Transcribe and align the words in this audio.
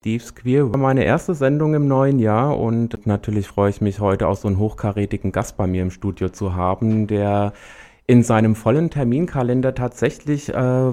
Steve's 0.00 0.36
Queer 0.36 0.70
war 0.70 0.78
meine 0.78 1.02
erste 1.02 1.34
Sendung 1.34 1.74
im 1.74 1.88
neuen 1.88 2.20
Jahr 2.20 2.56
und 2.56 3.04
natürlich 3.04 3.48
freue 3.48 3.70
ich 3.70 3.80
mich 3.80 3.98
heute 3.98 4.28
auch 4.28 4.36
so 4.36 4.46
einen 4.46 4.58
hochkarätigen 4.58 5.32
Gast 5.32 5.56
bei 5.56 5.66
mir 5.66 5.82
im 5.82 5.90
Studio 5.90 6.28
zu 6.28 6.54
haben, 6.54 7.08
der 7.08 7.52
in 8.06 8.22
seinem 8.22 8.54
vollen 8.54 8.90
Terminkalender 8.90 9.74
tatsächlich 9.74 10.50
äh, 10.50 10.92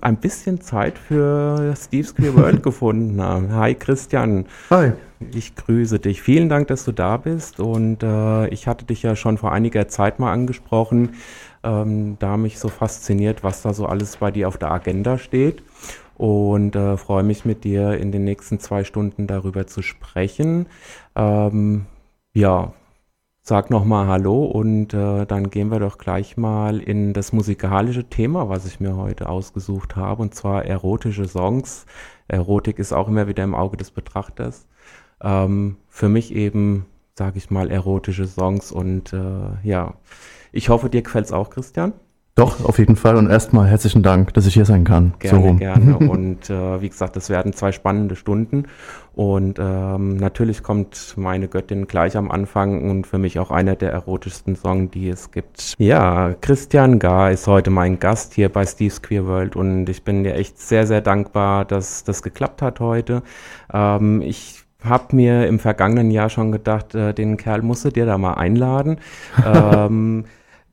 ein 0.00 0.16
bisschen 0.22 0.62
Zeit 0.62 0.96
für 0.96 1.74
Steve's 1.76 2.14
Queer 2.14 2.34
World 2.34 2.62
gefunden 2.62 3.22
hat. 3.22 3.50
Hi 3.50 3.74
Christian. 3.74 4.46
Hi. 4.70 4.92
Ich 5.34 5.54
grüße 5.54 5.98
dich. 5.98 6.22
Vielen 6.22 6.48
Dank, 6.48 6.68
dass 6.68 6.86
du 6.86 6.92
da 6.92 7.18
bist 7.18 7.60
und 7.60 8.02
äh, 8.02 8.48
ich 8.48 8.66
hatte 8.66 8.86
dich 8.86 9.02
ja 9.02 9.16
schon 9.16 9.36
vor 9.36 9.52
einiger 9.52 9.86
Zeit 9.88 10.18
mal 10.18 10.32
angesprochen, 10.32 11.10
ähm, 11.62 12.16
da 12.20 12.38
mich 12.38 12.58
so 12.58 12.68
fasziniert, 12.68 13.44
was 13.44 13.60
da 13.60 13.74
so 13.74 13.84
alles 13.84 14.16
bei 14.16 14.30
dir 14.30 14.48
auf 14.48 14.56
der 14.56 14.70
Agenda 14.70 15.18
steht 15.18 15.62
und 16.16 16.74
äh, 16.76 16.96
freue 16.96 17.22
mich 17.22 17.44
mit 17.44 17.64
dir 17.64 17.98
in 17.98 18.12
den 18.12 18.24
nächsten 18.24 18.58
zwei 18.58 18.84
Stunden 18.84 19.26
darüber 19.26 19.66
zu 19.66 19.82
sprechen. 19.82 20.66
Ähm, 21.14 21.86
ja, 22.34 22.72
sag 23.42 23.70
nochmal 23.70 24.08
Hallo 24.08 24.44
und 24.44 24.92
äh, 24.92 25.24
dann 25.26 25.50
gehen 25.50 25.70
wir 25.70 25.78
doch 25.78 25.98
gleich 25.98 26.36
mal 26.36 26.80
in 26.80 27.12
das 27.12 27.32
musikalische 27.32 28.08
Thema, 28.08 28.48
was 28.48 28.66
ich 28.66 28.80
mir 28.80 28.96
heute 28.96 29.28
ausgesucht 29.28 29.94
habe, 29.94 30.22
und 30.22 30.34
zwar 30.34 30.64
erotische 30.64 31.28
Songs. 31.28 31.86
Erotik 32.28 32.78
ist 32.78 32.92
auch 32.92 33.08
immer 33.08 33.28
wieder 33.28 33.44
im 33.44 33.54
Auge 33.54 33.76
des 33.76 33.90
Betrachters. 33.90 34.66
Ähm, 35.22 35.76
für 35.88 36.08
mich 36.08 36.34
eben, 36.34 36.86
sage 37.14 37.38
ich 37.38 37.50
mal, 37.50 37.70
erotische 37.70 38.26
Songs 38.26 38.72
und 38.72 39.12
äh, 39.12 39.50
ja, 39.62 39.94
ich 40.52 40.68
hoffe, 40.68 40.90
dir 40.90 41.02
gefällt 41.02 41.26
es 41.26 41.32
auch, 41.32 41.50
Christian. 41.50 41.92
Doch, 42.36 42.62
auf 42.66 42.78
jeden 42.78 42.96
Fall. 42.96 43.16
Und 43.16 43.30
erstmal 43.30 43.66
herzlichen 43.66 44.02
Dank, 44.02 44.34
dass 44.34 44.46
ich 44.46 44.52
hier 44.52 44.66
sein 44.66 44.84
kann. 44.84 45.14
Gerne, 45.20 45.48
so 45.48 45.54
gerne. 45.54 45.96
Und 46.10 46.50
äh, 46.50 46.82
wie 46.82 46.90
gesagt, 46.90 47.16
das 47.16 47.30
werden 47.30 47.54
zwei 47.54 47.72
spannende 47.72 48.14
Stunden. 48.14 48.64
Und 49.14 49.58
ähm, 49.58 50.18
natürlich 50.18 50.62
kommt 50.62 51.14
meine 51.16 51.48
Göttin 51.48 51.86
gleich 51.86 52.14
am 52.14 52.30
Anfang 52.30 52.90
und 52.90 53.06
für 53.06 53.16
mich 53.16 53.38
auch 53.38 53.50
einer 53.50 53.74
der 53.74 53.90
erotischsten 53.92 54.54
Songs, 54.54 54.90
die 54.90 55.08
es 55.08 55.30
gibt. 55.30 55.72
Ja, 55.78 56.34
Christian 56.42 56.98
Gar 56.98 57.30
ist 57.30 57.46
heute 57.46 57.70
mein 57.70 57.98
Gast 57.98 58.34
hier 58.34 58.50
bei 58.50 58.66
Steve's 58.66 59.00
Queer 59.00 59.26
World 59.26 59.56
und 59.56 59.88
ich 59.88 60.04
bin 60.04 60.22
dir 60.22 60.34
echt 60.34 60.58
sehr, 60.60 60.86
sehr 60.86 61.00
dankbar, 61.00 61.64
dass 61.64 62.04
das 62.04 62.22
geklappt 62.22 62.60
hat 62.60 62.80
heute. 62.80 63.22
Ähm, 63.72 64.20
ich 64.20 64.62
habe 64.84 65.16
mir 65.16 65.46
im 65.46 65.58
vergangenen 65.58 66.10
Jahr 66.10 66.28
schon 66.28 66.52
gedacht, 66.52 66.94
äh, 66.94 67.14
den 67.14 67.38
Kerl 67.38 67.62
musst 67.62 67.86
du 67.86 67.88
dir 67.88 68.04
da 68.04 68.18
mal 68.18 68.34
einladen. 68.34 68.98
ähm, 69.46 70.26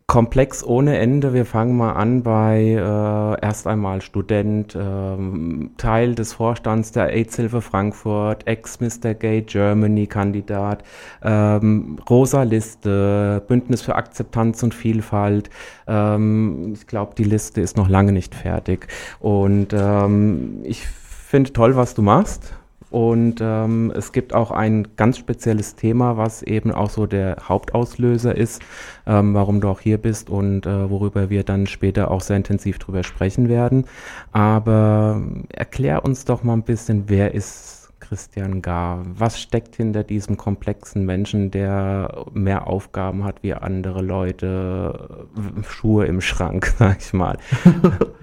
komplex 0.07 0.63
ohne 0.63 0.97
Ende. 0.97 1.33
Wir 1.33 1.45
fangen 1.45 1.77
mal 1.77 1.93
an 1.93 2.23
bei 2.23 2.61
äh, 2.61 3.45
erst 3.45 3.67
einmal 3.67 4.01
Student, 4.01 4.75
ähm, 4.79 5.71
Teil 5.77 6.15
des 6.15 6.33
Vorstands 6.33 6.91
der 6.91 7.09
AIDS-Hilfe 7.09 7.61
Frankfurt, 7.61 8.45
Ex-Mr. 8.47 9.13
Gay 9.13 9.41
Germany 9.41 10.07
Kandidat, 10.07 10.83
ähm, 11.23 11.97
Rosa 12.09 12.43
Liste, 12.43 13.43
Bündnis 13.47 13.81
für 13.81 13.95
Akzeptanz 13.95 14.61
und 14.63 14.73
Vielfalt. 14.73 15.49
Ähm, 15.87 16.73
ich 16.73 16.87
glaube, 16.87 17.15
die 17.17 17.23
Liste 17.23 17.61
ist 17.61 17.77
noch 17.77 17.89
lange 17.89 18.11
nicht 18.11 18.35
fertig. 18.35 18.87
Und 19.19 19.73
ähm, 19.73 20.59
ich 20.63 20.85
finde 20.85 21.53
toll, 21.53 21.75
was 21.75 21.95
du 21.95 22.01
machst. 22.01 22.53
Und 22.93 23.39
ähm, 23.41 23.91
es 23.95 24.11
gibt 24.11 24.35
auch 24.35 24.51
ein 24.51 24.87
ganz 24.97 25.17
spezielles 25.17 25.75
Thema, 25.75 26.15
was 26.15 26.43
eben 26.43 26.71
auch 26.71 26.91
so 26.91 27.07
der 27.07 27.37
Hauptauslöser 27.41 28.37
ist, 28.37 28.61
ähm, 29.07 29.33
warum 29.33 29.61
du 29.61 29.69
auch 29.69 29.79
hier 29.79 29.97
bist 29.97 30.29
und 30.29 30.67
äh, 30.67 30.91
worüber 30.91 31.31
wir 31.31 31.43
dann 31.43 31.65
später 31.65 32.11
auch 32.11 32.21
sehr 32.21 32.37
intensiv 32.37 32.77
drüber 32.77 33.03
sprechen 33.03 33.49
werden. 33.49 33.85
Aber 34.31 35.23
erklär 35.49 36.05
uns 36.05 36.25
doch 36.25 36.43
mal 36.43 36.53
ein 36.53 36.61
bisschen, 36.61 37.05
wer 37.07 37.33
ist 37.33 37.91
Christian 37.99 38.61
Gar? 38.61 39.03
Was 39.17 39.41
steckt 39.41 39.75
hinter 39.75 40.03
diesem 40.03 40.37
komplexen 40.37 41.03
Menschen, 41.03 41.49
der 41.49 42.25
mehr 42.31 42.67
Aufgaben 42.67 43.23
hat 43.23 43.41
wie 43.41 43.55
andere 43.55 44.03
Leute, 44.03 45.25
Schuhe 45.67 46.05
im 46.05 46.21
Schrank, 46.21 46.75
sag 46.77 46.99
ich 46.99 47.11
mal? 47.11 47.39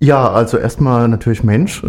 Ja, 0.00 0.30
also 0.30 0.58
erstmal 0.58 1.08
natürlich 1.08 1.42
Mensch. 1.42 1.82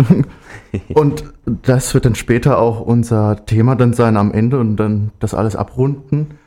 und 0.93 1.23
das 1.45 1.93
wird 1.93 2.05
dann 2.05 2.15
später 2.15 2.57
auch 2.57 2.79
unser 2.81 3.45
Thema 3.45 3.75
dann 3.75 3.93
sein 3.93 4.17
am 4.17 4.31
Ende 4.31 4.59
und 4.59 4.77
dann 4.77 5.11
das 5.19 5.33
alles 5.33 5.55
abrunden. 5.55 6.39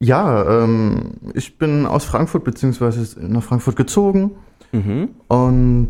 Ja, 0.00 0.62
ähm, 0.62 1.12
ich 1.34 1.58
bin 1.58 1.86
aus 1.86 2.04
Frankfurt 2.04 2.44
beziehungsweise 2.44 3.18
nach 3.20 3.42
Frankfurt 3.42 3.76
gezogen. 3.76 4.32
Mhm. 4.72 5.10
Und 5.28 5.88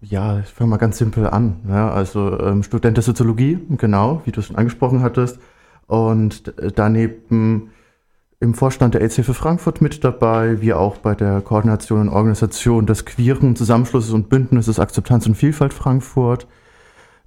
ja, 0.00 0.40
ich 0.40 0.46
fange 0.46 0.70
mal 0.70 0.76
ganz 0.76 0.98
simpel 0.98 1.26
an. 1.28 1.56
Ja, 1.68 1.90
also 1.90 2.38
ähm, 2.40 2.62
Student 2.62 2.96
der 2.96 3.04
Soziologie, 3.04 3.58
genau, 3.76 4.22
wie 4.24 4.32
du 4.32 4.40
es 4.40 4.46
schon 4.46 4.56
angesprochen 4.56 5.02
hattest. 5.02 5.40
Und 5.86 6.52
daneben 6.76 7.70
im 8.40 8.54
Vorstand 8.54 8.94
der 8.94 9.02
AIDS-Hilfe 9.02 9.34
Frankfurt 9.34 9.80
mit 9.80 10.04
dabei, 10.04 10.60
wie 10.60 10.72
auch 10.72 10.98
bei 10.98 11.14
der 11.14 11.40
Koordination 11.40 12.02
und 12.02 12.08
Organisation 12.08 12.86
des 12.86 13.04
queeren 13.04 13.56
Zusammenschlusses 13.56 14.12
und 14.12 14.28
Bündnisses 14.28 14.78
Akzeptanz 14.78 15.26
und 15.26 15.34
Vielfalt 15.34 15.74
Frankfurt. 15.74 16.46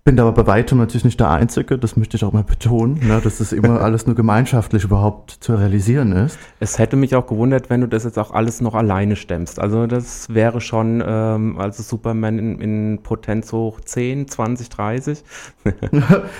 Bin 0.03 0.19
aber 0.19 0.31
bei 0.31 0.47
weitem 0.47 0.79
natürlich 0.79 1.05
nicht 1.05 1.19
der 1.19 1.29
Einzige, 1.29 1.77
das 1.77 1.95
möchte 1.95 2.17
ich 2.17 2.23
auch 2.23 2.31
mal 2.31 2.43
betonen, 2.43 3.07
ne, 3.07 3.21
dass 3.23 3.37
das 3.37 3.51
immer 3.51 3.81
alles 3.81 4.07
nur 4.07 4.15
gemeinschaftlich 4.15 4.83
überhaupt 4.83 5.31
zu 5.41 5.53
realisieren 5.53 6.13
ist. 6.13 6.39
Es 6.59 6.79
hätte 6.79 6.95
mich 6.95 7.13
auch 7.13 7.27
gewundert, 7.27 7.69
wenn 7.69 7.81
du 7.81 7.87
das 7.87 8.05
jetzt 8.05 8.17
auch 8.17 8.31
alles 8.31 8.61
noch 8.61 8.73
alleine 8.73 9.15
stemmst. 9.15 9.59
Also 9.59 9.85
das 9.85 10.33
wäre 10.33 10.59
schon 10.59 11.03
ähm, 11.05 11.59
also 11.59 11.83
Superman 11.83 12.39
in, 12.39 12.59
in 12.61 13.03
Potenz 13.03 13.51
hoch 13.51 13.79
10, 13.81 14.27
20, 14.27 14.69
30. 14.69 15.23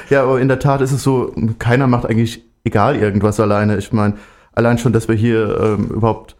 ja, 0.10 0.24
aber 0.24 0.42
in 0.42 0.48
der 0.48 0.58
Tat 0.58 0.82
ist 0.82 0.94
es 0.94 1.04
so, 1.04 1.32
keiner 1.60 1.86
macht 1.86 2.08
eigentlich 2.08 2.44
egal 2.64 2.96
irgendwas 2.96 3.40
alleine. 3.40 3.78
Ich 3.78 3.92
meine, 3.92 4.16
allein 4.54 4.78
schon, 4.78 4.94
dass 4.94 5.08
wir 5.08 5.16
hier 5.16 5.60
ähm, 5.60 5.88
überhaupt 5.88 6.36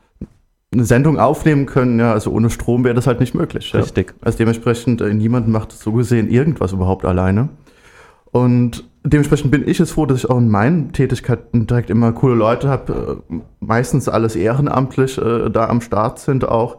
eine 0.74 0.86
Sendung 0.86 1.20
aufnehmen 1.20 1.66
können, 1.66 2.00
ja, 2.00 2.14
also 2.14 2.32
ohne 2.32 2.50
Strom 2.50 2.84
wäre 2.84 2.96
das 2.96 3.06
halt 3.06 3.20
nicht 3.20 3.36
möglich. 3.36 3.74
Richtig. 3.74 4.12
Ja. 4.12 4.16
Also 4.22 4.38
dementsprechend, 4.38 5.02
äh, 5.02 5.14
niemand 5.14 5.48
macht 5.48 5.72
so 5.72 5.92
gesehen 5.92 6.30
irgendwas 6.30 6.72
überhaupt 6.72 7.06
alleine. 7.06 7.50
Und 8.32 8.86
dementsprechend 9.04 9.52
bin 9.52 9.68
ich 9.68 9.82
es 9.82 9.92
froh, 9.92 10.06
dass 10.06 10.20
ich 10.20 10.30
auch 10.30 10.38
in 10.38 10.50
meinen 10.50 10.94
Tätigkeiten 10.94 11.68
direkt 11.68 11.90
immer 11.90 12.14
coole 12.14 12.36
Leute 12.36 12.70
habe, 12.70 13.24
äh, 13.30 13.36
meistens 13.60 14.08
alles 14.08 14.38
ehrenamtlich 14.38 15.18
äh, 15.18 15.50
da 15.50 15.68
am 15.68 15.82
Start 15.82 16.20
sind 16.20 16.48
auch. 16.48 16.78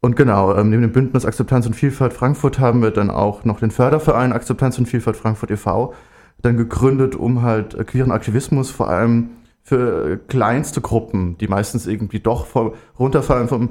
Und 0.00 0.14
genau, 0.14 0.54
ähm, 0.54 0.70
neben 0.70 0.82
dem 0.82 0.92
Bündnis 0.92 1.24
Akzeptanz 1.24 1.66
und 1.66 1.74
Vielfalt 1.74 2.12
Frankfurt 2.12 2.60
haben 2.60 2.80
wir 2.80 2.92
dann 2.92 3.10
auch 3.10 3.44
noch 3.44 3.58
den 3.58 3.72
Förderverein 3.72 4.32
Akzeptanz 4.32 4.78
und 4.78 4.86
Vielfalt 4.86 5.16
Frankfurt 5.16 5.50
e.V. 5.50 5.94
dann 6.42 6.56
gegründet, 6.56 7.16
um 7.16 7.42
halt 7.42 7.74
äh, 7.74 7.82
queeren 7.82 8.12
Aktivismus 8.12 8.70
vor 8.70 8.88
allem 8.88 9.30
für 9.66 10.20
kleinste 10.28 10.80
Gruppen, 10.80 11.36
die 11.38 11.48
meistens 11.48 11.88
irgendwie 11.88 12.20
doch 12.20 12.46
vom, 12.46 12.74
runterfallen 13.00 13.48
vom 13.48 13.70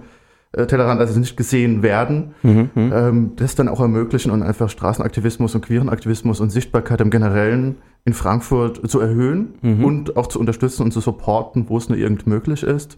äh, 0.51 0.67
Tellerrand, 0.67 0.99
also 0.99 1.17
nicht 1.17 1.37
gesehen 1.37 1.83
werden, 1.83 2.35
mhm, 2.43 2.69
mhm, 2.75 2.91
ähm, 2.93 3.31
das 3.37 3.55
dann 3.55 3.69
auch 3.69 3.79
ermöglichen 3.79 4.29
und 4.29 4.43
einfach 4.43 4.69
Straßenaktivismus 4.69 5.55
und 5.55 5.65
queeren 5.65 5.87
Aktivismus 5.87 6.41
und 6.41 6.49
Sichtbarkeit 6.49 6.99
im 6.99 7.11
Generellen 7.11 7.77
in 8.03 8.11
Frankfurt 8.11 8.89
zu 8.91 8.99
erhöhen 8.99 9.53
mhm. 9.61 9.85
und 9.85 10.17
auch 10.17 10.27
zu 10.27 10.37
unterstützen 10.37 10.83
und 10.83 10.91
zu 10.91 10.99
supporten, 10.99 11.69
wo 11.69 11.77
es 11.77 11.87
nur 11.87 11.97
irgend 11.97 12.27
möglich 12.27 12.63
ist. 12.63 12.97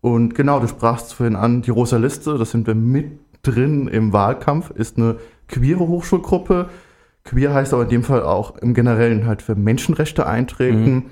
Und 0.00 0.36
genau, 0.36 0.60
du 0.60 0.68
sprachst 0.68 1.14
vorhin 1.14 1.34
an, 1.34 1.62
die 1.62 1.72
Rosa 1.72 1.96
Liste, 1.96 2.38
das 2.38 2.52
sind 2.52 2.68
wir 2.68 2.76
mit 2.76 3.18
drin 3.42 3.88
im 3.88 4.12
Wahlkampf, 4.12 4.70
ist 4.70 4.98
eine 4.98 5.16
queere 5.48 5.88
Hochschulgruppe. 5.88 6.68
Queer 7.24 7.52
heißt 7.52 7.74
aber 7.74 7.82
in 7.82 7.88
dem 7.88 8.02
Fall 8.04 8.22
auch 8.22 8.56
im 8.58 8.72
Generellen 8.72 9.26
halt 9.26 9.42
für 9.42 9.56
Menschenrechte 9.56 10.28
eintreten. 10.28 10.94
Mhm 10.94 11.02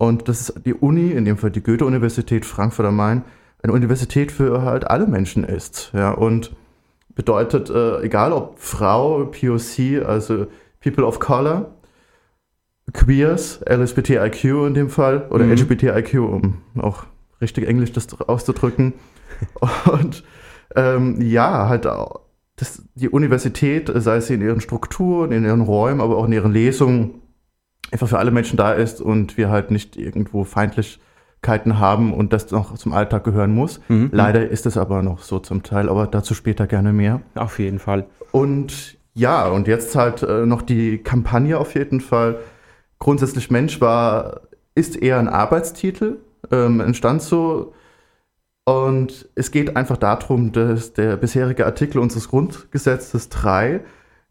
und 0.00 0.28
das 0.28 0.40
ist 0.40 0.64
die 0.64 0.72
Uni, 0.72 1.10
in 1.10 1.26
dem 1.26 1.36
Fall 1.36 1.50
die 1.50 1.62
Goethe-Universität 1.62 2.46
Frankfurt 2.46 2.86
am 2.86 2.96
Main, 2.96 3.22
eine 3.62 3.74
Universität 3.74 4.32
für 4.32 4.62
halt 4.62 4.88
alle 4.88 5.06
Menschen 5.06 5.44
ist. 5.44 5.90
Ja, 5.92 6.12
und 6.12 6.56
bedeutet, 7.14 7.68
äh, 7.68 8.00
egal 8.00 8.32
ob 8.32 8.58
Frau, 8.58 9.26
POC, 9.26 10.02
also 10.02 10.46
People 10.80 11.04
of 11.04 11.20
Color, 11.20 11.74
Queers, 12.94 13.60
LSBTIQ 13.68 14.44
in 14.68 14.72
dem 14.72 14.88
Fall, 14.88 15.26
oder 15.28 15.44
mhm. 15.44 15.52
LGBTIQ, 15.52 16.14
um 16.14 16.62
auch 16.78 17.04
richtig 17.42 17.68
Englisch 17.68 17.92
das 17.92 18.18
auszudrücken. 18.22 18.94
Und 19.92 20.24
ähm, 20.76 21.20
ja, 21.20 21.68
halt 21.68 21.84
das, 22.56 22.82
die 22.94 23.10
Universität, 23.10 23.92
sei 23.94 24.20
sie 24.20 24.32
in 24.32 24.40
ihren 24.40 24.62
Strukturen, 24.62 25.30
in 25.30 25.44
ihren 25.44 25.60
Räumen, 25.60 26.00
aber 26.00 26.16
auch 26.16 26.24
in 26.24 26.32
ihren 26.32 26.52
Lesungen, 26.52 27.19
einfach 27.92 28.08
für 28.08 28.18
alle 28.18 28.30
Menschen 28.30 28.56
da 28.56 28.72
ist 28.72 29.00
und 29.00 29.36
wir 29.36 29.50
halt 29.50 29.70
nicht 29.70 29.96
irgendwo 29.96 30.44
Feindlichkeiten 30.44 31.78
haben 31.78 32.12
und 32.12 32.32
das 32.32 32.50
noch 32.50 32.74
zum 32.76 32.92
Alltag 32.92 33.24
gehören 33.24 33.54
muss. 33.54 33.80
Mhm. 33.88 34.10
Leider 34.12 34.48
ist 34.48 34.66
es 34.66 34.76
aber 34.76 35.02
noch 35.02 35.22
so 35.22 35.38
zum 35.38 35.62
Teil, 35.62 35.88
aber 35.88 36.06
dazu 36.06 36.34
später 36.34 36.66
gerne 36.66 36.92
mehr. 36.92 37.20
Auf 37.34 37.58
jeden 37.58 37.78
Fall. 37.78 38.06
Und 38.32 38.98
ja, 39.14 39.48
und 39.48 39.66
jetzt 39.68 39.94
halt 39.96 40.22
äh, 40.22 40.46
noch 40.46 40.62
die 40.62 40.98
Kampagne 40.98 41.58
auf 41.58 41.74
jeden 41.74 42.00
Fall. 42.00 42.38
Grundsätzlich 42.98 43.50
Mensch 43.50 43.80
war, 43.80 44.42
ist 44.74 44.96
eher 44.96 45.18
ein 45.18 45.28
Arbeitstitel, 45.28 46.18
ähm, 46.50 46.80
entstand 46.80 47.22
so. 47.22 47.74
Und 48.64 49.28
es 49.34 49.50
geht 49.50 49.76
einfach 49.76 49.96
darum, 49.96 50.52
dass 50.52 50.92
der 50.92 51.16
bisherige 51.16 51.66
Artikel 51.66 51.98
unseres 51.98 52.28
Grundgesetzes 52.28 53.28
3, 53.30 53.80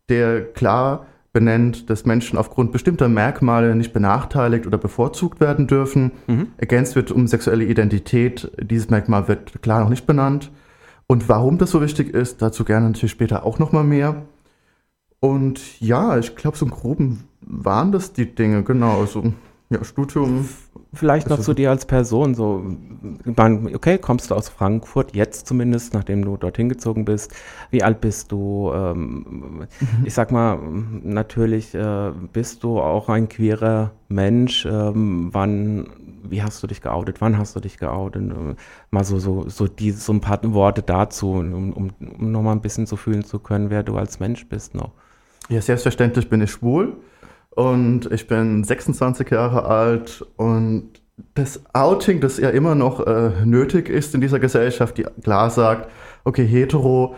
der 0.08 0.46
klar 0.54 1.08
benennt, 1.32 1.90
dass 1.90 2.06
Menschen 2.06 2.38
aufgrund 2.38 2.72
bestimmter 2.72 3.08
Merkmale 3.08 3.76
nicht 3.76 3.94
benachteiligt 3.94 4.66
oder 4.66 4.78
bevorzugt 4.78 5.40
werden 5.40 5.68
dürfen. 5.68 6.12
Mhm. 6.28 6.48
Ergänzt 6.58 6.96
wird 6.96 7.12
um 7.12 7.28
sexuelle 7.28 7.66
Identität. 7.66 8.52
Dieses 8.60 8.90
Merkmal 8.90 9.28
wird 9.28 9.62
klar 9.62 9.82
noch 9.82 9.90
nicht 9.90 10.08
benannt. 10.08 10.52
Und 11.08 11.30
warum 11.30 11.58
das 11.58 11.72
so 11.72 11.82
wichtig 11.82 12.14
ist, 12.14 12.42
dazu 12.42 12.64
gerne 12.64 12.88
natürlich 12.88 13.12
später 13.12 13.46
auch 13.46 13.60
nochmal 13.60 13.84
mehr. 13.84 14.24
Und 15.20 15.80
ja, 15.82 16.18
ich 16.18 16.36
glaube, 16.36 16.58
so 16.58 16.66
im 16.66 16.72
Groben 16.72 17.26
waren 17.42 17.92
das 17.92 18.14
die 18.14 18.34
Dinge, 18.34 18.64
genau. 18.64 19.00
Also, 19.00 19.34
ja, 19.70 19.84
Studium. 19.84 20.48
Vielleicht 20.92 21.30
noch 21.30 21.40
zu 21.40 21.54
dir 21.54 21.70
als 21.70 21.86
Person, 21.86 22.34
so, 22.34 22.64
man, 23.24 23.76
okay, 23.76 24.00
kommst 24.00 24.32
du 24.32 24.36
aus 24.36 24.50
Frankfurt, 24.50 25.16
jetzt 25.16 25.46
zumindest, 25.46 25.94
nachdem 25.94 26.26
du 26.26 26.36
dorthin 26.36 26.68
gezogen 26.68 27.06
bist. 27.06 27.32
Wie 27.70 27.84
alt 27.84 28.02
bist 28.02 28.32
du? 28.32 28.72
Ähm, 28.74 29.68
Ich 30.04 30.16
sag 30.16 30.32
mal, 30.32 30.58
natürlich 31.04 31.76
äh, 31.76 32.12
bist 32.34 32.64
du 32.64 32.80
auch 32.80 33.08
ein 33.08 33.30
queerer 33.30 33.92
Mensch. 34.08 34.66
Ähm, 34.66 35.30
wann, 35.32 35.90
wie 36.24 36.42
hast 36.42 36.64
du 36.64 36.68
dich 36.68 36.82
geoutet? 36.82 37.22
Wann 37.22 37.38
hast 37.38 37.56
du 37.56 37.60
dich 37.60 37.78
geoutet? 37.78 38.24
Äh, 38.32 38.56
Mal 38.90 39.04
so, 39.04 39.20
so, 39.20 39.48
so, 39.48 39.68
die, 39.68 39.92
so 39.92 40.12
ein 40.12 40.22
paar 40.22 40.40
Worte 40.54 40.82
dazu, 40.82 41.34
um, 41.34 41.72
um, 41.74 41.92
um 42.00 42.32
nochmal 42.32 42.56
ein 42.56 42.62
bisschen 42.62 42.88
so 42.88 42.96
fühlen 42.96 43.24
zu 43.24 43.38
können, 43.38 43.70
wer 43.70 43.84
du 43.84 43.96
als 43.96 44.20
Mensch 44.20 44.48
bist 44.48 44.74
noch. 44.74 44.92
Ja, 45.50 45.62
selbstverständlich 45.62 46.30
bin 46.30 46.42
ich 46.42 46.50
schwul 46.52 46.98
und 47.52 48.12
ich 48.12 48.28
bin 48.28 48.64
26 48.64 49.30
Jahre 49.32 49.66
alt 49.66 50.26
und 50.38 50.90
das 51.36 51.62
Outing, 51.74 52.22
das 52.22 52.38
ja 52.38 52.50
immer 52.50 52.76
noch 52.76 53.06
äh, 53.06 53.32
nötig 53.46 53.90
ist 53.90 54.16
in 54.16 54.22
dieser 54.22 54.40
Gesellschaft, 54.40 54.98
die 54.98 55.06
klar 55.24 55.50
sagt, 55.50 55.90
okay, 56.24 56.46
hetero 56.46 57.16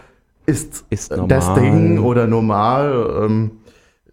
ist, 0.47 0.85
Ist 0.89 1.11
äh, 1.11 1.19
das. 1.27 1.53
Ding 1.53 1.99
oder 1.99 2.25
normal, 2.25 3.21
ähm, 3.23 3.51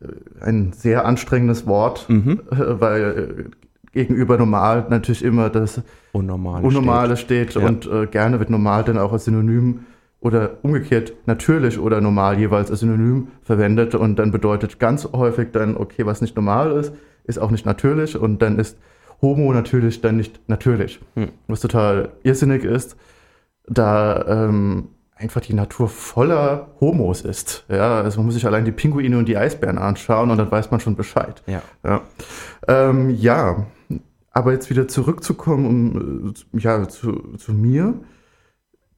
äh, 0.00 0.44
ein 0.44 0.72
sehr 0.72 1.06
anstrengendes 1.06 1.66
Wort, 1.66 2.04
Mhm. 2.08 2.40
äh, 2.50 2.56
weil 2.80 3.46
äh, 3.46 3.90
gegenüber 3.92 4.36
normal 4.36 4.86
natürlich 4.90 5.24
immer 5.24 5.48
das 5.48 5.80
Unnormal. 6.12 6.62
Unnormale 6.62 7.16
steht, 7.16 7.54
Ja. 7.54 7.66
und 7.66 7.86
äh, 7.86 8.06
gerne 8.06 8.38
wird 8.40 8.50
normal 8.50 8.84
dann 8.84 8.98
auch 8.98 9.12
als 9.12 9.24
Synonym 9.24 9.80
oder 10.20 10.58
umgekehrt 10.62 11.12
natürlich 11.26 11.78
oder 11.78 12.00
normal 12.00 12.38
jeweils 12.38 12.70
als 12.70 12.80
Synonym 12.80 13.28
verwendet 13.42 13.94
und 13.94 14.18
dann 14.18 14.32
bedeutet 14.32 14.78
ganz 14.78 15.08
häufig 15.12 15.50
dann, 15.52 15.76
okay, 15.76 16.06
was 16.06 16.20
nicht 16.20 16.34
normal 16.34 16.72
ist, 16.72 16.92
ist 17.24 17.38
auch 17.38 17.50
nicht 17.50 17.66
natürlich 17.66 18.16
und 18.16 18.42
dann 18.42 18.58
ist 18.58 18.78
Homo 19.22 19.52
natürlich 19.52 20.00
dann 20.00 20.16
nicht 20.16 20.40
natürlich. 20.48 21.00
Hm. 21.14 21.30
Was 21.46 21.60
total 21.60 22.12
irrsinnig 22.22 22.64
ist, 22.64 22.96
da 23.66 24.24
ähm, 24.26 24.88
einfach 25.14 25.40
die 25.40 25.54
Natur 25.54 25.88
voller 25.88 26.68
Homos 26.80 27.22
ist. 27.22 27.64
Ja, 27.68 28.00
also 28.00 28.18
man 28.18 28.26
muss 28.26 28.34
sich 28.34 28.46
allein 28.46 28.64
die 28.64 28.72
Pinguine 28.72 29.18
und 29.18 29.26
die 29.26 29.36
Eisbären 29.36 29.78
anschauen 29.78 30.30
und 30.30 30.38
dann 30.38 30.50
weiß 30.50 30.70
man 30.70 30.80
schon 30.80 30.96
Bescheid. 30.96 31.42
Ja. 31.46 31.62
Ja, 31.84 32.02
ähm, 32.68 33.10
ja. 33.10 33.66
aber 34.30 34.52
jetzt 34.52 34.70
wieder 34.70 34.88
zurückzukommen 34.88 35.66
um, 35.66 36.34
ja, 36.58 36.88
zu, 36.88 37.34
zu 37.36 37.52
mir. 37.52 37.94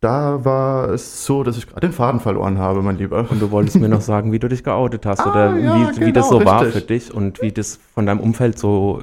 Da 0.01 0.45
war 0.47 0.89
es 0.89 1.27
so, 1.27 1.43
dass 1.43 1.59
ich 1.59 1.67
gerade 1.67 1.87
den 1.87 1.93
Faden 1.93 2.21
verloren 2.21 2.57
habe, 2.59 2.81
mein 2.81 2.97
Lieber. 2.97 3.27
Und 3.31 3.41
du 3.41 3.51
wolltest 3.51 3.77
mir 3.79 3.89
noch 3.89 4.01
sagen, 4.01 4.33
wie 4.33 4.39
du 4.39 4.49
dich 4.49 4.65
geoutet 4.65 5.05
hast 5.05 5.21
Ah, 5.21 5.31
oder 5.31 5.57
ja, 5.59 5.75
wie, 5.97 6.07
wie 6.07 6.13
das 6.13 6.29
genau, 6.31 6.41
so 6.41 6.47
war 6.47 6.63
richtig. 6.63 6.81
für 6.83 6.89
dich 6.89 7.15
und 7.15 7.43
wie 7.43 7.53
das 7.53 7.79
von 7.95 8.07
deinem 8.07 8.21
Umfeld 8.21 8.59
so 8.59 9.03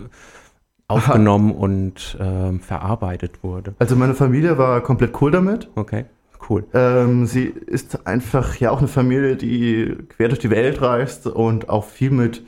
aufgenommen 0.88 1.51
und 1.51 2.17
ähm, 2.19 2.61
verarbeitet 2.61 3.44
wurde. 3.44 3.75
Also 3.77 3.95
meine 3.95 4.15
Familie 4.15 4.57
war 4.57 4.81
komplett 4.81 5.21
cool 5.21 5.29
damit. 5.31 5.69
Okay, 5.75 6.05
cool. 6.49 6.63
Ähm, 6.73 7.27
sie 7.27 7.45
ist 7.45 8.07
einfach 8.07 8.55
ja 8.55 8.71
auch 8.71 8.79
eine 8.79 8.88
Familie, 8.88 9.35
die 9.35 9.95
quer 10.09 10.29
durch 10.29 10.39
die 10.39 10.49
Welt 10.49 10.81
reist 10.81 11.27
und 11.27 11.69
auch 11.69 11.85
viel 11.85 12.09
mit, 12.09 12.44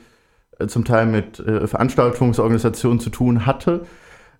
äh, 0.58 0.66
zum 0.66 0.84
Teil 0.84 1.06
mit 1.06 1.38
äh, 1.38 1.66
Veranstaltungsorganisationen 1.68 2.98
zu 2.98 3.10
tun 3.10 3.46
hatte, 3.46 3.86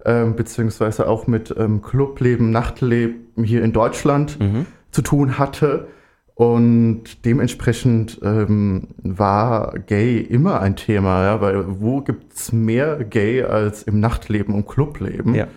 ähm, 0.05 0.37
beziehungsweise 0.37 1.09
auch 1.09 1.27
mit 1.27 1.55
ähm, 1.59 1.83
Clubleben, 1.83 2.51
Nachtleben 2.51 3.45
hier 3.45 3.63
in 3.65 3.73
Deutschland 3.73 4.39
Mhm. 4.41 4.67
zu 4.91 5.03
tun 5.03 5.39
hatte. 5.39 5.89
Und 6.35 7.25
dementsprechend 7.27 8.19
ähm, 8.23 8.89
war 9.03 9.75
Gay 9.87 10.19
immer 10.21 10.61
ein 10.61 10.75
Thema, 10.75 11.23
ja, 11.25 11.41
weil 11.43 11.65
wo 11.81 12.01
gibt's 12.01 12.51
mehr 12.53 13.05
Gay 13.05 13.43
als 13.43 13.83
im 13.83 14.01
Nachtleben 14.01 14.55
und 14.55 14.67
Clubleben? 14.67 15.35
Ja. 15.35 15.49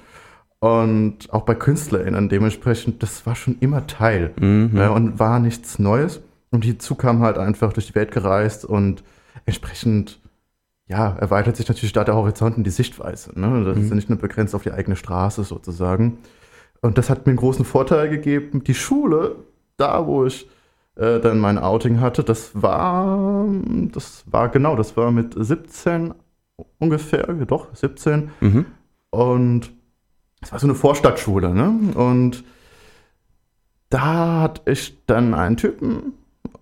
Und 0.60 1.32
auch 1.34 1.44
bei 1.44 1.56
KünstlerInnen 1.56 2.30
dementsprechend, 2.30 3.02
das 3.04 3.26
war 3.26 3.36
schon 3.36 3.58
immer 3.60 3.88
Teil 3.88 4.32
Mhm. 4.40 4.72
ja, 4.76 4.90
und 4.90 5.20
war 5.20 5.40
nichts 5.40 5.80
Neues. 5.80 6.22
Und 6.52 6.64
hierzu 6.66 6.96
kam 6.96 7.20
halt 7.22 7.38
einfach 7.38 7.74
durch 7.74 7.88
die 7.88 7.96
Welt 7.96 8.12
gereist 8.12 8.64
und 8.66 9.04
entsprechend, 9.46 10.20
ja, 10.94 11.16
erweitert 11.20 11.58
sich 11.58 11.68
natürlich 11.68 11.92
da 11.92 12.04
der 12.04 12.14
Horizont 12.14 12.56
und 12.56 12.66
die 12.66 12.70
Sichtweise. 12.70 13.32
Ne? 13.34 13.64
Das 13.66 13.78
ist 13.78 13.90
ja 13.90 13.96
nicht 13.96 14.10
nur 14.10 14.20
begrenzt 14.20 14.54
auf 14.54 14.62
die 14.62 14.72
eigene 14.72 14.96
Straße 14.96 15.44
sozusagen. 15.44 16.20
Und 16.82 17.00
das 17.00 17.10
hat 17.10 17.26
mir 17.26 17.32
einen 17.32 17.38
großen 17.38 17.66
Vorteil 17.66 18.10
gegeben. 18.10 18.64
Die 18.64 18.76
Schule, 18.76 19.38
da 19.78 20.06
wo 20.06 20.26
ich 20.26 20.48
äh, 20.96 21.20
dann 21.20 21.40
mein 21.40 21.58
Outing 21.58 22.00
hatte, 22.00 22.24
das 22.24 22.52
war, 22.54 23.48
das 23.92 24.24
war 24.28 24.50
genau, 24.50 24.76
das 24.76 24.96
war 24.96 25.10
mit 25.10 25.34
17 25.36 26.14
ungefähr, 26.78 27.26
doch, 27.48 27.74
17. 27.74 28.30
Mhm. 28.40 28.66
Und 29.10 29.72
es 30.44 30.52
war 30.52 30.60
so 30.60 30.68
eine 30.68 30.76
Vorstadtschule, 30.76 31.56
ne? 31.56 31.74
Und 31.96 32.44
da 33.90 34.42
hatte 34.42 34.72
ich 34.72 35.04
dann 35.08 35.34
einen 35.34 35.58
Typen. 35.58 36.14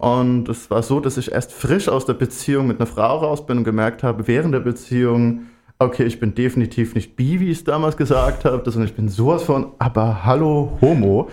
Und 0.02 0.50
es 0.50 0.72
war 0.72 0.82
so, 0.82 1.00
dass 1.00 1.18
ich 1.18 1.32
erst 1.32 1.54
frisch 1.54 1.88
aus 1.88 2.08
der 2.08 2.16
Beziehung 2.16 2.66
mit 2.66 2.80
einer 2.80 2.88
Frau 2.88 3.20
raus 3.20 3.46
bin 3.46 3.60
und 3.60 3.64
gemerkt 3.66 4.02
habe, 4.02 4.28
während 4.28 4.52
der 4.52 4.60
Beziehung, 4.60 5.44
okay, 5.78 6.06
ich 6.06 6.20
bin 6.20 6.34
definitiv 6.34 6.96
nicht 6.96 7.16
bi, 7.16 7.40
wie 7.40 7.52
ich 7.52 7.60
es 7.60 7.64
damals 7.66 7.98
gesagt 7.98 8.44
habe, 8.44 8.64
sondern 8.66 8.90
ich 8.90 8.96
bin 8.96 9.10
sowas 9.10 9.44
von, 9.44 9.74
aber 9.78 10.26
hallo, 10.26 10.80
Homo. 10.82 11.30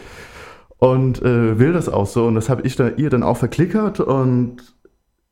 Und 0.76 1.22
äh, 1.22 1.58
will 1.58 1.72
das 1.72 1.88
auch 1.88 2.06
so. 2.06 2.26
Und 2.26 2.34
das 2.34 2.50
habe 2.50 2.60
ich 2.60 2.76
da, 2.76 2.90
ihr 2.90 3.08
dann 3.08 3.22
auch 3.22 3.38
verklickert. 3.38 4.00
Und 4.00 4.58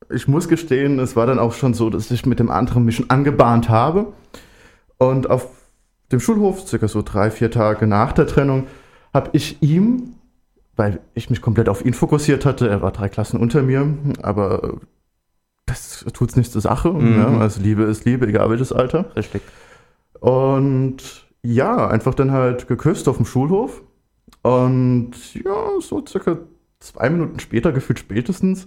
ich 0.09 0.27
muss 0.27 0.49
gestehen, 0.49 0.99
es 0.99 1.15
war 1.15 1.27
dann 1.27 1.39
auch 1.39 1.53
schon 1.53 1.75
so, 1.75 1.91
dass 1.91 2.11
ich 2.11 2.25
mit 2.25 2.39
dem 2.39 2.51
anderen 2.51 2.87
mich 2.87 2.97
schon 2.97 3.11
angebahnt 3.11 3.69
habe. 3.69 4.15
Und 4.97 5.29
auf 5.29 5.51
dem 6.11 6.21
Schulhof, 6.21 6.67
circa 6.67 6.89
so 6.89 7.03
drei, 7.03 7.31
vier 7.31 7.51
Tage 7.51 7.87
nach 7.87 8.15
der 8.15 8.27
Trennung, 8.27 8.67
habe 9.13 9.29
ich 9.35 9.63
ihm, 9.63 10.15
weil 10.77 11.01
ich 11.15 11.31
mich 11.31 11.41
komplett 11.41 11.69
auf 11.69 11.85
ihn 11.85 11.95
fokussiert 11.95 12.45
hatte, 12.45 12.69
er 12.69 12.83
war 12.83 12.93
drei 12.93 13.09
Klassen 13.09 13.41
unter 13.41 13.63
mir, 13.63 13.97
aber 14.23 14.81
das 15.65 16.05
tut's 16.13 16.37
nicht 16.37 16.53
zur 16.53 16.61
Sache. 16.61 16.93
Mhm. 16.93 17.19
Ja, 17.19 17.39
also 17.39 17.61
Liebe 17.61 17.83
ist 17.85 18.05
Liebe, 18.05 18.27
egal 18.27 18.51
welches 18.51 18.73
Alter. 18.73 19.17
Richtig. 19.17 19.43
Und 20.21 21.27
ja, 21.43 21.89
einfach 21.89 22.15
dann 22.15 22.33
halt 22.33 22.69
geküsst 22.69 23.09
auf 23.09 23.17
dem 23.17 23.27
Schulhof. 23.27 23.83
Und 24.43 25.35
ja, 25.35 25.81
so 25.81 26.05
circa 26.07 26.39
zwei 26.79 27.11
Minuten 27.11 27.41
später, 27.41 27.73
gefühlt 27.73 27.99
spätestens, 27.99 28.67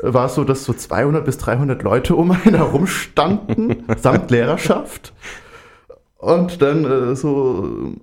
war 0.00 0.26
es 0.26 0.34
so, 0.34 0.44
dass 0.44 0.64
so 0.64 0.72
200 0.72 1.24
bis 1.24 1.38
300 1.38 1.82
Leute 1.82 2.14
um 2.14 2.30
einen 2.30 2.54
herum 2.54 2.86
standen, 2.86 3.84
samt 3.96 4.30
Lehrerschaft. 4.30 5.12
Und 6.18 6.62
dann 6.62 6.84
äh, 6.84 7.16
so, 7.16 7.94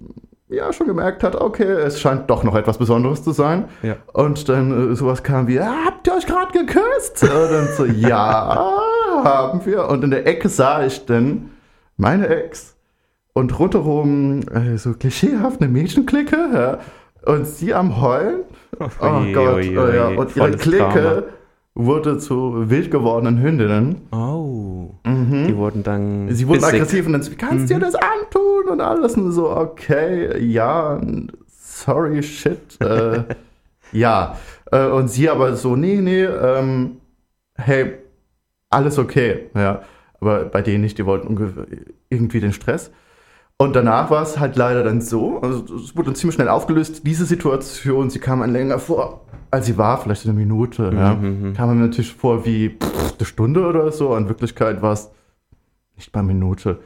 ja, 0.48 0.72
schon 0.74 0.88
gemerkt 0.88 1.24
hat, 1.24 1.36
okay, 1.36 1.64
es 1.64 2.00
scheint 2.00 2.30
doch 2.30 2.44
noch 2.44 2.56
etwas 2.56 2.78
Besonderes 2.78 3.24
zu 3.24 3.32
sein. 3.32 3.66
Ja. 3.82 3.96
Und 4.14 4.48
dann 4.48 4.92
äh, 4.92 4.96
sowas 4.96 5.24
kam 5.24 5.48
wie, 5.48 5.60
"Ah, 5.60 5.74
habt 5.86 6.08
ihr 6.08 6.14
euch 6.16 6.26
gerade 6.26 6.52
geküsst? 6.52 7.24
Und 7.24 7.30
dann 7.32 7.68
so, 7.76 7.86
ja, 7.86 8.72
haben 9.24 9.66
wir. 9.66 9.88
Und 9.90 10.04
in 10.04 10.12
der 10.12 10.28
Ecke 10.28 10.50
sah 10.50 10.86
ich 10.86 11.06
dann 11.06 11.50
meine 11.98 12.28
Ex 12.28 12.76
und 13.34 13.58
rundherum 13.60 14.42
äh, 14.50 14.78
so 14.78 14.94
klischeehaft 14.94 15.62
eine 15.62 15.72
Mädchenklicke 15.72 16.38
ja, 16.54 16.80
und 17.34 17.48
sie 17.48 17.74
am 17.74 18.00
Heulen. 18.02 18.42
Oh 18.80 19.06
Ui, 19.06 19.34
Gott, 19.34 19.56
ui, 19.56 19.78
oh 19.78 19.88
ja. 19.88 20.08
und 20.10 20.36
ihre 20.36 20.52
Clique 20.52 21.24
wurde 21.74 22.18
zu 22.18 22.70
wild 22.70 22.92
gewordenen 22.92 23.42
Hündinnen. 23.42 24.02
Oh. 24.12 24.92
Die 25.06 25.56
wurden 25.56 25.84
dann. 25.84 26.26
Mhm. 26.26 26.32
Sie 26.32 26.48
wurden 26.48 26.60
bissig. 26.62 26.76
aggressiv 26.76 27.06
und 27.06 27.14
dann 27.14 27.24
so, 27.24 27.32
wie 27.32 27.36
kannst 27.36 27.70
du 27.70 27.74
dir 27.76 27.80
das 27.80 27.96
antun 27.96 28.35
und 28.68 28.82
alles 28.82 29.16
und 29.16 29.32
so, 29.32 29.50
okay, 29.50 30.40
ja, 30.44 31.00
sorry, 31.48 32.24
shit, 32.24 32.80
äh, 32.82 33.24
ja. 33.92 34.38
Äh, 34.72 34.88
und 34.88 35.10
sie 35.10 35.30
aber 35.30 35.56
so, 35.56 35.76
nee, 35.76 36.02
nee, 36.02 36.24
ähm, 36.24 36.98
hey, 37.56 37.94
alles 38.70 38.98
okay, 38.98 39.50
ja. 39.56 39.82
Aber 40.20 40.46
bei 40.46 40.62
denen 40.62 40.82
nicht, 40.82 40.98
die 40.98 41.06
wollten 41.06 41.38
irgendwie 42.10 42.40
den 42.40 42.54
Stress. 42.54 42.92
Und 43.58 43.76
danach 43.76 44.10
war 44.10 44.24
es 44.24 44.40
halt 44.40 44.56
leider 44.58 44.84
dann 44.84 45.02
so, 45.02 45.40
also 45.40 45.76
es 45.76 45.96
wurde 45.96 46.08
dann 46.08 46.16
ziemlich 46.16 46.36
schnell 46.36 46.50
aufgelöst, 46.50 47.06
diese 47.06 47.26
Situation, 47.26 48.10
sie 48.10 48.20
kam 48.20 48.42
ein 48.42 48.52
länger 48.52 48.80
vor, 48.80 49.26
als 49.50 49.68
sie 49.68 49.78
war, 49.78 49.98
vielleicht 49.98 50.26
eine 50.26 50.34
Minute, 50.34 50.92
ja. 50.94 51.14
Mhm, 51.14 51.54
Kam 51.54 51.70
mir 51.70 51.86
natürlich 51.86 52.14
vor 52.14 52.46
wie 52.46 52.72
pff, 52.72 53.14
eine 53.18 53.26
Stunde 53.26 53.66
oder 53.66 53.92
so, 53.94 54.16
in 54.18 54.28
Wirklichkeit 54.28 54.82
war 54.82 54.94
es 54.94 55.10
nicht 55.96 56.14
mal 56.14 56.22
eine 56.22 56.34
Minute. 56.34 56.80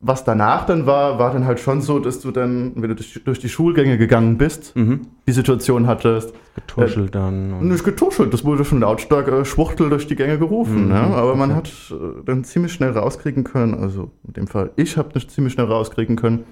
Was 0.00 0.24
danach 0.24 0.66
dann 0.66 0.84
war, 0.86 1.18
war 1.18 1.32
dann 1.32 1.46
halt 1.46 1.58
schon 1.58 1.80
so, 1.80 1.98
dass 1.98 2.20
du 2.20 2.30
dann, 2.30 2.72
wenn 2.76 2.90
du 2.90 2.94
durch, 2.96 3.18
durch 3.24 3.38
die 3.38 3.48
Schulgänge 3.48 3.96
gegangen 3.96 4.36
bist, 4.36 4.76
Mhm. 4.76 5.06
die 5.26 5.32
Situation 5.32 5.86
hattest. 5.86 6.34
Getuschelt 6.54 7.14
dann. 7.14 7.54
und- 7.54 7.68
Nicht 7.68 7.82
getuschelt, 7.84 8.32
das 8.32 8.44
wurde 8.44 8.64
schon 8.64 8.80
lautstark 8.80 9.28
äh, 9.28 9.44
Schwuchtel 9.44 9.88
durch 9.88 10.06
die 10.06 10.14
Gänge 10.16 10.38
gerufen. 10.38 10.84
Mhm, 10.84 10.88
ne? 10.88 11.00
Aber 11.00 11.34
man 11.34 11.50
okay. 11.50 11.58
hat 11.58 11.92
äh, 11.92 12.22
dann 12.26 12.44
ziemlich 12.44 12.72
schnell 12.74 12.90
rauskriegen 12.90 13.42
können, 13.44 13.74
also 13.74 14.10
in 14.26 14.34
dem 14.34 14.46
Fall, 14.46 14.70
ich 14.76 14.96
habe 14.98 15.10
nicht 15.14 15.30
ziemlich 15.30 15.54
schnell 15.54 15.66
rauskriegen 15.66 16.16
können, 16.16 16.44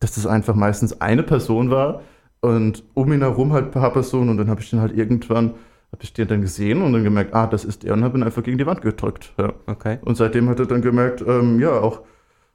dass 0.00 0.14
das 0.14 0.26
einfach 0.26 0.54
meistens 0.54 1.00
eine 1.00 1.22
Person 1.24 1.70
war 1.70 2.02
und 2.40 2.84
um 2.94 3.12
ihn 3.12 3.20
herum 3.20 3.52
halt 3.52 3.66
ein 3.66 3.70
paar 3.72 3.92
Personen 3.92 4.30
und 4.30 4.36
dann 4.38 4.48
habe 4.48 4.60
ich 4.60 4.70
den 4.70 4.80
halt 4.80 4.96
irgendwann, 4.96 5.50
habe 5.92 6.02
ich 6.02 6.12
den 6.12 6.28
dann 6.28 6.40
gesehen 6.40 6.82
und 6.82 6.92
dann 6.92 7.02
gemerkt, 7.04 7.34
ah, 7.34 7.46
das 7.48 7.64
ist 7.64 7.84
er 7.84 7.94
und 7.94 8.02
habe 8.04 8.16
ihn 8.16 8.22
einfach 8.22 8.42
gegen 8.44 8.58
die 8.58 8.66
Wand 8.66 8.80
gedrückt. 8.80 9.32
Ja. 9.38 9.52
Okay. 9.66 9.98
Und 10.04 10.16
seitdem 10.16 10.48
hat 10.48 10.58
er 10.60 10.66
dann 10.66 10.82
gemerkt, 10.82 11.22
ähm, 11.26 11.58
ja, 11.60 11.72
auch 11.80 12.00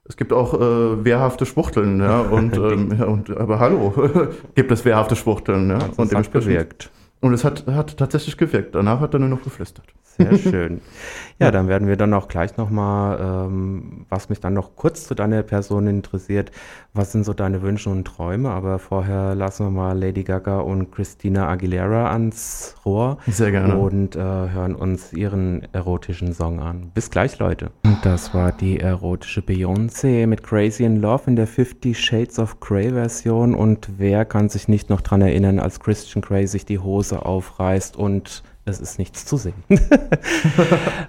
es 0.08 0.16
gibt 0.16 0.32
auch 0.32 0.54
äh, 0.54 1.04
wehrhafte 1.04 1.46
Schwuchteln, 1.46 2.00
ja, 2.00 2.20
und, 2.20 2.56
ähm, 2.56 2.94
ja, 2.98 3.04
und 3.04 3.36
aber 3.36 3.60
hallo, 3.60 3.92
gibt 4.54 4.72
es 4.72 4.84
wehrhafte 4.84 5.16
Schwuchteln, 5.16 5.70
ja, 5.70 5.78
und 5.96 6.10
dementsprechend- 6.10 6.32
gewirkt. 6.48 6.90
Und 7.20 7.34
es 7.34 7.44
hat, 7.44 7.66
hat 7.66 7.96
tatsächlich 7.96 8.36
gewirkt. 8.36 8.74
Danach 8.74 9.00
hat 9.00 9.14
er 9.14 9.20
nur 9.20 9.28
noch 9.28 9.42
geflüstert. 9.42 9.86
Sehr 10.18 10.36
schön. 10.38 10.80
Ja, 11.40 11.52
dann 11.52 11.68
werden 11.68 11.86
wir 11.86 11.94
dann 11.94 12.14
auch 12.14 12.26
gleich 12.26 12.56
nochmal, 12.56 13.46
ähm, 13.46 14.06
was 14.08 14.28
mich 14.28 14.40
dann 14.40 14.54
noch 14.54 14.74
kurz 14.74 15.06
zu 15.06 15.14
deiner 15.14 15.44
Person 15.44 15.86
interessiert, 15.86 16.50
was 16.92 17.12
sind 17.12 17.22
so 17.22 17.32
deine 17.32 17.62
Wünsche 17.62 17.90
und 17.90 18.04
Träume? 18.04 18.50
Aber 18.50 18.80
vorher 18.80 19.36
lassen 19.36 19.66
wir 19.66 19.70
mal 19.70 19.96
Lady 19.96 20.24
Gaga 20.24 20.58
und 20.58 20.90
Christina 20.90 21.46
Aguilera 21.48 22.10
ans 22.10 22.74
Rohr 22.84 23.18
Sehr 23.28 23.52
gerne. 23.52 23.78
und 23.78 24.16
äh, 24.16 24.18
hören 24.18 24.74
uns 24.74 25.12
ihren 25.12 25.68
erotischen 25.72 26.32
Song 26.32 26.58
an. 26.58 26.90
Bis 26.92 27.08
gleich, 27.08 27.38
Leute. 27.38 27.70
Und 27.84 28.04
das 28.04 28.34
war 28.34 28.50
die 28.50 28.80
erotische 28.80 29.40
Beyoncé 29.40 30.26
mit 30.26 30.42
Crazy 30.42 30.82
in 30.82 31.00
Love 31.00 31.22
in 31.28 31.36
der 31.36 31.46
Fifty 31.46 31.94
Shades 31.94 32.40
of 32.40 32.58
Grey 32.58 32.90
Version. 32.90 33.54
Und 33.54 33.90
wer 33.96 34.24
kann 34.24 34.48
sich 34.48 34.66
nicht 34.66 34.90
noch 34.90 35.02
dran 35.02 35.22
erinnern, 35.22 35.60
als 35.60 35.78
Christian 35.78 36.20
Grey 36.20 36.48
sich 36.48 36.66
die 36.66 36.80
Hose 36.80 37.07
aufreißt 37.16 37.96
und 37.96 38.42
es 38.68 38.80
ist 38.80 38.98
nichts 38.98 39.24
zu 39.24 39.36
sehen. 39.36 39.54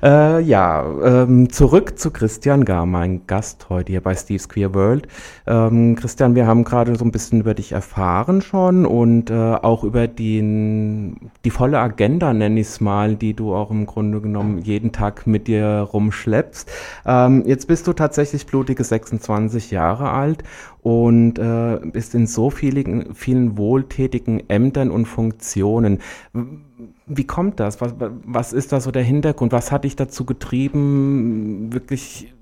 äh, 0.03 0.41
ja, 0.41 0.85
ähm, 1.03 1.51
zurück 1.51 1.99
zu 1.99 2.11
Christian 2.11 2.65
Gar, 2.65 2.85
mein 2.85 3.27
Gast 3.27 3.67
heute 3.69 3.91
hier 3.91 4.01
bei 4.01 4.15
Steve's 4.15 4.47
Queer 4.49 4.73
World. 4.73 5.07
Ähm, 5.45 5.95
Christian, 5.95 6.35
wir 6.35 6.47
haben 6.47 6.63
gerade 6.63 6.95
so 6.95 7.03
ein 7.03 7.11
bisschen 7.11 7.41
über 7.41 7.53
dich 7.53 7.73
erfahren 7.73 8.41
schon 8.41 8.85
und 8.85 9.29
äh, 9.29 9.33
auch 9.33 9.83
über 9.83 10.07
den, 10.07 11.31
die 11.43 11.51
volle 11.51 11.79
Agenda, 11.79 12.33
nenne 12.33 12.59
ich 12.59 12.67
es 12.67 12.81
mal, 12.81 13.15
die 13.15 13.33
du 13.33 13.53
auch 13.53 13.71
im 13.71 13.85
Grunde 13.85 14.21
genommen 14.21 14.59
jeden 14.59 14.91
Tag 14.91 15.27
mit 15.27 15.47
dir 15.47 15.87
rumschleppst. 15.91 16.71
Ähm, 17.05 17.43
jetzt 17.45 17.67
bist 17.67 17.87
du 17.87 17.93
tatsächlich 17.93 18.45
blutige 18.45 18.83
26 18.83 19.71
Jahre 19.71 20.11
alt 20.11 20.43
und 20.81 21.37
äh, 21.39 21.79
bist 21.83 22.15
in 22.15 22.27
so 22.27 22.49
vielen, 22.49 23.13
vielen 23.13 23.57
wohltätigen 23.57 24.49
Ämtern 24.49 24.91
und 24.91 25.05
Funktionen. 25.05 25.99
Wie 27.05 27.25
kommt 27.25 27.59
das? 27.59 27.81
Was, 27.81 27.95
was 27.99 28.53
ist 28.53 28.71
da 28.71 28.79
so 28.79 28.91
der 28.91 29.03
Hintergrund? 29.03 29.51
Was 29.51 29.71
hat 29.71 29.83
dich 29.83 29.95
dazu 29.95 30.25
getrieben, 30.25 31.73
wirklich 31.73 32.33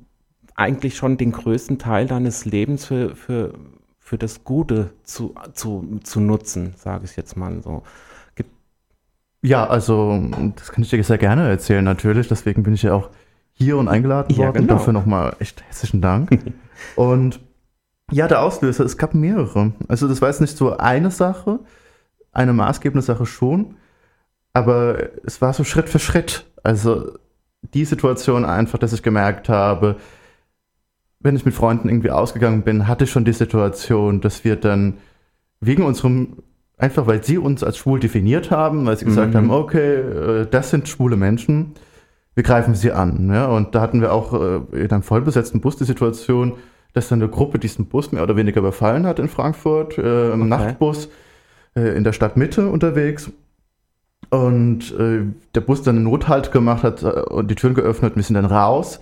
eigentlich 0.56 0.96
schon 0.96 1.18
den 1.18 1.32
größten 1.32 1.78
Teil 1.78 2.08
deines 2.08 2.46
Lebens 2.46 2.86
für, 2.86 3.16
für, 3.16 3.54
für 4.00 4.18
das 4.18 4.44
Gute 4.44 4.92
zu, 5.04 5.36
zu, 5.54 6.00
zu 6.04 6.20
nutzen, 6.20 6.74
sage 6.78 7.06
ich 7.06 7.16
jetzt 7.16 7.38
mal 7.38 7.62
so. 7.62 7.84
Ja, 9.44 9.68
also 9.68 10.20
das 10.56 10.72
kann 10.72 10.84
ich 10.84 10.90
dir 10.90 11.04
sehr 11.04 11.18
gerne 11.20 11.48
erzählen, 11.48 11.84
natürlich. 11.84 12.28
Deswegen 12.28 12.64
bin 12.64 12.74
ich 12.74 12.84
ja 12.84 12.94
auch 12.94 13.10
hier 13.54 13.78
und 13.78 13.88
eingeladen 13.88 14.34
Ja, 14.36 14.48
worden. 14.48 14.64
genau. 14.64 14.74
Dafür 14.74 14.94
nochmal 14.94 15.36
echt 15.40 15.64
herzlichen 15.64 16.02
Dank. 16.02 16.40
und 16.96 17.40
ja, 18.12 18.28
der 18.28 18.42
Auslöser, 18.42 18.86
es 18.86 18.98
gab 18.98 19.14
mehrere. 19.14 19.74
Also 19.88 20.08
das 20.08 20.22
war 20.22 20.30
jetzt 20.30 20.42
nicht 20.42 20.58
so 20.58 20.78
eine 20.78 21.12
Sache, 21.12 21.60
eine 22.32 22.54
maßgebende 22.54 23.06
Sache 23.06 23.26
schon, 23.26 23.76
aber 24.54 24.98
es 25.26 25.42
war 25.42 25.54
so 25.54 25.64
Schritt 25.64 25.90
für 25.90 26.00
Schritt. 26.00 26.46
Also 26.64 27.14
die 27.74 27.86
Situation 27.86 28.46
einfach, 28.46 28.80
dass 28.80 28.94
ich 28.94 29.04
gemerkt 29.04 29.50
habe, 29.50 29.98
wenn 31.20 31.36
ich 31.36 31.46
mit 31.46 31.54
Freunden 31.54 31.90
irgendwie 31.90 32.12
ausgegangen 32.12 32.62
bin, 32.62 32.88
hatte 32.88 33.04
ich 33.06 33.12
schon 33.12 33.26
die 33.26 33.34
Situation, 33.34 34.22
dass 34.22 34.44
wir 34.44 34.56
dann 34.56 34.98
wegen 35.60 35.84
unserem, 35.84 36.38
einfach 36.78 37.08
weil 37.08 37.24
sie 37.24 37.38
uns 37.40 37.64
als 37.64 37.78
schwul 37.78 38.00
definiert 38.00 38.52
haben, 38.52 38.86
weil 38.86 38.98
sie 38.98 39.06
gesagt 39.06 39.34
Mhm. 39.34 39.38
haben, 39.38 39.52
okay, 39.52 39.96
äh, 39.96 40.46
das 40.50 40.70
sind 40.70 40.88
schwule 40.88 41.18
Menschen, 41.18 41.74
wir 42.36 42.44
greifen 42.44 42.76
sie 42.76 42.92
an. 42.92 43.30
Ja? 43.34 43.48
Und 43.48 43.74
da 43.74 43.82
hatten 43.82 44.00
wir 44.00 44.14
auch 44.14 44.34
äh, 44.34 44.58
in 44.84 44.92
einem 44.92 45.02
vollbesetzten 45.04 45.60
Bus 45.60 45.76
die 45.76 45.86
Situation, 45.86 46.54
dass 46.98 47.10
dann 47.10 47.22
eine 47.22 47.30
Gruppe 47.30 47.60
diesen 47.60 47.86
Bus 47.86 48.12
mehr 48.12 48.24
oder 48.24 48.36
weniger 48.36 48.60
überfallen 48.60 49.06
hat 49.06 49.20
in 49.20 49.30
Frankfurt, 49.30 49.98
äh, 49.98 50.34
im 50.34 50.42
Okay. 50.42 50.50
Nachtbus 50.50 51.10
äh, 51.76 51.96
in 51.96 52.04
der 52.04 52.14
Stadtmitte 52.14 52.70
unterwegs. 52.70 53.32
Und 54.30 54.94
äh, 55.00 55.22
der 55.56 55.62
Bus 55.62 55.84
dann 55.84 55.96
einen 55.96 56.06
Nothalt 56.06 56.52
gemacht 56.52 56.84
hat 56.84 57.04
äh, 57.04 57.22
und 57.30 57.50
die 57.50 57.56
Türen 57.56 57.76
geöffnet, 57.76 58.16
wir 58.16 58.24
sind 58.24 58.34
dann 58.34 58.46
raus. 58.46 59.00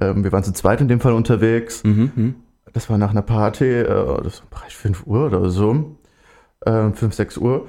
Ähm, 0.00 0.24
wir 0.24 0.32
waren 0.32 0.42
zu 0.42 0.52
zweit 0.52 0.80
in 0.80 0.88
dem 0.88 1.00
Fall 1.00 1.12
unterwegs. 1.12 1.84
Mhm, 1.84 2.12
mhm. 2.14 2.34
Das 2.72 2.90
war 2.90 2.98
nach 2.98 3.10
einer 3.10 3.22
Party, 3.22 3.66
äh, 3.66 4.22
das 4.22 4.40
war 4.40 4.48
Bereich 4.50 4.76
5 4.76 5.06
Uhr 5.06 5.26
oder 5.26 5.50
so. 5.50 5.96
Ähm, 6.66 6.94
5, 6.94 7.14
6 7.14 7.36
Uhr. 7.38 7.66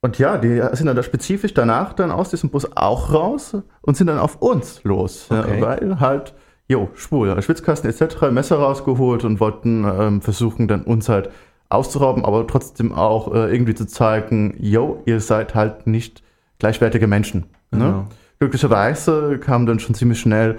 Und 0.00 0.18
ja, 0.18 0.38
die 0.38 0.60
sind 0.72 0.86
dann 0.86 0.96
da 0.96 1.02
spezifisch 1.02 1.54
danach 1.54 1.92
dann 1.92 2.10
aus 2.10 2.30
diesem 2.30 2.50
Bus 2.50 2.68
auch 2.76 3.12
raus 3.12 3.56
und 3.80 3.96
sind 3.96 4.06
dann 4.08 4.18
auf 4.18 4.36
uns 4.42 4.82
los. 4.84 5.26
Okay. 5.30 5.60
Ja, 5.60 5.66
weil 5.66 6.00
halt, 6.00 6.34
jo, 6.68 6.88
schwul, 6.94 7.40
Schwitzkasten 7.42 7.90
etc., 7.90 8.30
Messer 8.30 8.56
rausgeholt 8.58 9.24
und 9.24 9.40
wollten 9.40 9.84
ähm, 9.84 10.20
versuchen, 10.20 10.68
dann 10.68 10.82
uns 10.82 11.08
halt 11.08 11.30
auszurauben, 11.70 12.24
aber 12.24 12.46
trotzdem 12.46 12.92
auch 12.92 13.34
äh, 13.34 13.52
irgendwie 13.52 13.74
zu 13.74 13.86
zeigen, 13.86 14.54
jo, 14.58 15.02
ihr 15.06 15.20
seid 15.20 15.54
halt 15.54 15.86
nicht 15.86 16.22
gleichwertige 16.58 17.06
Menschen. 17.06 17.44
Ne? 17.70 17.78
Genau. 17.78 18.04
Glücklicherweise 18.38 19.38
kam 19.38 19.66
dann 19.66 19.78
schon 19.80 19.94
ziemlich 19.94 20.20
schnell 20.20 20.58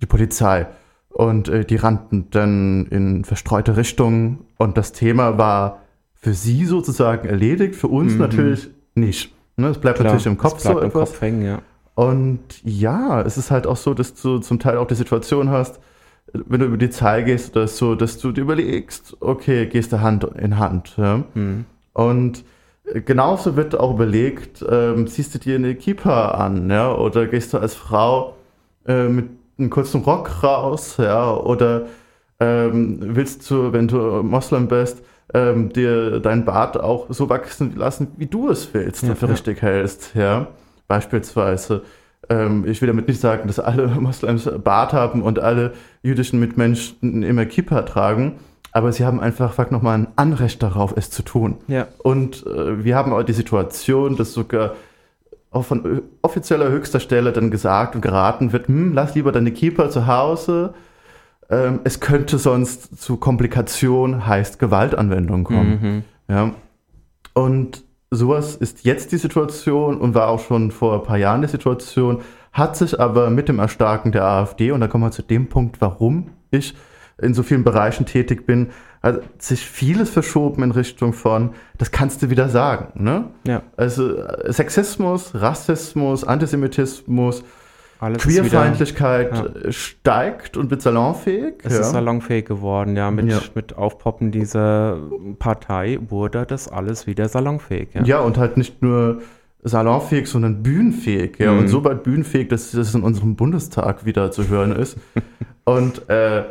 die 0.00 0.06
Polizei 0.06 0.66
und 1.10 1.48
äh, 1.48 1.64
die 1.64 1.76
rannten 1.76 2.30
dann 2.30 2.86
in 2.86 3.24
verstreute 3.24 3.76
Richtungen 3.76 4.38
und 4.56 4.76
das 4.76 4.92
Thema 4.92 5.38
war 5.38 5.80
für 6.14 6.34
sie 6.34 6.64
sozusagen 6.64 7.28
erledigt, 7.28 7.76
für 7.76 7.88
uns 7.88 8.14
Mhm. 8.14 8.18
natürlich 8.18 8.68
nicht. 8.94 9.32
Ne, 9.56 9.68
es 9.68 9.78
bleibt 9.78 9.96
Klar, 9.98 10.06
natürlich 10.06 10.26
im 10.26 10.38
Kopf 10.38 10.58
so 10.60 10.70
im 10.80 10.88
etwas. 10.88 11.10
Kopf 11.10 11.20
hängen, 11.20 11.42
ja. 11.44 11.58
Und 11.98 12.38
ja, 12.62 13.22
es 13.22 13.36
ist 13.38 13.50
halt 13.50 13.66
auch 13.66 13.76
so, 13.76 13.92
dass 13.92 14.14
du 14.14 14.38
zum 14.38 14.60
Teil 14.60 14.76
auch 14.76 14.86
die 14.86 14.94
Situation 14.94 15.50
hast, 15.50 15.80
wenn 16.32 16.60
du 16.60 16.66
über 16.66 16.76
die 16.76 16.90
Zahl 16.90 17.24
gehst, 17.24 17.56
oder 17.56 17.66
so, 17.66 17.96
dass 17.96 18.18
du 18.18 18.30
dir 18.30 18.42
überlegst, 18.42 19.16
okay, 19.18 19.66
gehst 19.66 19.92
du 19.92 20.00
Hand 20.00 20.22
in 20.38 20.60
Hand. 20.60 20.94
Ja? 20.96 21.24
Mhm. 21.34 21.64
Und 21.94 22.44
genauso 23.04 23.56
wird 23.56 23.76
auch 23.76 23.94
überlegt, 23.94 24.64
ähm, 24.70 25.08
ziehst 25.08 25.34
du 25.34 25.40
dir 25.40 25.56
eine 25.56 25.74
Kippa 25.74 26.28
an, 26.28 26.70
ja, 26.70 26.94
oder 26.94 27.26
gehst 27.26 27.52
du 27.52 27.58
als 27.58 27.74
Frau 27.74 28.36
äh, 28.86 29.08
mit 29.08 29.30
einem 29.58 29.68
kurzen 29.68 30.02
Rock 30.02 30.44
raus, 30.44 30.98
ja, 30.98 31.34
oder 31.34 31.86
ähm, 32.38 32.98
willst 33.00 33.50
du, 33.50 33.72
wenn 33.72 33.88
du 33.88 34.22
Moslem 34.22 34.68
bist, 34.68 35.02
ähm, 35.34 35.72
dir 35.72 36.20
deinen 36.20 36.44
Bart 36.44 36.78
auch 36.78 37.06
so 37.08 37.28
wachsen 37.28 37.74
lassen, 37.74 38.12
wie 38.18 38.26
du 38.26 38.50
es 38.50 38.72
willst, 38.72 39.02
Ja, 39.02 39.08
dafür 39.08 39.26
ja. 39.30 39.34
richtig 39.34 39.62
hältst, 39.62 40.14
ja, 40.14 40.46
beispielsweise. 40.88 41.82
Ähm, 42.28 42.64
ich 42.66 42.80
will 42.80 42.88
damit 42.88 43.08
nicht 43.08 43.20
sagen, 43.20 43.46
dass 43.46 43.60
alle 43.60 43.86
Moslems 44.00 44.50
Bart 44.64 44.92
haben 44.92 45.22
und 45.22 45.38
alle 45.38 45.74
jüdischen 46.02 46.40
Mitmenschen 46.40 47.22
immer 47.22 47.46
Kippa 47.46 47.82
tragen, 47.82 48.38
aber 48.72 48.92
sie 48.92 49.04
haben 49.04 49.20
einfach 49.20 49.52
fuck 49.52 49.70
nochmal 49.70 49.98
ein 49.98 50.08
Anrecht 50.16 50.62
darauf, 50.62 50.92
es 50.96 51.10
zu 51.10 51.22
tun. 51.22 51.58
Ja, 51.68 51.86
Und 51.98 52.46
äh, 52.46 52.84
wir 52.84 52.96
haben 52.96 53.12
auch 53.12 53.22
die 53.22 53.32
Situation, 53.32 54.16
dass 54.16 54.32
sogar 54.32 54.74
auch 55.50 55.64
von 55.64 56.02
offizieller 56.20 56.68
höchster 56.68 57.00
Stelle 57.00 57.32
dann 57.32 57.50
gesagt 57.50 57.94
und 57.94 58.02
geraten 58.02 58.52
wird, 58.52 58.68
hm, 58.68 58.92
lass 58.92 59.14
lieber 59.14 59.32
deine 59.32 59.52
Keeper 59.52 59.88
zu 59.88 60.06
Hause. 60.06 60.74
Ähm, 61.50 61.80
es 61.84 62.00
könnte 62.00 62.36
sonst 62.36 63.00
zu 63.00 63.16
Komplikationen, 63.16 64.26
heißt 64.26 64.58
Gewaltanwendung 64.58 65.44
kommen. 65.44 66.04
Mhm. 66.28 66.34
Ja. 66.34 66.52
Und 67.32 67.84
sowas 68.10 68.56
ist 68.56 68.84
jetzt 68.84 69.12
die 69.12 69.18
Situation 69.18 70.00
und 70.00 70.14
war 70.14 70.28
auch 70.28 70.40
schon 70.40 70.70
vor 70.70 70.94
ein 70.94 71.02
paar 71.02 71.18
Jahren 71.18 71.42
die 71.42 71.48
Situation, 71.48 72.22
hat 72.52 72.76
sich 72.76 72.98
aber 72.98 73.30
mit 73.30 73.48
dem 73.48 73.58
Erstarken 73.58 74.12
der 74.12 74.24
AfD, 74.24 74.72
und 74.72 74.80
da 74.80 74.88
kommen 74.88 75.04
wir 75.04 75.10
zu 75.10 75.22
dem 75.22 75.48
Punkt, 75.48 75.80
warum 75.80 76.30
ich 76.50 76.74
in 77.20 77.34
so 77.34 77.42
vielen 77.42 77.64
Bereichen 77.64 78.06
tätig 78.06 78.46
bin, 78.46 78.68
hat 79.02 79.22
sich 79.42 79.60
vieles 79.60 80.10
verschoben 80.10 80.62
in 80.62 80.70
Richtung 80.70 81.12
von, 81.12 81.50
das 81.76 81.90
kannst 81.90 82.22
du 82.22 82.30
wieder 82.30 82.48
sagen. 82.48 83.02
Ne? 83.02 83.24
ja. 83.46 83.62
Also 83.76 84.16
äh, 84.16 84.52
Sexismus, 84.52 85.32
Rassismus, 85.34 86.24
Antisemitismus, 86.24 87.44
Alles 88.00 88.24
ist 88.24 88.28
wieder- 88.32 88.42
Queerfeindlichkeit 88.42 89.32
ja. 89.64 89.72
steigt 89.72 90.56
und 90.56 90.70
wird 90.70 90.82
salonfähig. 90.82 91.54
Es 91.64 91.78
ist 91.78 91.90
salonfähig 91.90 92.44
geworden, 92.46 92.96
ja. 92.96 93.10
Mit, 93.10 93.28
Ja. 93.30 93.40
mit 93.54 93.76
Aufpoppen 93.76 94.30
dieser 94.30 94.98
Partei 95.38 95.98
wurde 96.08 96.46
das 96.46 96.68
alles 96.68 97.06
wieder 97.06 97.28
salonfähig, 97.28 97.88
ja. 97.94 98.04
Ja. 98.04 98.20
und 98.20 98.38
halt 98.38 98.56
nicht 98.56 98.82
nur 98.82 99.22
salonfähig, 99.64 100.28
sondern 100.28 100.62
bühnenfähig. 100.62 101.38
Ja, 101.38 101.52
Mhm. 101.52 101.58
und 101.60 101.68
so 101.68 101.82
weit 101.84 102.04
bühnenfähig, 102.04 102.48
dass 102.48 102.72
es 102.74 102.94
in 102.94 103.02
unserem 103.02 103.34
Bundestag 103.34 104.04
wieder 104.06 104.30
zu 104.30 104.48
hören 104.48 104.72
ist. 104.72 104.96
und 105.64 106.08
äh, 106.08 106.44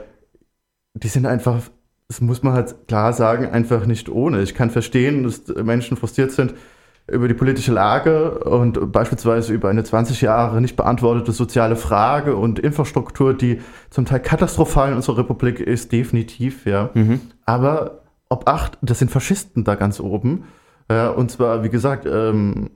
die 0.96 1.08
sind 1.08 1.26
einfach, 1.26 1.62
das 2.10 2.20
muss 2.22 2.44
man 2.44 2.54
halt 2.54 2.76
klar 2.88 3.14
sagen, 3.14 3.46
einfach 3.48 3.86
nicht 3.86 4.10
ohne. 4.10 4.42
Ich 4.42 4.54
kann 4.56 4.70
verstehen, 4.70 5.24
dass 5.24 5.44
Menschen 5.64 5.96
frustriert 5.96 6.32
sind 6.32 6.54
über 7.10 7.28
die 7.28 7.34
politische 7.34 7.72
Lage 7.72 8.40
und 8.40 8.92
beispielsweise 8.92 9.54
über 9.54 9.70
eine 9.70 9.84
20 9.84 10.22
Jahre 10.22 10.60
nicht 10.60 10.76
beantwortete 10.76 11.32
soziale 11.32 11.78
Frage 11.78 12.36
und 12.36 12.60
Infrastruktur, 12.60 13.34
die 13.34 13.62
zum 13.90 14.06
Teil 14.06 14.20
katastrophal 14.20 14.90
in 14.90 14.96
unserer 14.96 15.20
Republik 15.20 15.60
ist, 15.60 15.92
definitiv, 15.92 16.66
ja. 16.66 16.90
Mhm. 16.94 17.22
Aber 17.46 18.02
ob 18.30 18.50
acht, 18.50 18.78
das 18.82 19.00
sind 19.00 19.10
Faschisten 19.10 19.64
da 19.64 19.76
ganz 19.76 20.02
oben. 20.02 20.46
Ja, 20.90 21.10
und 21.10 21.32
zwar, 21.32 21.64
wie 21.64 21.70
gesagt, 21.70 22.06
ähm, 22.06 22.72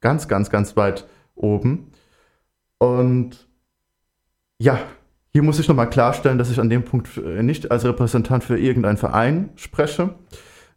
ganz, 0.00 0.26
ganz, 0.26 0.50
ganz 0.50 0.76
weit 0.76 1.06
oben. 1.36 1.92
Und 2.78 3.48
ja, 4.58 4.78
hier 5.32 5.42
muss 5.42 5.58
ich 5.58 5.68
nochmal 5.68 5.90
klarstellen, 5.90 6.38
dass 6.38 6.50
ich 6.50 6.58
an 6.58 6.70
dem 6.70 6.84
Punkt 6.84 7.18
äh, 7.18 7.42
nicht 7.42 7.70
als 7.70 7.84
Repräsentant 7.84 8.42
für 8.42 8.58
irgendeinen 8.58 8.96
Verein 8.96 9.50
spreche, 9.56 10.14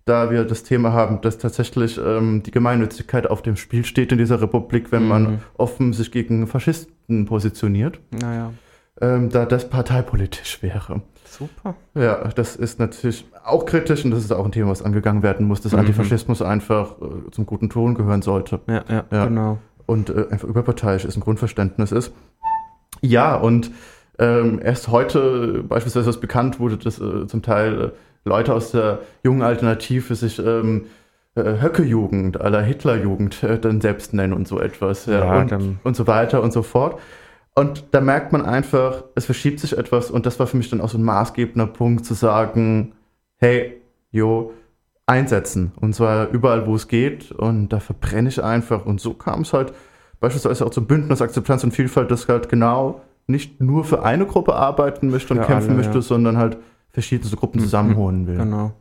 da 0.06 0.32
wir 0.32 0.44
das 0.44 0.64
Thema 0.64 0.94
haben, 0.94 1.22
dass 1.22 1.38
tatsächlich 1.38 2.00
ähm, 2.04 2.42
die 2.44 2.52
Gemeinnützigkeit 2.52 3.30
auf 3.30 3.42
dem 3.42 3.56
Spiel 3.56 3.86
steht 3.86 4.12
in 4.12 4.18
dieser 4.18 4.42
Republik, 4.42 4.92
wenn 4.92 5.04
mhm. 5.04 5.10
man 5.10 5.40
offen 5.58 5.94
sich 5.94 6.12
gegen 6.12 6.48
Faschisten 6.48 7.26
positioniert. 7.26 8.00
Naja. 8.12 8.54
Ähm, 9.02 9.30
da 9.30 9.46
das 9.46 9.70
parteipolitisch 9.70 10.62
wäre. 10.62 11.02
Super. 11.24 11.76
Ja, 11.94 12.28
das 12.30 12.56
ist 12.56 12.80
natürlich 12.80 13.26
auch 13.46 13.66
kritisch 13.66 14.04
und 14.04 14.12
das 14.12 14.20
ist 14.20 14.32
auch 14.32 14.44
ein 14.44 14.52
Thema, 14.52 14.72
was 14.72 14.82
angegangen 14.82 15.24
werden 15.24 15.48
muss, 15.48 15.62
dass 15.62 15.72
mhm. 15.72 15.80
Antifaschismus 15.80 16.42
einfach 16.42 17.00
äh, 17.02 17.32
zum 17.32 17.46
guten 17.46 17.70
Ton 17.70 17.96
gehören 17.96 18.22
sollte. 18.22 18.60
Ja, 18.68 18.84
ja, 18.90 19.04
ja. 19.12 19.26
genau. 19.26 19.60
Und 19.86 20.10
äh, 20.10 20.26
einfach 20.30 20.48
überparteiisch 20.48 21.06
ist, 21.06 21.16
ein 21.16 21.22
Grundverständnis 21.22 21.92
ist. 21.92 22.12
Ja, 23.02 23.36
und 23.36 23.72
ähm, 24.18 24.60
erst 24.62 24.90
heute 24.90 25.64
beispielsweise 25.64 26.08
was 26.08 26.20
bekannt 26.20 26.60
wurde, 26.60 26.78
dass 26.78 27.00
äh, 27.00 27.26
zum 27.28 27.42
Teil 27.42 27.82
äh, 27.82 27.90
Leute 28.26 28.54
aus 28.54 28.72
der 28.72 29.00
jungen 29.24 29.42
Alternative 29.42 30.16
sich 30.16 30.40
ähm, 30.40 30.86
äh, 31.36 31.62
Höcke-Jugend 31.62 32.40
aller 32.42 32.62
Hitler-Jugend 32.62 33.44
äh, 33.44 33.60
dann 33.60 33.82
selbst 33.82 34.14
nennen 34.14 34.34
und 34.34 34.48
so 34.48 34.60
etwas. 34.60 35.06
Ja, 35.06 35.44
ja 35.44 35.58
und, 35.58 35.80
und 35.84 35.96
so 35.96 36.08
weiter 36.08 36.44
und 36.44 36.52
so 36.52 36.64
fort. 36.64 37.00
Und 37.56 37.86
da 37.92 38.02
merkt 38.02 38.32
man 38.32 38.46
einfach, 38.46 39.04
es 39.16 39.26
verschiebt 39.26 39.60
sich 39.60 39.78
etwas 39.78 40.12
und 40.12 40.26
das 40.26 40.40
war 40.40 40.48
für 40.48 40.58
mich 40.58 40.70
dann 40.70 40.82
auch 40.82 40.90
so 40.90 40.98
ein 40.98 41.04
maßgebender 41.04 41.68
Punkt 41.68 42.06
zu 42.06 42.14
sagen, 42.14 42.94
hey, 43.38 43.82
jo, 44.12 44.54
einsetzen. 45.10 45.74
Und 45.82 45.94
zwar 45.94 46.30
überall, 46.30 46.68
wo 46.68 46.76
es 46.76 46.88
geht. 46.88 47.32
Und 47.32 47.70
da 47.70 47.80
verbrenne 47.80 48.30
ich 48.30 48.42
einfach. 48.42 48.86
Und 48.86 49.02
so 49.02 49.14
kam 49.14 49.42
es 49.42 49.54
halt 49.54 49.74
beispielsweise 50.20 50.66
auch 50.66 50.70
zum 50.70 50.86
Bündnis 50.86 51.22
Akzeptanz 51.22 51.64
und 51.64 51.72
Vielfalt, 51.72 52.12
das 52.12 52.28
halt 52.28 52.48
genau 52.48 53.02
nicht 53.28 53.62
nur 53.62 53.84
für 53.84 54.04
eine 54.04 54.26
Gruppe 54.26 54.56
arbeiten 54.56 55.10
möchte 55.10 55.34
und 55.34 55.42
für 55.42 55.48
kämpfen 55.48 55.72
alle, 55.72 55.78
möchte, 55.78 55.96
ja. 55.96 56.02
sondern 56.02 56.38
halt 56.38 56.58
verschiedene 56.92 57.36
Gruppen 57.36 57.60
zusammenholen 57.62 58.28
will. 58.28 58.38
Genau. 58.38 58.72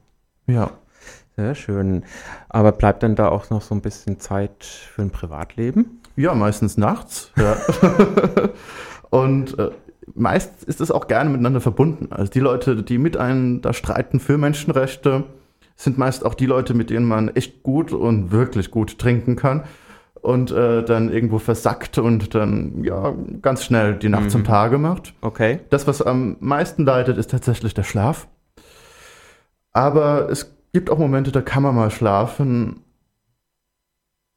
Ja. 0.46 0.70
Sehr 1.36 1.54
schön. 1.54 2.02
Aber 2.48 2.72
bleibt 2.72 3.04
dann 3.04 3.14
da 3.14 3.28
auch 3.28 3.48
noch 3.50 3.62
so 3.62 3.74
ein 3.74 3.80
bisschen 3.80 4.18
Zeit 4.18 4.64
für 4.64 5.02
ein 5.02 5.10
Privatleben? 5.10 6.00
Ja, 6.16 6.34
meistens 6.34 6.76
nachts. 6.76 7.30
Ja. 7.36 7.56
und 9.10 9.56
äh, 9.58 9.70
meist 10.14 10.64
ist 10.64 10.80
es 10.80 10.90
auch 10.90 11.06
gerne 11.06 11.30
miteinander 11.30 11.60
verbunden. 11.60 12.08
Also 12.10 12.32
die 12.32 12.40
Leute, 12.40 12.82
die 12.82 12.98
mit 12.98 13.16
einem 13.16 13.62
da 13.62 13.72
streiten 13.72 14.18
für 14.18 14.36
Menschenrechte, 14.36 15.24
sind 15.76 15.96
meist 15.96 16.26
auch 16.26 16.34
die 16.34 16.46
Leute, 16.46 16.74
mit 16.74 16.90
denen 16.90 17.06
man 17.06 17.28
echt 17.28 17.62
gut 17.62 17.92
und 17.92 18.32
wirklich 18.32 18.72
gut 18.72 18.98
trinken 18.98 19.36
kann 19.36 19.62
und 20.22 20.50
äh, 20.50 20.82
dann 20.82 21.12
irgendwo 21.12 21.38
versackt 21.38 21.98
und 21.98 22.34
dann 22.34 22.84
ja 22.84 23.14
ganz 23.42 23.64
schnell 23.64 23.94
die 23.96 24.08
Nacht 24.08 24.24
mhm. 24.24 24.30
zum 24.30 24.44
Tage 24.44 24.78
macht. 24.78 25.14
Okay. 25.20 25.60
Das, 25.70 25.86
was 25.86 26.02
am 26.02 26.36
meisten 26.40 26.84
leidet, 26.84 27.18
ist 27.18 27.30
tatsächlich 27.30 27.74
der 27.74 27.84
Schlaf. 27.84 28.28
Aber 29.72 30.28
es 30.30 30.54
gibt 30.72 30.90
auch 30.90 30.98
Momente, 30.98 31.32
da 31.32 31.40
kann 31.40 31.62
man 31.62 31.74
mal 31.74 31.90
schlafen, 31.90 32.84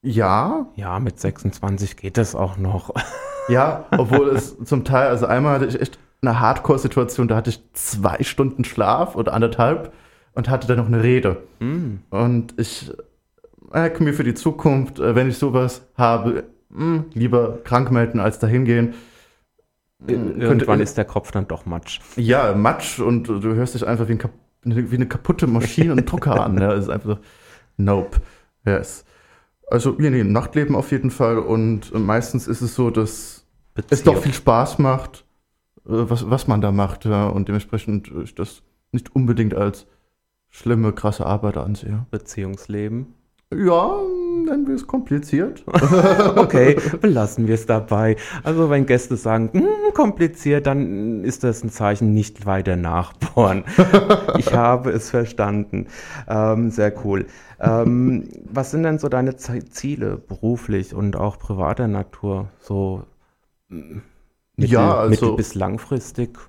ja. 0.03 0.67
Ja, 0.75 1.00
mit 1.00 1.19
26 1.19 1.97
geht 1.97 2.17
das 2.17 2.35
auch 2.35 2.57
noch. 2.57 2.93
Ja, 3.50 3.85
obwohl 3.97 4.29
es 4.29 4.55
zum 4.63 4.85
Teil, 4.85 5.09
also 5.09 5.25
einmal 5.25 5.55
hatte 5.55 5.65
ich 5.65 5.81
echt 5.81 5.97
eine 6.21 6.39
Hardcore-Situation, 6.39 7.27
da 7.27 7.35
hatte 7.35 7.50
ich 7.50 7.59
zwei 7.73 8.21
Stunden 8.21 8.63
Schlaf 8.63 9.15
oder 9.15 9.33
anderthalb 9.33 9.91
und 10.33 10.48
hatte 10.48 10.67
dann 10.67 10.77
noch 10.77 10.85
eine 10.85 11.01
Rede. 11.01 11.41
Mm. 11.59 11.96
Und 12.11 12.53
ich 12.57 12.91
merke 13.74 14.03
mir 14.03 14.14
für 14.14 14.24
die 14.24 14.34
Zukunft, 14.34 15.00
äh, 15.00 15.16
wenn 15.16 15.29
ich 15.29 15.38
sowas 15.38 15.88
habe, 15.96 16.46
mh, 16.70 16.79
hm, 16.79 17.05
lieber 17.14 17.60
krank 17.64 17.92
melden 17.92 18.20
als 18.20 18.40
dahin 18.40 18.66
gehen. 18.66 18.94
Äh, 20.07 20.14
irgendwann 20.14 20.60
Könnte, 20.60 20.84
ist 20.84 20.98
der 20.98 21.05
Kopf 21.05 21.31
dann 21.31 21.48
doch 21.48 21.66
Matsch. 21.66 22.00
Ja, 22.16 22.53
Matsch 22.53 23.00
und 23.00 23.27
du 23.27 23.53
hörst 23.53 23.75
dich 23.75 23.86
einfach 23.86 24.07
wie, 24.07 24.14
ein, 24.14 24.92
wie 24.92 24.96
eine 24.96 25.07
kaputte 25.07 25.48
Maschine 25.48 25.94
und 25.94 26.12
Drucker 26.12 26.44
an. 26.44 26.60
Ja, 26.60 26.74
es 26.74 26.86
ist 26.86 26.90
einfach 26.90 27.18
so, 27.18 27.20
nope. 27.77 28.20
Yes. 28.66 29.05
Also, 29.70 29.98
ja, 30.00 30.10
nee, 30.10 30.24
Nachtleben 30.24 30.75
auf 30.75 30.92
jeden 30.92 31.12
Fall. 31.12 31.40
Und 31.40 31.94
meistens 31.94 32.48
ist 32.48 32.62
es 32.62 32.75
so, 32.75 32.90
dass 32.90 33.46
Beziehung. 33.74 33.88
es 33.92 34.03
doch 34.03 34.18
viel 34.18 34.34
Spaß 34.34 34.79
macht, 34.79 35.25
äh, 35.86 35.90
was, 35.92 36.29
was 36.29 36.48
man 36.48 36.62
da 36.62 36.72
macht. 36.72 37.05
Ja, 37.05 37.27
und 37.27 37.48
dementsprechend 37.48 38.12
ich 38.24 38.36
das 38.36 38.64
nicht 38.92 39.16
unbedingt 39.16 39.53
als 39.53 39.88
schlimme, 40.50 40.94
krasse 40.94 41.25
Arbeit 41.25 41.57
ansehe. 41.57 42.05
Beziehungsleben. 42.12 43.14
Ja, 43.53 43.98
nennen 44.46 44.66
wir 44.66 44.75
es 44.75 44.87
kompliziert. 44.87 45.64
okay, 46.37 46.77
belassen 47.01 47.48
wir 47.48 47.55
es 47.55 47.66
dabei. 47.66 48.16
Also 48.44 48.70
wenn 48.70 48.85
Gäste 48.85 49.18
sagen, 49.18 49.50
hm, 49.51 49.94
kompliziert, 49.94 50.68
dann 50.68 51.25
ist 51.25 51.44
das 51.44 51.61
ein 51.61 51.70
Zeichen, 51.70 52.14
nicht 52.14 52.46
weiter 52.46 52.77
nachbohren. 52.77 53.66
ich 54.37 54.53
habe 54.53 54.92
es 54.92 55.09
verstanden. 55.09 55.87
Ähm, 56.29 56.70
sehr 56.70 56.94
cool. 57.03 57.25
Ähm, 57.59 58.29
was 58.50 58.72
sind 58.72 58.83
denn 58.83 59.00
so 59.00 59.09
deine 59.09 59.35
Ziele 59.35 60.18
beruflich 60.18 60.94
und 60.94 61.18
auch 61.18 61.37
privater 61.37 61.90
Natur? 61.90 62.48
So 62.59 63.03
mittel, 63.68 64.74
ja, 64.74 64.96
also, 64.96 65.09
mittel 65.09 65.35
bis 65.35 65.55
langfristig? 65.55 66.40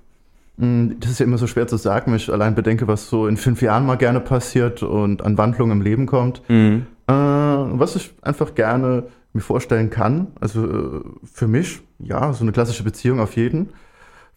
Hm, 0.58 0.98
das 1.00 1.10
ist 1.10 1.18
ja 1.18 1.26
immer 1.26 1.38
so 1.38 1.46
schwer 1.46 1.66
zu 1.66 1.76
sagen, 1.76 2.12
wenn 2.12 2.16
ich 2.16 2.32
allein 2.32 2.54
bedenke, 2.54 2.86
was 2.86 3.08
so 3.08 3.26
in 3.26 3.36
fünf 3.36 3.60
Jahren 3.60 3.86
mal 3.86 3.96
gerne 3.96 4.20
passiert 4.20 4.84
und 4.84 5.22
an 5.22 5.36
Wandlung 5.36 5.72
im 5.72 5.82
Leben 5.82 6.06
kommt. 6.06 6.42
Mhm. 6.48 6.86
Äh, 7.06 7.12
was 7.12 7.96
ich 7.96 8.14
einfach 8.22 8.54
gerne 8.54 9.04
mir 9.32 9.40
vorstellen 9.40 9.90
kann, 9.90 10.28
also 10.40 10.66
äh, 10.66 11.00
für 11.24 11.48
mich, 11.48 11.80
ja, 11.98 12.32
so 12.32 12.44
eine 12.44 12.52
klassische 12.52 12.84
Beziehung 12.84 13.20
auf 13.20 13.36
jeden 13.36 13.70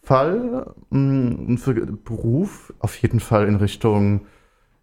Fall. 0.02 0.74
Hm, 0.92 1.46
und 1.48 1.58
für 1.58 1.74
Beruf 1.74 2.74
auf 2.80 2.96
jeden 2.98 3.20
Fall 3.20 3.48
in 3.48 3.56
Richtung 3.56 4.22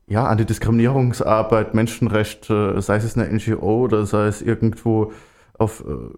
ja, 0.07 0.27
Antidiskriminierungsarbeit, 0.27 1.75
Menschenrechte, 1.75 2.81
sei 2.83 2.97
es 2.97 3.16
eine 3.16 3.33
NGO 3.33 3.85
oder 3.85 4.05
sei 4.05 4.27
es 4.27 4.42
irgendwo 4.42 5.12
auf 5.59 5.85
äh, 5.87 6.16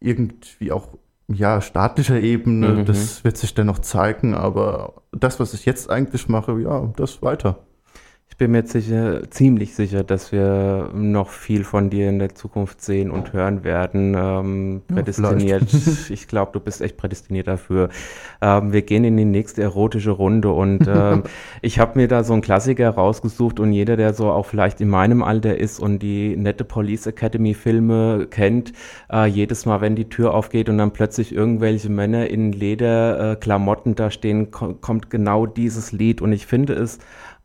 irgendwie 0.00 0.72
auch 0.72 0.96
ja, 1.28 1.60
staatlicher 1.60 2.18
Ebene, 2.18 2.68
mhm. 2.68 2.84
das 2.86 3.22
wird 3.22 3.36
sich 3.36 3.54
dann 3.54 3.66
noch 3.66 3.78
zeigen, 3.78 4.34
aber 4.34 4.94
das, 5.12 5.38
was 5.38 5.54
ich 5.54 5.64
jetzt 5.64 5.88
eigentlich 5.88 6.28
mache, 6.28 6.58
ja, 6.60 6.92
das 6.96 7.22
weiter 7.22 7.60
bin 8.40 8.52
mir 8.52 8.66
sicher, 8.66 9.28
ziemlich 9.28 9.74
sicher, 9.74 10.02
dass 10.02 10.32
wir 10.32 10.88
noch 10.94 11.28
viel 11.28 11.62
von 11.62 11.90
dir 11.90 12.08
in 12.08 12.18
der 12.18 12.34
Zukunft 12.34 12.80
sehen 12.80 13.10
und 13.10 13.34
hören 13.34 13.64
werden. 13.64 14.14
Ähm, 14.16 14.80
prädestiniert. 14.88 15.64
ich 16.08 16.26
glaube, 16.26 16.50
du 16.54 16.58
bist 16.58 16.80
echt 16.80 16.96
prädestiniert 16.96 17.48
dafür. 17.48 17.90
Ähm, 18.40 18.72
wir 18.72 18.80
gehen 18.80 19.04
in 19.04 19.18
die 19.18 19.26
nächste 19.26 19.62
erotische 19.62 20.12
Runde 20.12 20.48
und 20.48 20.88
ähm, 20.88 21.24
ich 21.60 21.78
habe 21.78 21.98
mir 21.98 22.08
da 22.08 22.24
so 22.24 22.32
einen 22.32 22.40
Klassiker 22.40 22.88
rausgesucht 22.88 23.60
und 23.60 23.74
jeder, 23.74 23.98
der 23.98 24.14
so 24.14 24.30
auch 24.30 24.46
vielleicht 24.46 24.80
in 24.80 24.88
meinem 24.88 25.22
Alter 25.22 25.58
ist 25.58 25.78
und 25.78 25.98
die 25.98 26.34
nette 26.34 26.64
Police 26.64 27.06
Academy 27.06 27.52
Filme 27.52 28.26
kennt, 28.30 28.72
äh, 29.12 29.26
jedes 29.26 29.66
Mal, 29.66 29.82
wenn 29.82 29.96
die 29.96 30.08
Tür 30.08 30.32
aufgeht 30.32 30.70
und 30.70 30.78
dann 30.78 30.94
plötzlich 30.94 31.34
irgendwelche 31.34 31.90
Männer 31.90 32.30
in 32.30 32.52
Lederklamotten 32.52 33.92
äh, 33.92 33.96
da 33.96 34.10
stehen, 34.10 34.50
kommt 34.50 35.10
genau 35.10 35.44
dieses 35.44 35.92
Lied 35.92 36.22
und 36.22 36.32
ich 36.32 36.46
finde 36.46 36.72
es 36.72 37.00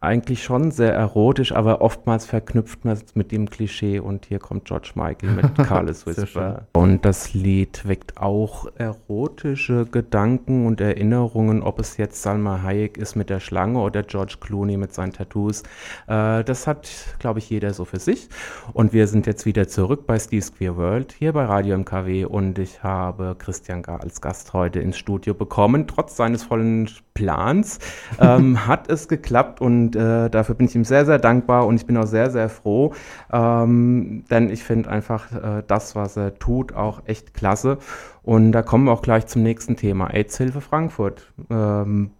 eigentlich 0.05 0.43
schon 0.43 0.71
sehr 0.71 0.93
erotisch, 0.93 1.51
aber 1.51 1.81
oftmals 1.81 2.25
verknüpft 2.25 2.85
man 2.85 2.93
es 2.93 3.15
mit 3.15 3.31
dem 3.31 3.49
Klischee 3.49 3.99
und 3.99 4.25
hier 4.25 4.39
kommt 4.39 4.65
George 4.65 4.91
Michael 4.95 5.31
mit 5.31 5.55
Carlos 5.67 6.05
Whisper. 6.05 6.67
und 6.73 7.03
das 7.05 7.33
Lied 7.33 7.87
weckt 7.87 8.17
auch 8.17 8.67
erotische 8.77 9.85
Gedanken 9.85 10.65
und 10.65 10.81
Erinnerungen, 10.81 11.63
ob 11.63 11.79
es 11.79 11.97
jetzt 11.97 12.21
Salma 12.21 12.61
Hayek 12.61 12.97
ist 12.97 13.15
mit 13.15 13.29
der 13.29 13.39
Schlange 13.39 13.79
oder 13.79 14.03
George 14.03 14.35
Clooney 14.39 14.77
mit 14.77 14.93
seinen 14.93 15.13
Tattoos. 15.13 15.63
Äh, 16.07 16.43
das 16.43 16.67
hat, 16.67 16.89
glaube 17.19 17.39
ich, 17.39 17.49
jeder 17.49 17.73
so 17.73 17.85
für 17.85 17.99
sich. 17.99 18.29
Und 18.73 18.93
wir 18.93 19.07
sind 19.07 19.27
jetzt 19.27 19.45
wieder 19.45 19.67
zurück 19.67 20.05
bei 20.05 20.19
Steve's 20.19 20.53
Queer 20.55 20.77
World 20.77 21.13
hier 21.17 21.33
bei 21.33 21.45
Radio 21.45 21.77
MKW 21.77 22.25
und 22.25 22.59
ich 22.59 22.83
habe 22.83 23.35
Christian 23.37 23.81
Gar 23.81 24.01
als 24.01 24.21
Gast 24.21 24.53
heute 24.53 24.79
ins 24.79 24.97
Studio 24.97 25.33
bekommen, 25.33 25.87
trotz 25.87 26.15
seines 26.15 26.43
vollen 26.43 26.89
Plans. 27.13 27.79
ähm, 28.19 28.67
hat 28.67 28.89
es 28.89 29.07
geklappt 29.07 29.61
und 29.61 29.94
äh, 29.95 30.29
dafür 30.29 30.55
bin 30.55 30.67
ich 30.67 30.75
ihm 30.75 30.83
sehr, 30.83 31.05
sehr 31.05 31.19
dankbar 31.19 31.65
und 31.65 31.75
ich 31.75 31.85
bin 31.85 31.97
auch 31.97 32.07
sehr, 32.07 32.29
sehr 32.29 32.49
froh, 32.49 32.93
ähm, 33.31 34.23
denn 34.29 34.49
ich 34.49 34.63
finde 34.63 34.89
einfach 34.89 35.31
äh, 35.31 35.63
das, 35.65 35.95
was 35.95 36.17
er 36.17 36.37
tut, 36.37 36.73
auch 36.73 37.01
echt 37.05 37.33
klasse. 37.33 37.77
Und 38.23 38.51
da 38.51 38.61
kommen 38.61 38.85
wir 38.85 38.91
auch 38.91 39.01
gleich 39.01 39.27
zum 39.27 39.43
nächsten 39.43 39.75
Thema, 39.75 40.07
AIDS-Hilfe 40.13 40.61
Frankfurt. 40.61 41.31
Ähm, 41.49 42.11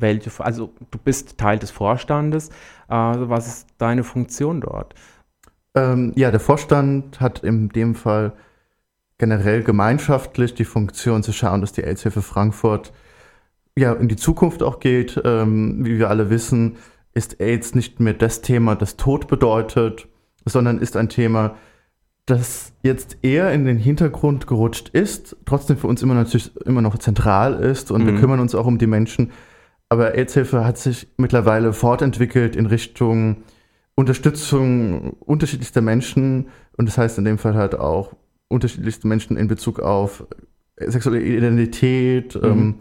welche, 0.00 0.30
also 0.44 0.72
du 0.90 0.98
bist 0.98 1.38
Teil 1.38 1.58
des 1.58 1.70
Vorstandes. 1.70 2.48
Äh, 2.88 2.94
was 2.94 3.46
ist 3.46 3.66
deine 3.78 4.04
Funktion 4.04 4.60
dort? 4.60 4.94
Ähm, 5.74 6.12
ja, 6.16 6.30
der 6.30 6.40
Vorstand 6.40 7.20
hat 7.20 7.40
in 7.40 7.68
dem 7.68 7.94
Fall 7.94 8.32
generell 9.18 9.62
gemeinschaftlich 9.62 10.54
die 10.54 10.64
Funktion 10.64 11.22
zu 11.22 11.32
schauen, 11.32 11.60
dass 11.60 11.72
die 11.72 11.84
AIDS-Hilfe 11.84 12.22
Frankfurt 12.22 12.92
ja 13.78 13.92
in 13.92 14.08
die 14.08 14.16
Zukunft 14.16 14.62
auch 14.62 14.80
geht. 14.80 15.20
Ähm, 15.24 15.84
wie 15.84 15.98
wir 15.98 16.10
alle 16.10 16.30
wissen, 16.30 16.76
ist 17.14 17.40
AIDS 17.40 17.74
nicht 17.74 18.00
mehr 18.00 18.14
das 18.14 18.42
Thema, 18.42 18.76
das 18.76 18.96
Tod 18.96 19.28
bedeutet, 19.28 20.06
sondern 20.44 20.78
ist 20.78 20.96
ein 20.96 21.08
Thema, 21.08 21.56
das 22.26 22.72
jetzt 22.82 23.18
eher 23.22 23.52
in 23.52 23.64
den 23.64 23.78
Hintergrund 23.78 24.46
gerutscht 24.46 24.90
ist, 24.90 25.36
trotzdem 25.46 25.78
für 25.78 25.86
uns 25.86 26.02
immer 26.02 26.14
natürlich 26.14 26.54
immer 26.66 26.82
noch 26.82 26.98
zentral 26.98 27.54
ist 27.54 27.90
und 27.90 28.02
mhm. 28.02 28.06
wir 28.06 28.20
kümmern 28.20 28.40
uns 28.40 28.54
auch 28.54 28.66
um 28.66 28.78
die 28.78 28.86
Menschen. 28.86 29.32
Aber 29.88 30.14
AIDS-Hilfe 30.14 30.64
hat 30.64 30.76
sich 30.76 31.08
mittlerweile 31.16 31.72
fortentwickelt 31.72 32.54
in 32.54 32.66
Richtung 32.66 33.38
Unterstützung 33.94 35.14
unterschiedlichster 35.20 35.80
Menschen 35.80 36.48
und 36.76 36.86
das 36.86 36.98
heißt 36.98 37.18
in 37.18 37.24
dem 37.24 37.38
Fall 37.38 37.54
halt 37.54 37.74
auch 37.74 38.12
unterschiedlichste 38.48 39.08
Menschen 39.08 39.36
in 39.36 39.48
Bezug 39.48 39.80
auf 39.80 40.24
sexuelle 40.76 41.20
Identität 41.20 42.34
mhm. 42.34 42.44
ähm, 42.44 42.74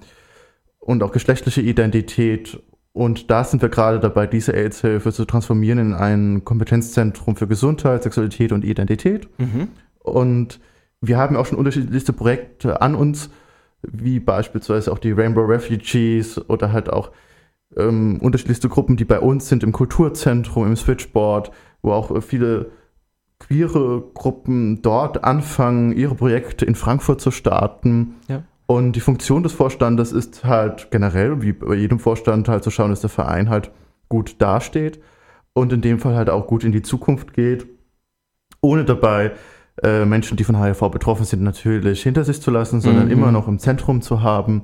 und 0.87 1.03
auch 1.03 1.11
geschlechtliche 1.11 1.59
Identität. 1.59 2.63
Und 2.93 3.29
da 3.29 3.43
sind 3.43 3.61
wir 3.61 3.67
gerade 3.67 3.99
dabei, 3.99 4.25
diese 4.25 4.53
AIDS-Hilfe 4.53 5.11
zu 5.11 5.25
transformieren 5.25 5.79
in 5.79 5.93
ein 5.93 6.45
Kompetenzzentrum 6.45 7.35
für 7.35 7.45
Gesundheit, 7.45 8.03
Sexualität 8.03 8.53
und 8.53 8.63
Identität. 8.63 9.27
Mhm. 9.37 9.67
Und 9.99 10.61
wir 11.01 11.17
haben 11.17 11.35
auch 11.35 11.45
schon 11.45 11.57
unterschiedlichste 11.57 12.13
Projekte 12.13 12.81
an 12.81 12.95
uns, 12.95 13.29
wie 13.81 14.21
beispielsweise 14.21 14.93
auch 14.93 14.97
die 14.97 15.11
Rainbow 15.11 15.41
Refugees 15.41 16.49
oder 16.49 16.71
halt 16.71 16.89
auch 16.89 17.11
ähm, 17.75 18.19
unterschiedlichste 18.21 18.69
Gruppen, 18.69 18.95
die 18.95 19.05
bei 19.05 19.19
uns 19.19 19.49
sind 19.49 19.63
im 19.63 19.73
Kulturzentrum, 19.73 20.67
im 20.67 20.77
Switchboard, 20.77 21.51
wo 21.81 21.91
auch 21.91 22.23
viele 22.23 22.71
queere 23.39 24.05
Gruppen 24.13 24.81
dort 24.81 25.25
anfangen, 25.25 25.91
ihre 25.91 26.15
Projekte 26.15 26.63
in 26.63 26.75
Frankfurt 26.75 27.19
zu 27.19 27.31
starten. 27.31 28.15
Ja. 28.29 28.43
Und 28.67 28.91
die 28.93 28.99
Funktion 28.99 29.43
des 29.43 29.53
Vorstandes 29.53 30.11
ist 30.11 30.43
halt 30.43 30.91
generell, 30.91 31.41
wie 31.41 31.53
bei 31.53 31.75
jedem 31.75 31.99
Vorstand, 31.99 32.49
halt 32.49 32.63
zu 32.63 32.69
schauen, 32.69 32.89
dass 32.89 33.01
der 33.01 33.09
Verein 33.09 33.49
halt 33.49 33.71
gut 34.09 34.35
dasteht 34.39 35.01
und 35.53 35.71
in 35.71 35.81
dem 35.81 35.99
Fall 35.99 36.15
halt 36.15 36.29
auch 36.29 36.47
gut 36.47 36.65
in 36.65 36.73
die 36.73 36.81
Zukunft 36.81 37.33
geht, 37.33 37.65
ohne 38.61 38.83
dabei 38.83 39.31
äh, 39.83 40.05
Menschen, 40.05 40.37
die 40.37 40.43
von 40.43 40.61
HIV 40.61 40.91
betroffen 40.91 41.25
sind, 41.25 41.43
natürlich 41.43 42.03
hinter 42.03 42.25
sich 42.25 42.41
zu 42.41 42.51
lassen, 42.51 42.81
sondern 42.81 43.05
mhm. 43.05 43.11
immer 43.11 43.31
noch 43.31 43.47
im 43.47 43.57
Zentrum 43.57 44.01
zu 44.01 44.21
haben 44.21 44.63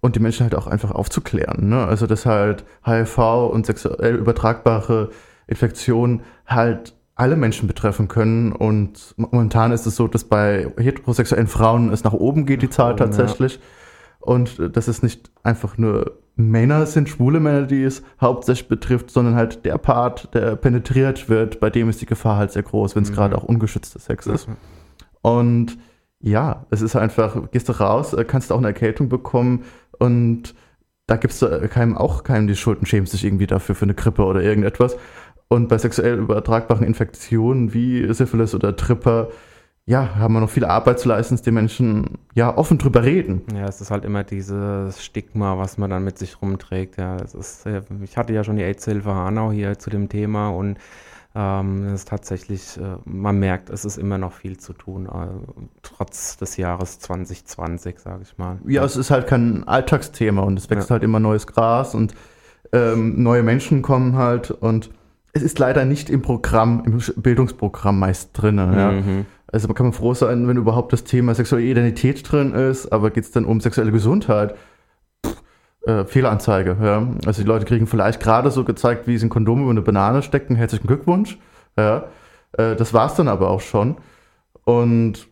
und 0.00 0.16
die 0.16 0.20
Menschen 0.20 0.42
halt 0.42 0.54
auch 0.54 0.66
einfach 0.66 0.90
aufzuklären. 0.90 1.70
Ne? 1.70 1.82
Also 1.82 2.06
dass 2.06 2.26
halt 2.26 2.64
HIV 2.84 3.18
und 3.50 3.64
sexuell 3.64 4.16
übertragbare 4.16 5.10
Infektionen 5.46 6.22
halt 6.46 6.94
alle 7.14 7.36
Menschen 7.36 7.66
betreffen 7.68 8.08
können. 8.08 8.52
Und 8.52 9.14
momentan 9.16 9.72
ist 9.72 9.86
es 9.86 9.96
so, 9.96 10.08
dass 10.08 10.24
bei 10.24 10.72
heterosexuellen 10.76 11.46
Frauen 11.46 11.92
es 11.92 12.04
nach 12.04 12.12
oben 12.12 12.46
geht, 12.46 12.62
die 12.62 12.70
Zahl 12.70 12.96
tatsächlich. 12.96 13.54
Ja. 13.54 13.60
Und 14.20 14.76
dass 14.76 14.88
es 14.88 15.02
nicht 15.02 15.30
einfach 15.42 15.76
nur 15.78 16.18
Männer 16.36 16.86
sind, 16.86 17.08
schwule 17.08 17.38
Männer, 17.40 17.66
die 17.66 17.84
es 17.84 18.02
hauptsächlich 18.20 18.68
betrifft, 18.68 19.10
sondern 19.10 19.36
halt 19.36 19.64
der 19.64 19.78
Part, 19.78 20.34
der 20.34 20.56
penetriert 20.56 21.28
wird, 21.28 21.60
bei 21.60 21.70
dem 21.70 21.88
ist 21.88 22.00
die 22.00 22.06
Gefahr 22.06 22.36
halt 22.36 22.50
sehr 22.50 22.64
groß, 22.64 22.96
wenn 22.96 23.04
es 23.04 23.10
mhm. 23.10 23.14
gerade 23.14 23.38
auch 23.38 23.44
ungeschützter 23.44 24.00
Sex 24.00 24.26
ist. 24.26 24.48
Mhm. 24.48 24.56
Und 25.22 25.78
ja, 26.20 26.66
es 26.70 26.80
ist 26.80 26.96
einfach, 26.96 27.50
gehst 27.52 27.68
du 27.68 27.72
raus, 27.72 28.14
äh, 28.14 28.24
kannst 28.24 28.50
auch 28.50 28.58
eine 28.58 28.68
Erkältung 28.68 29.08
bekommen 29.08 29.64
und 29.98 30.54
da 31.06 31.16
gibst 31.16 31.42
du 31.42 31.46
äh, 31.46 31.68
keinem 31.68 31.96
auch 31.96 32.24
keinem 32.24 32.46
die 32.46 32.56
Schuld 32.56 32.78
und 32.78 32.86
schämst 32.86 33.12
dich 33.12 33.24
irgendwie 33.24 33.46
dafür 33.46 33.74
für 33.74 33.84
eine 33.84 33.94
Grippe 33.94 34.24
oder 34.24 34.42
irgendetwas. 34.42 34.96
Und 35.48 35.68
bei 35.68 35.78
sexuell 35.78 36.18
übertragbaren 36.18 36.86
Infektionen 36.86 37.74
wie 37.74 38.12
Syphilis 38.12 38.54
oder 38.54 38.76
Tripper, 38.76 39.28
ja, 39.86 40.16
haben 40.16 40.32
wir 40.32 40.40
noch 40.40 40.50
viel 40.50 40.64
Arbeit 40.64 40.98
zu 40.98 41.08
leisten, 41.08 41.34
dass 41.34 41.42
die 41.42 41.50
Menschen 41.50 42.18
ja 42.34 42.56
offen 42.56 42.78
drüber 42.78 43.02
reden. 43.02 43.42
Ja, 43.54 43.66
es 43.66 43.82
ist 43.82 43.90
halt 43.90 44.06
immer 44.06 44.24
dieses 44.24 45.04
Stigma, 45.04 45.58
was 45.58 45.76
man 45.76 45.90
dann 45.90 46.04
mit 46.04 46.18
sich 46.18 46.40
rumträgt. 46.40 46.96
Ja, 46.96 47.16
es 47.16 47.34
ist, 47.34 47.66
ich 48.02 48.16
hatte 48.16 48.32
ja 48.32 48.44
schon 48.44 48.56
die 48.56 48.62
AIDS-Hilfe 48.62 49.14
Hanau 49.14 49.52
hier 49.52 49.78
zu 49.78 49.90
dem 49.90 50.08
Thema 50.08 50.48
und 50.48 50.78
ähm, 51.36 51.86
es 51.88 52.00
ist 52.00 52.08
tatsächlich, 52.08 52.78
äh, 52.78 52.96
man 53.04 53.38
merkt, 53.40 53.68
es 53.68 53.84
ist 53.84 53.98
immer 53.98 54.18
noch 54.18 54.32
viel 54.32 54.56
zu 54.56 54.72
tun, 54.72 55.06
äh, 55.06 55.26
trotz 55.82 56.36
des 56.36 56.56
Jahres 56.56 57.00
2020, 57.00 57.98
sage 57.98 58.22
ich 58.22 58.38
mal. 58.38 58.58
Ja, 58.66 58.84
es 58.84 58.96
ist 58.96 59.10
halt 59.10 59.26
kein 59.26 59.66
Alltagsthema 59.66 60.42
und 60.42 60.58
es 60.58 60.70
wächst 60.70 60.90
ja. 60.90 60.94
halt 60.94 61.02
immer 61.02 61.18
neues 61.18 61.48
Gras 61.48 61.94
und 61.94 62.14
ähm, 62.72 63.22
neue 63.22 63.42
Menschen 63.42 63.82
kommen 63.82 64.16
halt 64.16 64.52
und 64.52 64.90
es 65.34 65.42
ist 65.42 65.58
leider 65.58 65.84
nicht 65.84 66.08
im 66.08 66.22
Programm, 66.22 66.82
im 66.86 67.02
Bildungsprogramm 67.20 67.98
meist 67.98 68.30
drin. 68.32 68.56
Ja. 68.56 68.92
Mhm. 68.92 69.26
Also 69.48 69.68
man 69.68 69.74
kann 69.74 69.92
froh 69.92 70.14
sein, 70.14 70.48
wenn 70.48 70.56
überhaupt 70.56 70.92
das 70.92 71.04
Thema 71.04 71.34
sexuelle 71.34 71.64
Identität 71.66 72.30
drin 72.30 72.52
ist, 72.52 72.90
aber 72.92 73.10
geht 73.10 73.24
es 73.24 73.30
dann 73.32 73.44
um 73.44 73.60
sexuelle 73.60 73.92
Gesundheit? 73.92 74.54
Pff, 75.24 75.42
äh, 75.86 76.04
Fehlanzeige. 76.04 76.76
Ja. 76.80 77.06
Also 77.26 77.42
die 77.42 77.48
Leute 77.48 77.64
kriegen 77.64 77.86
vielleicht 77.86 78.20
gerade 78.20 78.50
so 78.50 78.64
gezeigt, 78.64 79.06
wie 79.06 79.18
sie 79.18 79.26
ein 79.26 79.30
Kondom 79.30 79.62
über 79.62 79.70
eine 79.70 79.82
Banane 79.82 80.22
stecken. 80.22 80.54
Herzlichen 80.54 80.86
Glückwunsch. 80.86 81.38
Ja. 81.76 82.04
Äh, 82.52 82.76
das 82.76 82.94
war's 82.94 83.16
dann 83.16 83.28
aber 83.28 83.50
auch 83.50 83.60
schon. 83.60 83.96
Und 84.64 85.26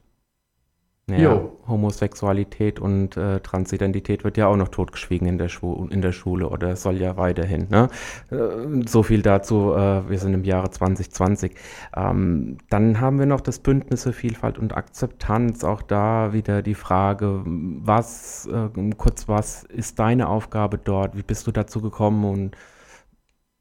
ja, 1.11 1.49
Homosexualität 1.67 2.79
und 2.79 3.17
äh, 3.17 3.41
Transidentität 3.41 4.23
wird 4.23 4.37
ja 4.37 4.47
auch 4.47 4.57
noch 4.57 4.69
totgeschwiegen 4.69 5.27
in 5.27 5.37
der, 5.37 5.51
in 5.91 6.01
der 6.01 6.13
Schule 6.13 6.49
oder 6.49 6.77
soll 6.77 6.97
ja 6.97 7.17
weiterhin. 7.17 7.67
Ne? 7.71 7.89
Äh, 8.31 8.87
so 8.87 9.03
viel 9.03 9.21
dazu, 9.21 9.73
äh, 9.73 10.09
wir 10.09 10.19
sind 10.19 10.33
im 10.33 10.45
Jahre 10.45 10.71
2020. 10.71 11.55
Ähm, 11.97 12.59
dann 12.71 13.01
haben 13.01 13.19
wir 13.19 13.27
noch 13.27 13.41
das 13.41 13.59
Bündnis 13.59 14.05
für 14.05 14.13
Vielfalt 14.13 14.59
und 14.59 14.77
Akzeptanz. 14.77 15.65
Auch 15.65 15.83
da 15.83 16.33
wieder 16.33 16.63
die 16.63 16.75
Frage, 16.75 17.43
was, 17.45 18.47
äh, 18.47 18.69
kurz 18.97 19.27
was 19.27 19.65
ist 19.65 19.99
deine 19.99 20.29
Aufgabe 20.29 20.79
dort? 20.79 21.17
Wie 21.17 21.23
bist 21.23 21.49
du 21.49 21.51
dazu 21.51 21.81
gekommen? 21.81 22.25
Und 22.25 22.57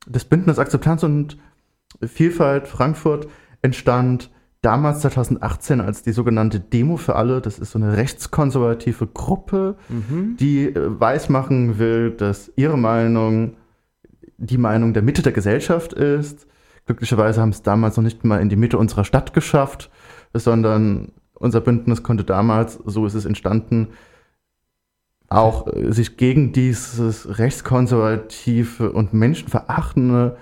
das 0.07 0.25
Bündnis 0.25 0.59
Akzeptanz 0.59 1.03
und 1.03 1.37
Vielfalt 2.05 2.67
Frankfurt 2.67 3.27
entstand 3.63 4.29
damals 4.61 5.01
2018 5.01 5.81
als 5.81 6.03
die 6.03 6.11
sogenannte 6.11 6.59
Demo 6.59 6.97
für 6.97 7.15
alle. 7.15 7.41
Das 7.41 7.59
ist 7.59 7.71
so 7.71 7.79
eine 7.79 7.97
rechtskonservative 7.97 9.07
Gruppe, 9.07 9.75
mhm. 9.89 10.37
die 10.39 10.67
äh, 10.67 10.99
weismachen 10.99 11.79
will, 11.79 12.11
dass 12.11 12.51
ihre 12.55 12.77
Meinung 12.77 13.57
die 14.37 14.57
Meinung 14.57 14.93
der 14.93 15.03
Mitte 15.03 15.21
der 15.21 15.31
Gesellschaft 15.31 15.93
ist. 15.93 16.47
Glücklicherweise 16.85 17.41
haben 17.41 17.49
es 17.49 17.61
damals 17.61 17.97
noch 17.97 18.03
nicht 18.03 18.23
mal 18.23 18.41
in 18.41 18.49
die 18.49 18.55
Mitte 18.55 18.77
unserer 18.77 19.05
Stadt 19.05 19.33
geschafft, 19.33 19.91
sondern 20.33 21.11
unser 21.33 21.61
Bündnis 21.61 22.03
konnte 22.03 22.23
damals, 22.23 22.79
so 22.85 23.05
ist 23.05 23.13
es 23.13 23.25
entstanden, 23.25 23.89
auch 25.27 25.67
äh, 25.73 25.91
sich 25.91 26.17
gegen 26.17 26.53
dieses 26.53 27.39
rechtskonservative 27.39 28.91
und 28.91 29.13
menschenverachtende 29.13 30.37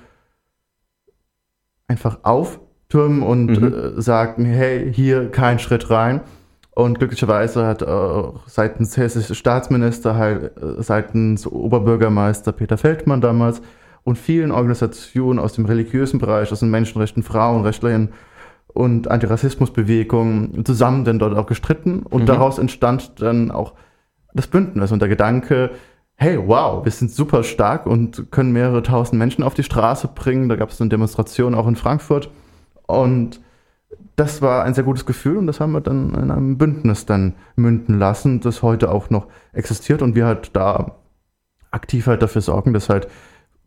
einfach 1.88 2.20
auf 2.24 2.60
Türmen 2.90 3.22
und 3.22 3.48
mhm. 3.48 3.74
äh, 3.74 4.02
sagten, 4.02 4.46
hey, 4.46 4.92
hier 4.92 5.30
kein 5.30 5.60
Schritt 5.60 5.90
rein. 5.90 6.22
Und 6.74 6.98
glücklicherweise 6.98 7.66
hat 7.66 7.82
äh, 7.82 8.24
seitens 8.48 8.98
hessische 8.98 9.36
Staatsminister, 9.36 10.16
halt, 10.16 10.58
äh, 10.58 10.82
seitens 10.82 11.46
Oberbürgermeister 11.46 12.52
Peter 12.52 12.78
Feldmann 12.78 13.22
damals 13.22 13.62
und 14.04 14.18
vielen 14.18 14.52
Organisationen 14.52 15.40
aus 15.40 15.54
dem 15.54 15.66
religiösen 15.66 16.20
Bereich, 16.20 16.52
aus 16.52 16.62
den 16.62 16.72
Menschenrechten, 16.72 17.22
Frauenrechtlern 17.22 18.10
und 18.68 19.10
Antirassismusbewegungen 19.10 20.64
zusammen 20.66 21.06
dann 21.06 21.20
dort 21.20 21.38
auch 21.38 21.48
gestritten. 21.48 22.04
Und 22.04 22.24
mhm. 22.24 22.28
daraus 22.28 22.58
entstand 22.58 23.22
dann 23.22 23.52
auch 23.52 23.74
das 24.34 24.48
Bündnis 24.48 24.92
und 24.92 25.02
der 25.02 25.10
Gedanke, 25.10 25.72
hey, 26.16 26.40
wow, 26.44 26.84
wir 26.84 26.92
sind 26.92 27.12
super 27.12 27.44
stark 27.44 27.86
und 27.86 28.32
können 28.32 28.52
mehrere 28.52 28.84
tausend 28.84 29.20
Menschen 29.20 29.44
auf 29.44 29.54
die 29.54 29.64
Straße 29.64 30.10
bringen. 30.16 30.50
Da 30.50 30.56
gab 30.56 30.70
es 30.70 30.82
eine 30.82 30.90
Demonstration 30.90 31.56
auch 31.56 31.68
in 31.68 31.76
Frankfurt. 31.76 32.30
Und 32.90 33.40
das 34.16 34.42
war 34.42 34.64
ein 34.64 34.74
sehr 34.74 34.84
gutes 34.84 35.06
Gefühl 35.06 35.38
und 35.38 35.48
das 35.48 35.60
haben 35.60 35.72
wir 35.72 35.82
dann 35.82 36.14
in 36.16 36.32
einem 36.32 36.58
Bündnis 36.58 37.06
dann 37.06 37.36
münden 37.56 37.98
lassen, 37.98 38.42
das 38.42 38.64
heute 38.64 38.92
auch 38.92 39.10
noch 39.10 39.28
existiert 39.54 40.02
und 40.02 40.16
wir 40.16 40.26
halt 40.26 40.56
da 40.56 40.98
aktiv 41.72 42.08
halt 42.08 42.22
dafür 42.22 42.42
sorgen, 42.42 42.74
dass 42.74 42.90
halt 42.90 43.08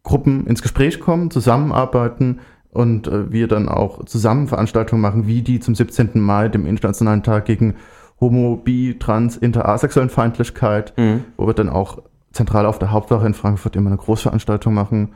Gruppen 0.02 0.46
ins 0.46 0.60
Gespräch 0.60 1.00
kommen, 1.00 1.30
zusammenarbeiten 1.30 2.40
und 2.70 3.06
äh, 3.06 3.30
wir 3.30 3.46
dann 3.46 3.68
auch 3.68 4.04
zusammen 4.04 4.48
Veranstaltungen 4.48 5.00
machen, 5.00 5.26
wie 5.26 5.42
die 5.42 5.60
zum 5.60 5.74
17. 5.74 6.20
Mai, 6.20 6.48
dem 6.48 6.66
Internationalen 6.66 7.22
Tag 7.22 7.44
gegen 7.44 7.76
Homo, 8.20 8.56
Bi, 8.56 8.98
Trans, 8.98 9.36
Inter, 9.36 9.68
Asexuellen 9.68 10.10
Feindlichkeit, 10.10 10.92
mhm. 10.98 11.24
wo 11.36 11.46
wir 11.46 11.54
dann 11.54 11.68
auch 11.68 12.02
zentral 12.32 12.66
auf 12.66 12.78
der 12.78 12.90
Hauptwache 12.90 13.26
in 13.26 13.34
Frankfurt 13.34 13.76
immer 13.76 13.90
eine 13.90 13.98
Großveranstaltung 13.98 14.74
machen 14.74 15.14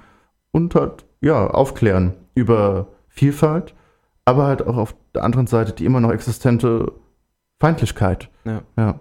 und 0.52 0.74
halt, 0.74 1.04
ja, 1.20 1.46
aufklären 1.48 2.14
über 2.34 2.88
Vielfalt 3.08 3.74
aber 4.26 4.46
halt 4.46 4.66
auch 4.66 4.76
auf 4.76 4.94
der 5.14 5.24
anderen 5.24 5.46
Seite 5.46 5.72
die 5.72 5.86
immer 5.86 6.00
noch 6.00 6.12
existente 6.12 6.92
Feindlichkeit. 7.58 8.28
Ja. 8.44 8.62
ja. 8.76 9.00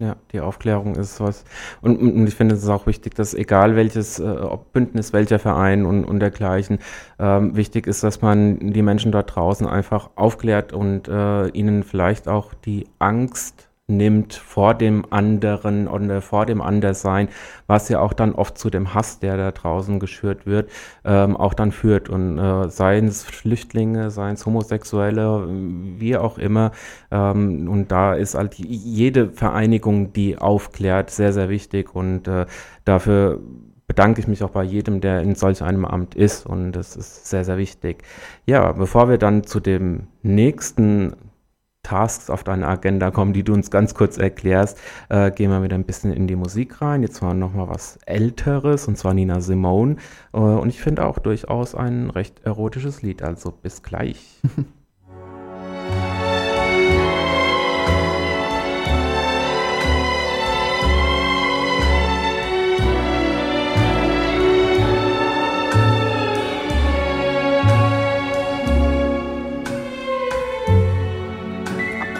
Ja, 0.00 0.16
die 0.32 0.40
Aufklärung 0.40 0.96
ist 0.96 1.20
was. 1.20 1.44
Und, 1.80 1.98
und 1.98 2.26
ich 2.26 2.34
finde 2.34 2.56
es 2.56 2.64
ist 2.64 2.68
auch 2.68 2.86
wichtig, 2.88 3.14
dass 3.14 3.32
egal 3.32 3.76
welches, 3.76 4.18
äh, 4.18 4.24
ob 4.24 4.72
Bündnis, 4.72 5.12
welcher 5.12 5.38
Verein 5.38 5.86
und, 5.86 6.04
und 6.04 6.18
dergleichen, 6.18 6.80
ähm, 7.20 7.54
wichtig 7.54 7.86
ist, 7.86 8.02
dass 8.02 8.20
man 8.20 8.72
die 8.72 8.82
Menschen 8.82 9.12
dort 9.12 9.34
draußen 9.34 9.68
einfach 9.68 10.10
aufklärt 10.16 10.72
und 10.72 11.06
äh, 11.06 11.46
ihnen 11.50 11.84
vielleicht 11.84 12.26
auch 12.26 12.54
die 12.54 12.88
Angst 12.98 13.68
nimmt 13.86 14.32
vor 14.32 14.74
dem 14.74 15.04
anderen 15.10 15.88
oder 15.88 16.22
vor 16.22 16.46
dem 16.46 16.62
Anderssein, 16.62 17.28
was 17.66 17.90
ja 17.90 18.00
auch 18.00 18.14
dann 18.14 18.34
oft 18.34 18.56
zu 18.56 18.70
dem 18.70 18.94
Hass, 18.94 19.18
der 19.18 19.36
da 19.36 19.50
draußen 19.52 20.00
geschürt 20.00 20.46
wird, 20.46 20.70
ähm, 21.04 21.36
auch 21.36 21.52
dann 21.52 21.70
führt. 21.70 22.08
Und 22.08 22.38
äh, 22.38 22.70
seien 22.70 23.06
es 23.06 23.24
Flüchtlinge, 23.24 24.10
seien 24.10 24.34
es 24.34 24.46
Homosexuelle, 24.46 25.46
wie 25.98 26.16
auch 26.16 26.38
immer. 26.38 26.72
Ähm, 27.10 27.68
und 27.68 27.92
da 27.92 28.14
ist 28.14 28.34
halt 28.34 28.54
jede 28.54 29.30
Vereinigung, 29.30 30.14
die 30.14 30.38
aufklärt, 30.38 31.10
sehr, 31.10 31.34
sehr 31.34 31.50
wichtig. 31.50 31.94
Und 31.94 32.26
äh, 32.26 32.46
dafür 32.86 33.40
bedanke 33.86 34.18
ich 34.18 34.28
mich 34.28 34.42
auch 34.42 34.50
bei 34.50 34.62
jedem, 34.62 35.02
der 35.02 35.20
in 35.20 35.34
solch 35.34 35.62
einem 35.62 35.84
Amt 35.84 36.14
ist. 36.14 36.46
Und 36.46 36.72
das 36.72 36.96
ist 36.96 37.26
sehr, 37.26 37.44
sehr 37.44 37.58
wichtig. 37.58 38.02
Ja, 38.46 38.72
bevor 38.72 39.10
wir 39.10 39.18
dann 39.18 39.44
zu 39.44 39.60
dem 39.60 40.04
nächsten 40.22 41.16
Tasks 41.84 42.30
auf 42.30 42.42
deine 42.42 42.66
Agenda 42.66 43.12
kommen, 43.12 43.32
die 43.32 43.44
du 43.44 43.52
uns 43.52 43.70
ganz 43.70 43.94
kurz 43.94 44.18
erklärst, 44.18 44.78
äh, 45.10 45.30
gehen 45.30 45.50
wir 45.50 45.62
wieder 45.62 45.76
ein 45.76 45.84
bisschen 45.84 46.12
in 46.12 46.26
die 46.26 46.34
Musik 46.34 46.82
rein. 46.82 47.02
Jetzt 47.02 47.22
mal 47.22 47.68
was 47.68 47.98
Älteres, 48.06 48.88
und 48.88 48.98
zwar 48.98 49.14
Nina 49.14 49.40
Simone. 49.40 49.96
Äh, 50.32 50.38
und 50.38 50.68
ich 50.70 50.80
finde 50.80 51.06
auch 51.06 51.20
durchaus 51.20 51.76
ein 51.76 52.10
recht 52.10 52.40
erotisches 52.44 53.02
Lied. 53.02 53.22
Also 53.22 53.52
bis 53.52 53.82
gleich. 53.82 54.40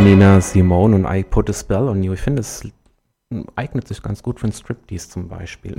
Nina 0.00 0.40
Simone 0.40 0.96
und 0.96 1.04
I 1.04 1.22
Put 1.22 1.50
a 1.50 1.52
Spell 1.52 1.88
on 1.88 2.02
You. 2.02 2.14
Ich 2.14 2.20
finde, 2.20 2.40
es 2.40 2.62
eignet 3.54 3.86
sich 3.86 4.02
ganz 4.02 4.22
gut 4.22 4.40
für 4.40 4.48
ein 4.48 4.52
Striptease 4.52 5.10
zum 5.10 5.28
Beispiel. 5.28 5.76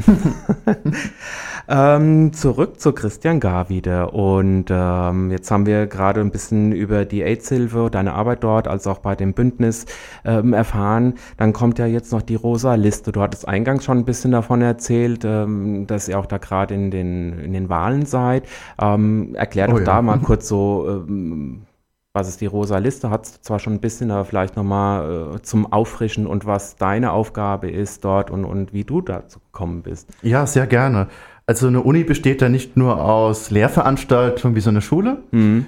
ähm, 1.68 2.32
zurück 2.32 2.80
zu 2.80 2.94
Christian 2.94 3.40
Gar 3.40 3.68
wieder. 3.70 4.14
Und 4.14 4.66
ähm, 4.70 5.32
jetzt 5.32 5.50
haben 5.50 5.66
wir 5.66 5.88
gerade 5.88 6.22
ein 6.22 6.32
bisschen 6.32 6.72
über 6.72 7.04
die 7.04 7.24
AIDS-Hilfe, 7.24 7.90
deine 7.92 8.14
Arbeit 8.14 8.44
dort, 8.44 8.68
als 8.68 8.88
auch 8.88 9.00
bei 9.00 9.16
dem 9.16 9.34
Bündnis 9.34 9.86
ähm, 10.24 10.54
erfahren. 10.54 11.16
Dann 11.38 11.52
kommt 11.52 11.80
ja 11.80 11.88
jetzt 11.88 12.12
noch 12.12 12.22
die 12.22 12.36
rosa 12.36 12.76
Liste. 12.76 13.12
Du 13.12 13.22
hattest 13.22 13.48
eingangs 13.48 13.84
schon 13.84 13.98
ein 13.98 14.06
bisschen 14.06 14.32
davon 14.32 14.62
erzählt, 14.62 15.26
ähm, 15.26 15.88
dass 15.88 16.08
ihr 16.08 16.20
auch 16.20 16.28
da 16.28 16.38
gerade 16.38 16.76
in 16.76 16.92
den, 16.92 17.40
in 17.40 17.54
den 17.54 17.70
Wahlen 17.70 18.06
seid. 18.06 18.46
Ähm, 18.80 19.36
erklär 19.36 19.68
doch 19.68 19.74
Oh 19.74 19.80
ja. 19.80 19.86
da 19.86 20.02
mal 20.02 20.20
kurz 20.24 20.48
so, 20.48 20.86
ähm, 20.88 21.64
was 22.14 22.28
ist 22.28 22.42
die 22.42 22.46
rosa 22.46 22.78
Liste? 22.78 23.10
Hat 23.10 23.26
zwar 23.26 23.60
schon 23.60 23.74
ein 23.74 23.80
bisschen, 23.80 24.12
aber 24.12 24.26
vielleicht 24.26 24.58
nochmal 24.58 25.36
äh, 25.36 25.42
zum 25.42 25.72
Auffrischen 25.72 26.28
und 26.28 26.46
was 26.46 26.76
deine 26.76 27.12
Aufgabe 27.14 27.70
ist 27.70 28.04
dort 28.04 28.30
und, 28.32 28.44
und 28.44 28.74
wie 28.74 28.84
du 28.84 29.02
dazu 29.02 29.40
gekommen 29.40 29.82
bist. 29.82 30.10
Ja, 30.22 30.46
sehr 30.46 30.68
gerne. 30.68 31.08
Also 31.46 31.68
eine 31.68 31.82
Uni 31.82 32.04
besteht 32.04 32.42
ja 32.42 32.50
nicht 32.50 32.78
nur 32.78 33.04
aus 33.04 33.50
Lehrveranstaltungen 33.50 34.56
wie 34.56 34.62
so 34.62 34.70
eine 34.70 34.82
Schule, 34.82 35.24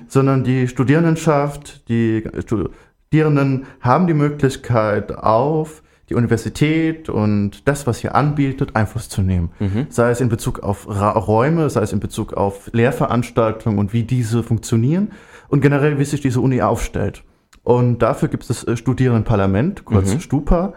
sondern 0.07 0.43
die 0.43 0.67
Studierendenschaft, 0.67 1.89
die 1.89 2.23
Studierenden 2.39 3.65
haben 3.81 4.07
die 4.07 4.13
Möglichkeit 4.13 5.17
auf 5.17 5.81
die 6.09 6.15
Universität 6.15 7.09
und 7.09 7.67
das, 7.67 7.87
was 7.87 7.97
hier 7.97 8.15
anbietet, 8.15 8.75
Einfluss 8.75 9.09
zu 9.09 9.21
nehmen. 9.21 9.51
Sei 9.89 10.11
es 10.11 10.21
in 10.21 10.29
Bezug 10.29 10.59
auf 10.59 10.87
Ra 10.87 11.11
Räume, 11.11 11.69
sei 11.69 11.81
es 11.81 11.91
in 11.91 11.99
Bezug 11.99 12.33
auf 12.33 12.69
Lehrveranstaltungen 12.71 13.79
und 13.79 13.91
wie 13.93 14.03
diese 14.03 14.43
funktionieren 14.43 15.11
und 15.53 15.61
generell, 15.61 15.99
wie 15.99 16.03
sich 16.03 16.19
diese 16.19 16.41
Uni 16.41 16.63
aufstellt. 16.63 17.23
Und 17.61 17.99
dafür 17.99 18.27
gibt 18.27 18.41
es 18.41 18.47
das 18.47 18.63
äh, 18.63 18.75
Studierendenparlament, 18.75 19.85
kurz 19.85 20.19
Stupa. 20.23 20.73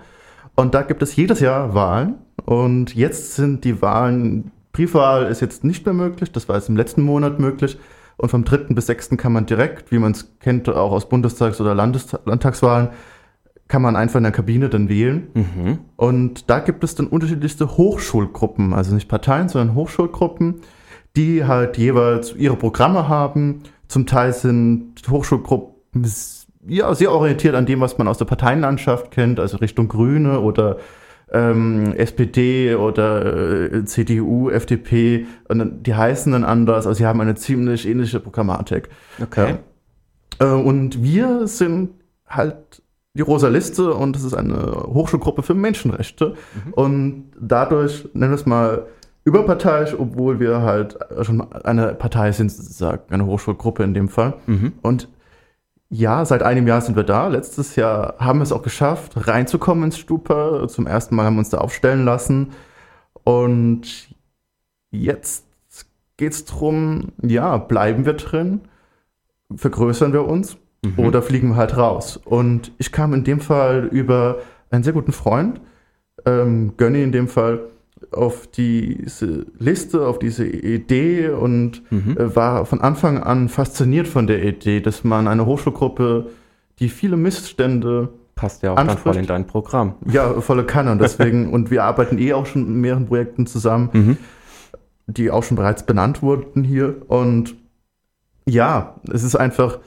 Und 0.54 0.74
da 0.74 0.82
gibt 0.82 1.02
es 1.02 1.16
jedes 1.16 1.40
Jahr 1.40 1.72
Wahlen. 1.72 2.16
Und 2.44 2.94
jetzt 2.94 3.36
sind 3.36 3.64
die 3.64 3.80
Wahlen, 3.80 4.50
Briefwahl 4.72 5.28
ist 5.28 5.40
jetzt 5.40 5.64
nicht 5.64 5.86
mehr 5.86 5.94
möglich, 5.94 6.30
das 6.30 6.50
war 6.50 6.56
jetzt 6.56 6.68
im 6.68 6.76
letzten 6.76 7.00
Monat 7.00 7.40
möglich. 7.40 7.78
Und 8.18 8.28
vom 8.28 8.44
3. 8.44 8.74
bis 8.74 8.84
6. 8.84 9.16
kann 9.16 9.32
man 9.32 9.46
direkt, 9.46 9.90
wie 9.92 9.98
man 9.98 10.12
es 10.12 10.36
kennt, 10.40 10.68
auch 10.68 10.92
aus 10.92 11.08
Bundestags- 11.08 11.58
oder 11.58 11.74
Landes 11.74 12.14
Landtagswahlen, 12.26 12.90
kann 13.68 13.80
man 13.80 13.96
einfach 13.96 14.18
in 14.18 14.24
der 14.24 14.32
Kabine 14.32 14.68
dann 14.68 14.90
wählen. 14.90 15.28
Mhm. 15.32 15.78
Und 15.96 16.50
da 16.50 16.58
gibt 16.58 16.84
es 16.84 16.94
dann 16.94 17.06
unterschiedlichste 17.06 17.78
Hochschulgruppen, 17.78 18.74
also 18.74 18.94
nicht 18.94 19.08
Parteien, 19.08 19.48
sondern 19.48 19.74
Hochschulgruppen, 19.74 20.60
die 21.16 21.46
halt 21.46 21.78
jeweils 21.78 22.36
ihre 22.36 22.56
Programme 22.56 23.08
haben. 23.08 23.62
Zum 23.88 24.06
Teil 24.06 24.32
sind 24.32 24.94
Hochschulgruppen 25.08 25.76
ja, 26.68 26.94
sehr 26.94 27.12
orientiert 27.12 27.54
an 27.54 27.66
dem, 27.66 27.80
was 27.80 27.98
man 27.98 28.08
aus 28.08 28.18
der 28.18 28.24
Parteienlandschaft 28.24 29.10
kennt, 29.10 29.40
also 29.40 29.58
Richtung 29.58 29.88
Grüne 29.88 30.40
oder 30.40 30.78
ähm, 31.30 31.92
SPD 31.94 32.74
oder 32.74 33.72
äh, 33.72 33.84
CDU, 33.84 34.50
FDP, 34.50 35.26
und 35.48 35.84
die 35.86 35.94
heißen 35.94 36.32
dann 36.32 36.44
anders, 36.44 36.86
also 36.86 36.98
sie 36.98 37.06
haben 37.06 37.20
eine 37.20 37.34
ziemlich 37.34 37.86
ähnliche 37.86 38.20
Programmatik. 38.20 38.88
Okay. 39.22 39.56
Ja. 40.40 40.54
Äh, 40.54 40.60
und 40.60 41.02
wir 41.02 41.46
sind 41.46 41.90
halt 42.26 42.82
die 43.14 43.22
Rosa 43.22 43.48
Liste 43.48 43.94
und 43.94 44.14
das 44.14 44.24
ist 44.24 44.34
eine 44.34 44.84
Hochschulgruppe 44.88 45.42
für 45.42 45.54
Menschenrechte. 45.54 46.34
Und 46.72 47.30
dadurch, 47.40 48.06
nennen 48.12 48.32
wir 48.32 48.36
es 48.36 48.44
mal, 48.44 48.86
überparteiisch, 49.26 49.94
obwohl 49.98 50.40
wir 50.40 50.62
halt 50.62 50.98
schon 51.22 51.52
eine 51.52 51.94
Partei 51.94 52.32
sind, 52.32 52.50
sozusagen, 52.50 53.12
eine 53.12 53.26
Hochschulgruppe 53.26 53.82
in 53.82 53.92
dem 53.92 54.08
Fall. 54.08 54.34
Mhm. 54.46 54.72
Und 54.80 55.08
ja, 55.90 56.24
seit 56.24 56.42
einem 56.42 56.66
Jahr 56.66 56.80
sind 56.80 56.96
wir 56.96 57.04
da. 57.04 57.28
Letztes 57.28 57.76
Jahr 57.76 58.14
haben 58.18 58.38
wir 58.38 58.44
es 58.44 58.52
auch 58.52 58.62
geschafft, 58.62 59.12
reinzukommen 59.28 59.84
ins 59.84 59.98
Stupa. 59.98 60.66
Zum 60.68 60.86
ersten 60.86 61.14
Mal 61.14 61.26
haben 61.26 61.34
wir 61.34 61.40
uns 61.40 61.50
da 61.50 61.58
aufstellen 61.58 62.04
lassen. 62.04 62.52
Und 63.24 64.08
jetzt 64.90 65.44
geht 66.16 66.32
es 66.32 66.44
darum, 66.44 67.12
ja, 67.22 67.58
bleiben 67.58 68.06
wir 68.06 68.14
drin, 68.14 68.62
vergrößern 69.54 70.12
wir 70.12 70.26
uns 70.26 70.56
Mhm. 70.84 71.04
oder 71.04 71.22
fliegen 71.22 71.50
wir 71.50 71.56
halt 71.56 71.76
raus. 71.76 72.20
Und 72.24 72.72
ich 72.78 72.92
kam 72.92 73.12
in 73.14 73.24
dem 73.24 73.40
Fall 73.40 73.88
über 73.90 74.38
einen 74.70 74.84
sehr 74.84 74.92
guten 74.92 75.12
Freund, 75.12 75.60
ähm, 76.24 76.74
Gönny 76.76 77.02
in 77.02 77.12
dem 77.12 77.28
Fall, 77.28 77.60
auf 78.12 78.46
diese 78.46 79.46
Liste, 79.58 80.06
auf 80.06 80.18
diese 80.18 80.46
Idee 80.46 81.30
und 81.30 81.82
Mhm. 81.90 82.16
äh, 82.18 82.36
war 82.36 82.66
von 82.66 82.80
Anfang 82.80 83.22
an 83.22 83.48
fasziniert 83.48 84.06
von 84.06 84.26
der 84.26 84.44
Idee, 84.44 84.80
dass 84.80 85.02
man 85.04 85.28
eine 85.28 85.46
Hochschulgruppe, 85.46 86.26
die 86.78 86.88
viele 86.88 87.16
Missstände 87.16 88.10
Passt 88.34 88.62
ja 88.62 88.72
auch 88.72 88.76
dann 88.76 88.88
voll 88.88 89.12
Anspricht- 89.12 89.20
in 89.20 89.26
dein 89.26 89.46
Programm. 89.46 89.94
ja, 90.12 90.38
volle 90.42 90.64
Kanne. 90.64 90.92
Und 90.92 91.00
deswegen, 91.00 91.48
und 91.54 91.70
wir 91.70 91.84
arbeiten 91.84 92.18
eh 92.18 92.34
auch 92.34 92.44
schon 92.44 92.66
in 92.66 92.80
mehreren 92.82 93.06
Projekten 93.06 93.46
zusammen, 93.46 93.88
Mhm. 93.94 94.16
die 95.06 95.30
auch 95.30 95.42
schon 95.42 95.56
bereits 95.56 95.86
benannt 95.86 96.20
wurden 96.20 96.62
hier. 96.62 96.96
Und 97.08 97.54
ja, 98.46 98.96
es 99.10 99.22
ist 99.22 99.36
einfach 99.36 99.78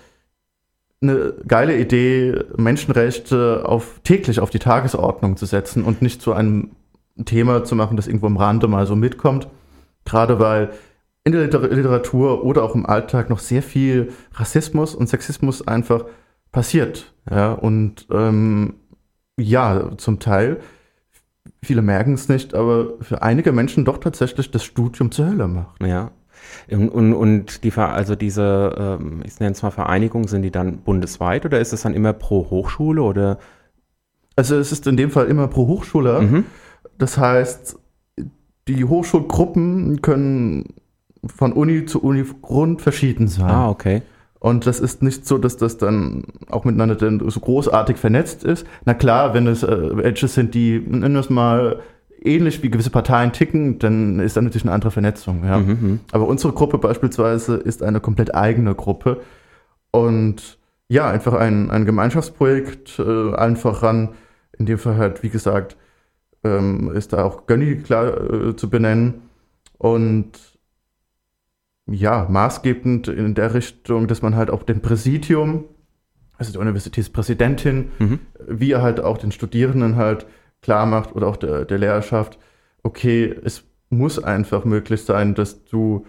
eine 1.02 1.34
geile 1.48 1.78
Idee, 1.80 2.40
Menschenrechte 2.58 3.62
auf, 3.66 4.00
täglich 4.04 4.40
auf 4.40 4.50
die 4.50 4.60
Tagesordnung 4.60 5.38
zu 5.38 5.46
setzen 5.46 5.84
und 5.84 6.02
nicht 6.02 6.22
zu 6.22 6.34
einem 6.34 6.72
Thema 7.26 7.64
zu 7.64 7.76
machen, 7.76 7.98
das 7.98 8.08
irgendwo 8.08 8.28
am 8.28 8.38
Rande 8.38 8.68
mal 8.68 8.86
so 8.86 8.96
mitkommt. 8.96 9.48
Gerade 10.06 10.40
weil 10.40 10.72
in 11.24 11.34
der 11.34 11.44
Liter- 11.44 11.68
Literatur 11.68 12.44
oder 12.44 12.64
auch 12.64 12.76
im 12.76 12.86
Alltag 12.86 13.30
noch 13.30 13.40
sehr 13.40 13.62
viel 13.62 14.14
Rassismus 14.34 14.96
und 14.96 15.08
Sexismus 15.08 15.68
einfach 15.68 16.06
passiert. 16.52 17.14
Ja, 17.30 17.54
und 17.54 18.08
ähm, 18.12 18.76
ja, 19.38 19.92
zum 19.98 20.20
Teil, 20.20 20.58
viele 21.64 21.82
merken 21.82 22.14
es 22.14 22.30
nicht, 22.30 22.56
aber 22.56 22.94
für 23.02 23.22
einige 23.22 23.52
Menschen 23.52 23.86
doch 23.86 23.98
tatsächlich 23.98 24.50
das 24.52 24.64
Studium 24.64 25.12
zur 25.12 25.28
Hölle 25.28 25.48
macht. 25.48 25.84
Ja. 25.84 26.12
Und, 26.70 26.90
und, 26.90 27.64
die, 27.64 27.74
also 27.74 28.16
diese, 28.16 28.76
ähm, 28.78 29.22
ich 29.26 29.40
nenne 29.40 29.52
es 29.52 29.62
mal 29.62 29.72
Vereinigungen, 29.72 30.28
sind 30.28 30.42
die 30.42 30.52
dann 30.52 30.80
bundesweit 30.80 31.46
oder 31.46 31.60
ist 31.60 31.74
es 31.74 31.82
dann 31.82 31.94
immer 31.94 32.14
pro 32.14 32.50
Hochschule 32.50 33.02
oder? 33.02 33.40
Also 34.36 34.56
es 34.56 34.72
ist 34.72 34.88
in 34.88 34.96
dem 34.96 35.12
Fall 35.12 35.28
immer 35.28 35.48
pro 35.48 35.68
Hochschule. 35.68 36.22
Mhm. 36.22 36.46
Das 37.00 37.18
heißt, 37.18 37.80
die 38.68 38.86
Hochschulgruppen 38.86 40.02
können 40.04 40.66
von 41.26 41.54
Uni 41.54 41.86
zu 41.86 42.04
Uni 42.04 42.24
grund 42.42 42.82
verschieden 42.82 43.28
sein. 43.28 43.50
Ah, 43.50 43.70
okay. 43.70 44.04
Und 44.40 44.68
das 44.68 44.80
ist 44.80 45.02
nicht 45.02 45.26
so, 45.26 45.38
dass 45.38 45.58
das 45.58 45.78
dann 45.78 46.24
auch 46.50 46.64
miteinander 46.64 46.96
dann 46.96 47.28
so 47.30 47.40
großartig 47.40 47.98
vernetzt 47.98 48.44
ist. 48.44 48.66
Na 48.86 48.94
klar, 48.94 49.34
wenn 49.34 49.48
es 49.48 49.64
äh, 49.64 49.98
welche 49.98 50.28
sind, 50.28 50.54
die, 50.54 50.80
nennen 50.80 51.14
wir 51.14 51.20
es 51.20 51.30
mal, 51.30 51.80
ähnlich 52.22 52.64
wie 52.64 52.70
gewisse 52.70 52.90
Parteien 52.90 53.32
ticken, 53.32 53.80
dann 53.80 54.20
ist 54.20 54.38
da 54.38 54.42
natürlich 54.42 54.64
eine 54.64 54.74
andere 54.74 54.92
Vernetzung. 54.92 55.44
Ja. 55.44 55.60
Mhm. 55.60 56.02
Aber 56.12 56.28
unsere 56.28 56.54
Gruppe 56.54 56.78
beispielsweise 56.78 57.56
ist 57.56 57.82
eine 57.84 58.00
komplett 58.00 58.36
eigene 58.36 58.76
Gruppe. 58.76 59.22
Und 59.92 60.58
ja, 60.88 61.10
einfach 61.10 61.34
ein, 61.34 61.70
ein 61.72 61.86
Gemeinschaftsprojekt, 61.86 63.00
äh, 63.00 63.34
allen 63.34 63.58
voran, 63.58 64.10
in 64.58 64.66
dem 64.66 64.78
Fall 64.78 64.98
halt, 64.98 65.24
wie 65.24 65.30
gesagt, 65.30 65.76
ähm, 66.44 66.92
ist 66.96 67.14
da 67.14 67.24
auch 67.24 67.46
Gönny 67.48 67.78
klar 67.78 68.32
äh, 68.32 68.56
zu 68.56 68.70
benennen. 68.70 69.22
Und 69.78 70.32
ja, 71.88 72.28
maßgebend 72.30 73.08
in 73.08 73.34
der 73.34 73.54
Richtung, 73.54 74.08
dass 74.08 74.22
man 74.22 74.36
halt 74.36 74.50
auch 74.52 74.64
den 74.64 74.82
Präsidium, 74.82 75.66
also 76.38 76.52
die 76.52 76.58
Universitätspräsidentin, 76.60 77.92
Mhm. 78.00 78.20
wie 78.48 78.72
er 78.72 78.82
halt 78.82 79.00
auch 79.00 79.18
den 79.18 79.32
Studierenden 79.32 79.96
halt 79.96 80.26
klar 80.62 80.86
macht 80.86 81.16
oder 81.16 81.28
auch 81.28 81.38
der, 81.38 81.66
der 81.66 81.78
Lehrerschaft, 81.78 82.38
okay, 82.84 83.36
es 83.44 83.64
muss 83.90 84.22
einfach 84.22 84.66
möglich 84.66 85.04
sein, 85.04 85.34
dass 85.34 85.66
du 85.66 86.06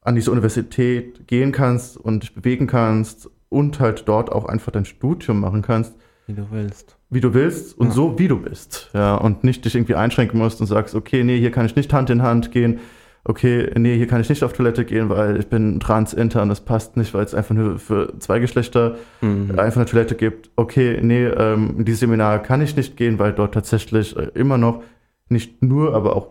an 0.00 0.16
diese 0.16 0.32
Universität 0.32 1.28
gehen 1.28 1.52
kannst 1.52 1.96
und 1.96 2.24
dich 2.24 2.34
bewegen 2.34 2.66
kannst 2.66 3.30
und 3.48 3.78
halt 3.78 4.08
dort 4.08 4.32
auch 4.32 4.46
einfach 4.46 4.72
dein 4.72 4.84
Studium 4.84 5.38
machen 5.40 5.62
kannst, 5.62 5.94
Wie 6.26 6.34
du 6.34 6.50
willst. 6.50 6.96
Wie 7.12 7.20
du 7.20 7.34
willst 7.34 7.78
und 7.78 7.88
Ja. 7.88 7.92
so 7.92 8.18
wie 8.18 8.26
du 8.28 8.38
bist. 8.40 8.90
Ja, 8.94 9.14
und 9.16 9.44
nicht 9.44 9.64
dich 9.64 9.74
irgendwie 9.74 9.94
einschränken 9.94 10.38
musst 10.38 10.60
und 10.60 10.66
sagst, 10.66 10.94
okay, 10.94 11.22
nee, 11.24 11.38
hier 11.38 11.50
kann 11.50 11.66
ich 11.66 11.76
nicht 11.76 11.92
Hand 11.92 12.10
in 12.10 12.22
Hand 12.22 12.50
gehen. 12.52 12.80
Okay, 13.24 13.70
nee, 13.76 13.96
hier 13.96 14.08
kann 14.08 14.20
ich 14.20 14.28
nicht 14.28 14.42
auf 14.42 14.52
Toilette 14.52 14.84
gehen, 14.84 15.08
weil 15.08 15.36
ich 15.38 15.46
bin 15.46 15.78
trans 15.78 16.12
inter 16.12 16.42
und 16.42 16.48
das 16.48 16.60
passt 16.60 16.96
nicht, 16.96 17.14
weil 17.14 17.24
es 17.24 17.34
einfach 17.34 17.54
nur 17.54 17.78
für 17.78 18.18
zwei 18.18 18.40
Geschlechter 18.40 18.96
Mhm. 19.20 19.56
einfach 19.58 19.76
eine 19.76 19.86
Toilette 19.86 20.16
gibt. 20.16 20.50
Okay, 20.56 20.98
nee, 21.02 21.26
ähm, 21.26 21.74
in 21.78 21.84
dieses 21.84 22.00
Seminar 22.00 22.40
kann 22.40 22.60
ich 22.62 22.74
nicht 22.76 22.96
gehen, 22.96 23.20
weil 23.20 23.32
dort 23.32 23.54
tatsächlich 23.54 24.16
äh, 24.16 24.28
immer 24.34 24.58
noch 24.58 24.82
nicht 25.28 25.62
nur, 25.62 25.94
aber 25.94 26.16
auch 26.16 26.28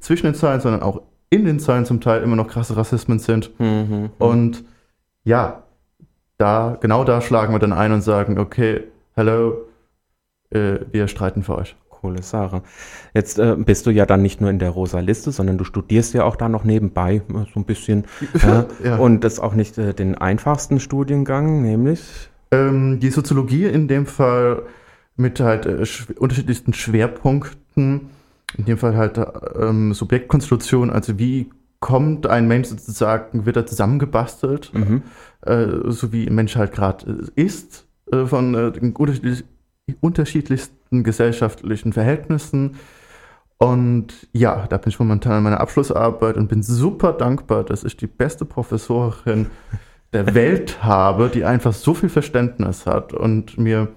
zwischen 0.00 0.26
den 0.26 0.34
Zeilen, 0.34 0.60
sondern 0.60 0.82
auch 0.82 1.02
in 1.28 1.44
den 1.44 1.60
Zeilen 1.60 1.84
zum 1.84 2.00
Teil 2.00 2.22
immer 2.22 2.36
noch 2.36 2.48
krasse 2.48 2.74
Rassismen 2.76 3.18
sind. 3.18 3.50
Mhm. 3.60 4.10
Und 4.18 4.64
ja, 5.24 5.64
da, 6.38 6.78
genau 6.80 7.04
da 7.04 7.20
schlagen 7.20 7.52
wir 7.52 7.58
dann 7.58 7.72
ein 7.74 7.92
und 7.92 8.00
sagen, 8.00 8.38
okay, 8.38 8.84
hello, 9.14 9.58
äh, 10.50 10.78
wir 10.92 11.08
streiten 11.08 11.42
für 11.42 11.56
euch. 11.56 11.76
Coole 11.88 12.22
Sache. 12.22 12.62
Jetzt 13.12 13.38
äh, 13.38 13.56
bist 13.58 13.84
du 13.84 13.90
ja 13.90 14.06
dann 14.06 14.22
nicht 14.22 14.40
nur 14.40 14.48
in 14.48 14.58
der 14.58 14.70
rosa 14.70 15.00
Liste, 15.00 15.32
sondern 15.32 15.58
du 15.58 15.64
studierst 15.64 16.14
ja 16.14 16.24
auch 16.24 16.36
da 16.36 16.48
noch 16.48 16.64
nebenbei 16.64 17.16
äh, 17.16 17.44
so 17.52 17.60
ein 17.60 17.64
bisschen. 17.64 18.04
Ja. 18.82 18.96
Und 18.96 19.22
das 19.22 19.38
auch 19.38 19.54
nicht 19.54 19.76
äh, 19.76 19.92
den 19.92 20.14
einfachsten 20.16 20.80
Studiengang, 20.80 21.60
nämlich. 21.60 22.30
Ähm, 22.50 23.00
die 23.00 23.10
Soziologie 23.10 23.66
in 23.66 23.86
dem 23.86 24.06
Fall 24.06 24.62
mit 25.16 25.40
halt 25.40 25.66
äh, 25.66 25.84
schw 25.84 26.14
unterschiedlichsten 26.14 26.72
Schwerpunkten, 26.72 28.08
in 28.56 28.64
dem 28.64 28.78
Fall 28.78 28.96
halt 28.96 29.20
ähm, 29.60 29.92
Subjektkonstitution, 29.92 30.88
also 30.90 31.18
wie 31.18 31.50
kommt 31.80 32.26
ein 32.26 32.48
Mensch 32.48 32.68
sozusagen, 32.68 33.46
wird 33.46 33.56
er 33.56 33.66
zusammengebastelt, 33.66 34.72
Mhm. 34.74 35.02
äh, 35.42 35.66
so 35.88 36.12
wie 36.12 36.26
ein 36.26 36.34
Mensch 36.34 36.56
halt 36.56 36.72
gerade 36.72 37.28
ist, 37.36 37.86
äh, 38.12 38.24
von 38.26 38.54
äh, 38.54 38.72
den 38.72 38.92
unterschiedlich, 38.94 39.44
unterschiedlichsten 40.00 41.04
gesellschaftlichen 41.04 41.92
Verhältnissen. 41.92 42.76
Und 43.58 44.28
ja, 44.32 44.66
da 44.68 44.78
bin 44.78 44.88
ich 44.90 44.98
momentan 44.98 45.38
in 45.38 45.42
meiner 45.44 45.60
Abschlussarbeit 45.60 46.36
und 46.36 46.48
bin 46.48 46.62
super 46.62 47.12
dankbar, 47.12 47.62
dass 47.64 47.84
ich 47.84 47.96
die 47.96 48.06
beste 48.06 48.44
Professorin 48.44 49.46
der 50.12 50.34
Welt 50.34 50.82
habe, 50.82 51.28
die 51.28 51.44
einfach 51.44 51.72
so 51.74 51.94
viel 51.94 52.08
Verständnis 52.08 52.86
hat 52.86 53.12
und 53.12 53.58
mir 53.58 53.88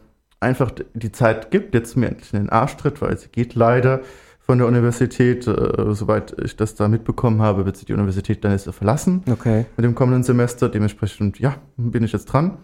einfach 0.41 0.71
die 0.93 1.11
Zeit 1.11 1.49
gibt, 1.51 1.73
jetzt 1.73 1.95
mir 1.95 2.07
endlich 2.07 2.33
in 2.33 2.39
den 2.39 2.49
Arsch 2.49 2.75
tritt, 2.75 3.01
weil 3.01 3.17
sie 3.17 3.29
geht 3.29 3.55
leider 3.55 4.01
von 4.45 4.57
der 4.57 4.67
Universität. 4.67 5.47
Äh, 5.47 5.93
soweit 5.93 6.35
ich 6.43 6.55
das 6.57 6.75
da 6.75 6.89
mitbekommen 6.89 7.41
habe, 7.41 7.65
wird 7.65 7.77
sie 7.77 7.85
die 7.85 7.93
Universität 7.93 8.43
dann 8.43 8.51
jetzt 8.51 8.69
verlassen 8.69 9.23
Okay. 9.31 9.65
mit 9.77 9.85
dem 9.85 9.95
kommenden 9.95 10.23
Semester. 10.23 10.67
Dementsprechend, 10.69 11.39
ja, 11.39 11.55
bin 11.77 12.03
ich 12.03 12.11
jetzt 12.11 12.25
dran. 12.25 12.57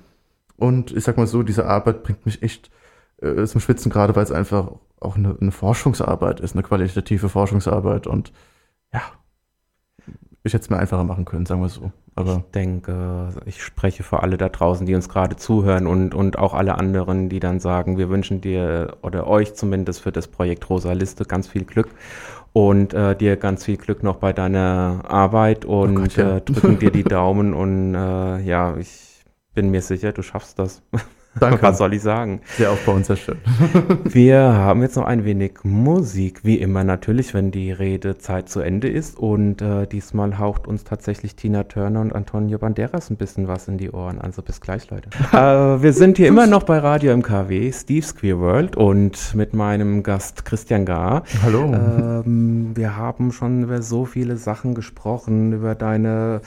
Und 0.57 0.91
ich 0.91 1.05
sag 1.05 1.17
mal 1.17 1.27
so, 1.27 1.41
diese 1.41 1.65
Arbeit 1.65 2.03
bringt 2.03 2.25
mich 2.25 2.43
echt 2.43 2.69
äh, 3.21 3.45
zum 3.45 3.61
Schwitzen, 3.61 3.91
gerade 3.91 4.15
weil 4.15 4.23
es 4.23 4.31
einfach 4.31 4.71
auch 4.99 5.15
eine, 5.15 5.35
eine 5.39 5.51
Forschungsarbeit 5.51 6.39
ist, 6.39 6.53
eine 6.53 6.63
qualitative 6.63 7.29
Forschungsarbeit. 7.29 8.07
Und 8.07 8.31
ja, 8.93 9.01
ich 10.43 10.53
hätte 10.53 10.63
es 10.63 10.69
mir 10.69 10.77
einfacher 10.77 11.03
machen 11.03 11.25
können, 11.25 11.45
sagen 11.45 11.61
wir 11.61 11.69
so. 11.69 11.91
Aber 12.15 12.43
Ich 12.45 12.51
denke, 12.51 13.29
ich 13.45 13.63
spreche 13.63 14.03
für 14.03 14.23
alle 14.23 14.37
da 14.37 14.49
draußen, 14.49 14.85
die 14.85 14.95
uns 14.95 15.07
gerade 15.07 15.37
zuhören 15.37 15.87
und, 15.87 16.13
und 16.13 16.37
auch 16.37 16.53
alle 16.53 16.75
anderen, 16.75 17.29
die 17.29 17.39
dann 17.39 17.59
sagen, 17.59 17.97
wir 17.97 18.09
wünschen 18.09 18.41
dir 18.41 18.97
oder 19.01 19.27
euch 19.27 19.53
zumindest 19.55 20.01
für 20.01 20.11
das 20.11 20.27
Projekt 20.27 20.69
Rosa 20.69 20.91
Liste 20.93 21.23
ganz 21.23 21.47
viel 21.47 21.63
Glück 21.63 21.89
und 22.51 22.93
äh, 22.93 23.15
dir 23.15 23.37
ganz 23.37 23.63
viel 23.65 23.77
Glück 23.77 24.03
noch 24.03 24.17
bei 24.17 24.33
deiner 24.33 25.03
Arbeit 25.07 25.65
und 25.65 25.95
Gott, 25.95 26.17
ja. 26.17 26.37
äh, 26.37 26.41
drücken 26.41 26.79
dir 26.79 26.91
die 26.91 27.03
Daumen 27.05 27.53
und 27.53 27.95
äh, 27.95 28.39
ja, 28.41 28.75
ich 28.77 29.23
bin 29.53 29.71
mir 29.71 29.81
sicher, 29.81 30.11
du 30.11 30.21
schaffst 30.21 30.59
das. 30.59 30.81
Danke. 31.39 31.61
Was 31.61 31.77
soll 31.77 31.93
ich 31.93 32.01
sagen? 32.01 32.41
Sehr 32.57 32.71
aufbauend, 32.71 33.05
sehr 33.05 33.15
schön. 33.15 33.37
Wir 34.03 34.39
haben 34.39 34.81
jetzt 34.81 34.95
noch 34.95 35.05
ein 35.05 35.25
wenig 35.25 35.59
Musik, 35.63 36.43
wie 36.43 36.55
immer 36.55 36.83
natürlich, 36.83 37.33
wenn 37.33 37.51
die 37.51 37.71
Redezeit 37.71 38.49
zu 38.49 38.61
Ende 38.61 38.89
ist. 38.89 39.17
Und 39.17 39.61
äh, 39.61 39.85
diesmal 39.85 40.39
haucht 40.39 40.67
uns 40.67 40.83
tatsächlich 40.83 41.35
Tina 41.35 41.63
Turner 41.63 42.01
und 42.01 42.13
Antonio 42.13 42.57
Banderas 42.57 43.11
ein 43.11 43.17
bisschen 43.17 43.47
was 43.47 43.67
in 43.67 43.77
die 43.77 43.91
Ohren. 43.91 44.19
Also 44.19 44.41
bis 44.41 44.59
gleich, 44.59 44.89
Leute. 44.89 45.09
äh, 45.31 45.81
wir 45.81 45.93
sind 45.93 46.17
hier 46.17 46.27
immer 46.27 46.47
noch 46.47 46.63
bei 46.63 46.79
Radio 46.79 47.15
MKW, 47.15 47.71
Steve's 47.71 48.15
Queer 48.15 48.39
World 48.39 48.75
und 48.75 49.35
mit 49.35 49.53
meinem 49.53 50.01
Gast 50.01 50.45
Christian 50.45 50.85
Gar. 50.85 51.23
Hallo. 51.43 51.65
Ähm, 51.71 52.71
wir 52.75 52.97
haben 52.97 53.31
schon 53.31 53.63
über 53.63 53.83
so 53.83 54.05
viele 54.05 54.37
Sachen 54.37 54.73
gesprochen, 54.73 55.53
über 55.53 55.75
deine 55.75 56.41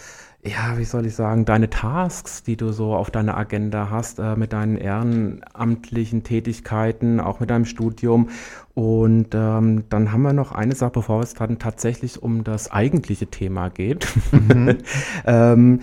ja, 0.45 0.77
wie 0.77 0.85
soll 0.85 1.07
ich 1.07 1.15
sagen, 1.15 1.45
deine 1.45 1.71
Tasks, 1.71 2.43
die 2.43 2.57
du 2.57 2.73
so 2.73 2.95
auf 2.95 3.13
deiner 3.13 3.37
Agenda 3.37 3.91
hast, 3.91 4.19
äh, 4.19 4.35
mit 4.35 4.53
deinen 4.53 4.77
ehrenamtlichen 4.77 6.25
Tätigkeiten, 6.25 7.21
auch 7.21 7.39
mit 7.39 7.51
deinem 7.51 7.65
Studium. 7.65 8.29
Und 8.75 9.29
ähm, 9.35 9.85
dann 9.89 10.11
haben 10.11 10.23
wir 10.23 10.33
noch 10.33 10.51
eine 10.51 10.75
Sache, 10.75 10.95
bevor 10.95 11.23
es 11.23 11.35
dann 11.35 11.61
tatsächlich 11.61 12.21
um 12.21 12.43
das 12.43 12.73
eigentliche 12.73 13.29
Thema 13.29 13.69
geht. 13.69 14.09
Mhm. 14.33 14.79
ähm, 15.27 15.81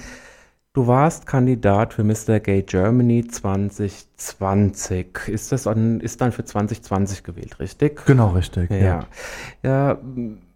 du 0.73 0.87
warst 0.87 1.25
Kandidat 1.25 1.93
für 1.93 2.03
Mr. 2.03 2.41
Gay 2.41 2.63
Germany 2.63 3.25
2020. 3.25 5.27
Ist 5.27 5.53
das 5.53 5.67
an, 5.67 6.01
ist 6.01 6.19
dann 6.19 6.33
für 6.33 6.43
2020 6.43 7.23
gewählt, 7.23 7.61
richtig? 7.61 8.05
Genau, 8.05 8.31
richtig. 8.31 8.69
Ja. 8.71 8.77
ja. 8.77 9.05
ja 9.63 9.97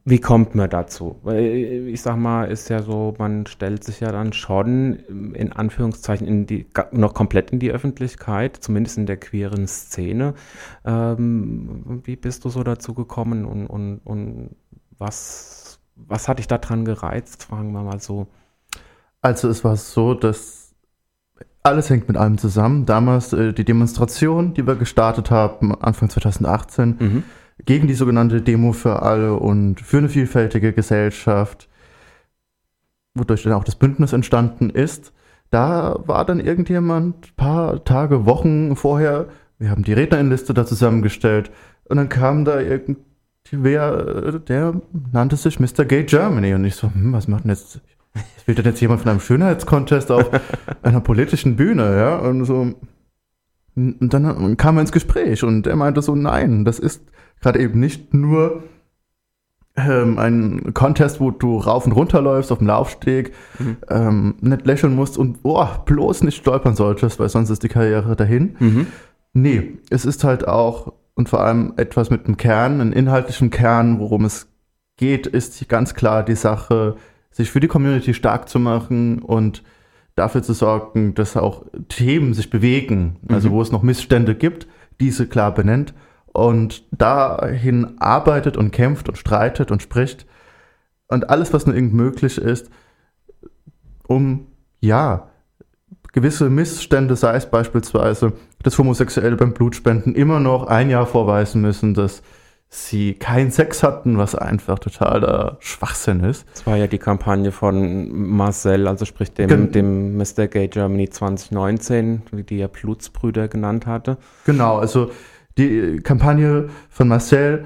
wie 0.06 0.20
kommt 0.20 0.54
man 0.54 0.70
dazu? 0.70 1.20
Weil 1.24 1.88
ich 1.88 2.02
sag 2.02 2.18
mal, 2.18 2.52
ist 2.52 2.70
ja 2.70 2.82
so, 2.82 3.14
man 3.18 3.46
stellt 3.46 3.86
sich 3.86 4.02
ja 4.02 4.12
dann 4.12 4.34
schon 4.34 4.96
in 5.34 5.54
Anführungszeichen 5.54 6.28
in 6.28 6.46
die, 6.46 6.66
noch 6.92 7.14
komplett 7.14 7.52
in 7.52 7.60
die 7.60 7.72
Öffentlichkeit, 7.72 8.58
zumindest 8.58 8.98
in 8.98 9.06
der 9.06 9.18
queeren 9.18 9.66
Szene. 9.66 10.34
Ähm, 10.84 12.02
wie 12.04 12.18
bist 12.18 12.44
du 12.44 12.50
so 12.50 12.64
dazu 12.64 12.94
gekommen 12.94 13.46
und, 13.46 13.68
und, 13.68 14.02
und 14.04 14.56
was, 14.98 15.80
was 15.96 16.28
hat 16.28 16.40
dich 16.40 16.48
daran 16.48 16.84
gereizt? 16.84 17.44
Fragen 17.44 17.72
wir 17.72 17.84
mal 17.84 18.02
so. 18.02 18.28
Also 19.22 19.48
es 19.48 19.64
war 19.64 19.78
so, 19.78 20.16
dass 20.16 20.76
alles 21.64 21.90
hängt 21.90 22.10
mit 22.10 22.18
allem 22.18 22.38
zusammen. 22.38 22.86
Damals 22.86 23.32
äh, 23.32 23.54
die 23.54 23.64
Demonstration, 23.64 24.54
die 24.54 24.68
wir 24.68 24.76
gestartet 24.76 25.32
haben, 25.32 25.74
Anfang 25.82 26.10
2018. 26.10 26.98
Mhm 27.00 27.24
gegen 27.66 27.88
die 27.88 27.94
sogenannte 27.94 28.42
Demo 28.42 28.74
für 28.74 29.02
alle 29.02 29.36
und 29.36 29.80
für 29.80 29.98
eine 29.98 30.10
vielfältige 30.10 30.74
Gesellschaft, 30.74 31.70
wodurch 33.14 33.44
dann 33.44 33.54
auch 33.54 33.64
das 33.64 33.76
Bündnis 33.76 34.14
entstanden 34.14 34.70
ist. 34.70 35.14
Da 35.50 35.96
war 36.06 36.26
dann 36.26 36.40
irgendjemand 36.40 37.28
ein 37.28 37.36
paar 37.36 37.84
Tage, 37.84 38.26
Wochen 38.26 38.76
vorher, 38.76 39.28
wir 39.60 39.70
haben 39.70 39.84
die 39.84 39.94
Rednerinliste 39.94 40.54
da 40.54 40.66
zusammengestellt 40.66 41.52
und 41.86 41.98
dann 41.98 42.10
kam 42.10 42.44
da 42.44 42.60
irgendwer, 42.60 44.40
der 44.40 44.82
nannte 45.12 45.36
sich 45.36 45.60
Mr. 45.60 45.86
Gay 45.86 46.04
Germany 46.04 46.56
und 46.56 46.66
ich 46.66 46.76
so, 46.76 46.92
hm, 46.92 47.14
was 47.14 47.28
macht 47.28 47.44
denn 47.44 47.52
jetzt, 47.52 47.82
will 48.48 48.56
denn 48.56 48.66
jetzt 48.66 48.82
jemand 48.82 49.02
von 49.02 49.12
einem 49.12 49.20
Schönheitskontest 49.20 50.12
auf 50.12 50.32
einer 50.82 51.02
politischen 51.02 51.56
Bühne, 51.56 51.98
ja, 51.98 52.18
und 52.18 52.46
so, 52.46 52.74
und 53.76 54.14
dann 54.14 54.58
kam 54.58 54.78
er 54.78 54.82
ins 54.82 54.92
Gespräch 54.92 55.44
und 55.44 55.66
er 55.66 55.76
meinte 55.76 56.02
so, 56.02 56.16
nein, 56.16 56.64
das 56.66 56.80
ist 56.80 57.02
gerade 57.44 57.60
eben 57.60 57.80
nicht 57.80 58.14
nur 58.14 58.64
ähm, 59.76 60.18
ein 60.18 60.74
Contest, 60.74 61.20
wo 61.20 61.32
du 61.32 61.58
rauf 61.58 61.86
und 61.86 61.92
runter 61.92 62.22
läufst 62.22 62.52
auf 62.52 62.60
dem 62.60 62.68
Laufsteg, 62.68 63.34
mhm. 63.60 63.78
ähm, 63.90 64.36
nicht 64.42 64.66
lächeln 64.66 64.96
musst 64.96 65.18
und 65.18 65.40
oh, 65.44 65.68
bloß 65.86 66.24
nicht 66.24 66.38
stolpern 66.38 66.76
solltest, 66.76 67.20
weil 67.20 67.30
sonst 67.30 67.50
ist 67.50 67.64
die 67.64 67.70
Karriere 67.70 68.16
dahin. 68.16 68.56
Mhm. 68.60 68.88
Nee, 69.34 69.78
es 69.90 70.06
ist 70.06 70.24
halt 70.24 70.48
auch 70.48 70.94
und 71.16 71.30
vor 71.30 71.44
allem 71.44 71.74
etwas 71.78 72.10
mit 72.10 72.26
einem 72.26 72.38
Kern, 72.38 72.82
einem 72.82 72.94
inhaltlichen 72.94 73.52
Kern, 73.52 74.00
worum 74.00 74.26
es 74.26 74.48
geht, 74.98 75.28
ist 75.28 75.68
ganz 75.70 75.94
klar 75.94 76.24
die 76.24 76.36
Sache, 76.36 76.96
sich 77.30 77.52
für 77.52 77.60
die 77.60 77.68
Community 77.68 78.14
stark 78.14 78.50
zu 78.50 78.60
machen 78.60 79.20
und 79.20 79.64
dafür 80.16 80.44
zu 80.44 80.54
sorgen, 80.54 81.14
dass 81.14 81.36
auch 81.36 81.66
Themen 81.90 82.34
sich 82.34 82.50
bewegen, 82.50 83.18
also 83.28 83.50
mhm. 83.50 83.54
wo 83.54 83.62
es 83.62 83.72
noch 83.72 83.84
Missstände 83.84 84.34
gibt, 84.34 84.68
diese 85.00 85.28
klar 85.28 85.54
benennt 85.54 85.94
und 86.34 86.84
dahin 86.92 88.00
arbeitet 88.00 88.58
und 88.58 88.72
kämpft 88.72 89.08
und 89.08 89.18
streitet 89.18 89.72
und 89.72 89.82
spricht 89.82 90.26
und 91.08 91.30
alles, 91.30 91.54
was 91.54 91.66
nur 91.66 91.76
irgend 91.76 91.94
möglich 91.94 92.38
ist, 92.38 92.70
um, 94.08 94.48
ja, 94.82 95.30
gewisse 96.12 96.50
Missstände, 96.50 97.16
sei 97.16 97.36
es 97.36 97.46
beispielsweise, 97.46 98.34
dass 98.62 98.78
Homosexuelle 98.78 99.36
beim 99.36 99.54
Blutspenden 99.54 100.16
immer 100.16 100.40
noch 100.40 100.68
ein 100.68 100.90
Jahr 100.90 101.06
vorweisen 101.06 101.62
müssen, 101.62 101.94
dass 101.94 102.22
sie 102.70 103.14
keinen 103.14 103.52
Sex 103.52 103.84
hatten, 103.84 104.18
was 104.18 104.34
einfach 104.34 104.80
totaler 104.80 105.58
Schwachsinn 105.60 106.22
ist. 106.22 106.46
Das 106.54 106.66
war 106.66 106.76
ja 106.76 106.88
die 106.88 106.98
Kampagne 106.98 107.52
von 107.52 108.12
Marcel, 108.12 108.88
also 108.88 109.06
sprich 109.06 109.32
dem, 109.32 109.48
Gen 109.48 109.72
dem 109.72 110.18
Mr. 110.18 110.48
Gay 110.48 110.68
Germany 110.68 111.10
2019, 111.10 112.24
wie 112.32 112.44
die 112.44 112.60
er 112.60 112.68
Blutsbrüder 112.68 113.48
genannt 113.48 113.86
hatte. 113.86 114.18
Genau, 114.46 114.78
also 114.78 115.12
die 115.58 116.00
Kampagne 116.02 116.70
von 116.90 117.08
Marcel 117.08 117.66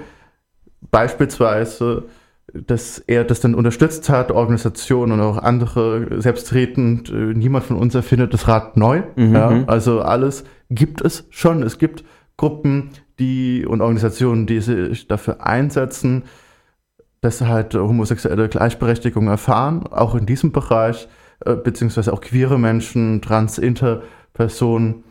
beispielsweise, 0.92 2.06
dass 2.54 3.00
er 3.00 3.24
das 3.24 3.42
dann 3.42 3.56
unterstützt 3.56 4.10
hat, 4.10 4.32
Organisationen 4.32 5.14
und 5.14 5.22
auch 5.22 5.38
andere 5.38 6.22
selbsttretend, 6.22 7.10
äh, 7.10 7.34
niemand 7.34 7.66
von 7.66 7.78
uns 7.78 7.94
erfindet 7.94 8.34
das 8.34 8.48
Rad 8.48 8.78
neu. 8.78 9.04
Mhm. 9.16 9.34
Ja, 9.34 9.50
mhm. 9.50 9.64
also 9.68 10.02
alles 10.02 10.44
gibt 10.70 11.02
es 11.02 11.28
schon. 11.30 11.64
Es 11.64 11.78
gibt 11.78 12.04
Gruppen, 12.38 12.92
die 13.20 13.66
und 13.66 13.82
Organisationen, 13.82 14.46
die 14.46 14.62
sich 14.62 15.08
dafür 15.08 15.46
einsetzen, 15.46 16.24
dass 17.22 17.42
halt 17.42 17.74
homosexuelle 17.74 18.48
Gleichberechtigung 18.48 19.28
erfahren, 19.28 19.88
auch 19.88 20.16
in 20.16 20.26
diesem 20.26 20.52
Bereich, 20.52 21.08
äh, 21.44 21.56
beziehungsweise 21.56 22.14
auch 22.14 22.22
queere 22.22 22.60
Menschen, 22.60 23.22
trans, 23.22 23.58
inter 23.58 24.04
Personen 24.34 25.04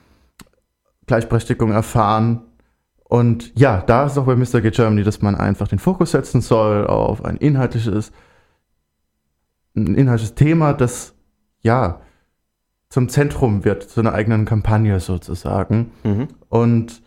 Gleichberechtigung 1.06 1.72
erfahren 1.72 2.45
und 3.16 3.58
ja, 3.58 3.82
da 3.86 4.04
ist 4.04 4.18
auch 4.18 4.26
bei 4.26 4.36
Mr. 4.36 4.60
Get 4.60 4.74
Germany, 4.74 5.02
dass 5.02 5.22
man 5.22 5.36
einfach 5.36 5.68
den 5.68 5.78
Fokus 5.78 6.10
setzen 6.10 6.42
soll 6.42 6.86
auf 6.86 7.24
ein 7.24 7.38
inhaltliches, 7.38 8.12
ein 9.74 9.94
inhaltliches 9.94 10.34
Thema, 10.34 10.74
das 10.74 11.14
ja 11.62 12.02
zum 12.90 13.08
Zentrum 13.08 13.64
wird, 13.64 13.84
zu 13.84 14.00
einer 14.00 14.12
eigenen 14.12 14.44
Kampagne 14.44 15.00
sozusagen. 15.00 15.92
Mhm. 16.04 16.28
Und 16.50 17.02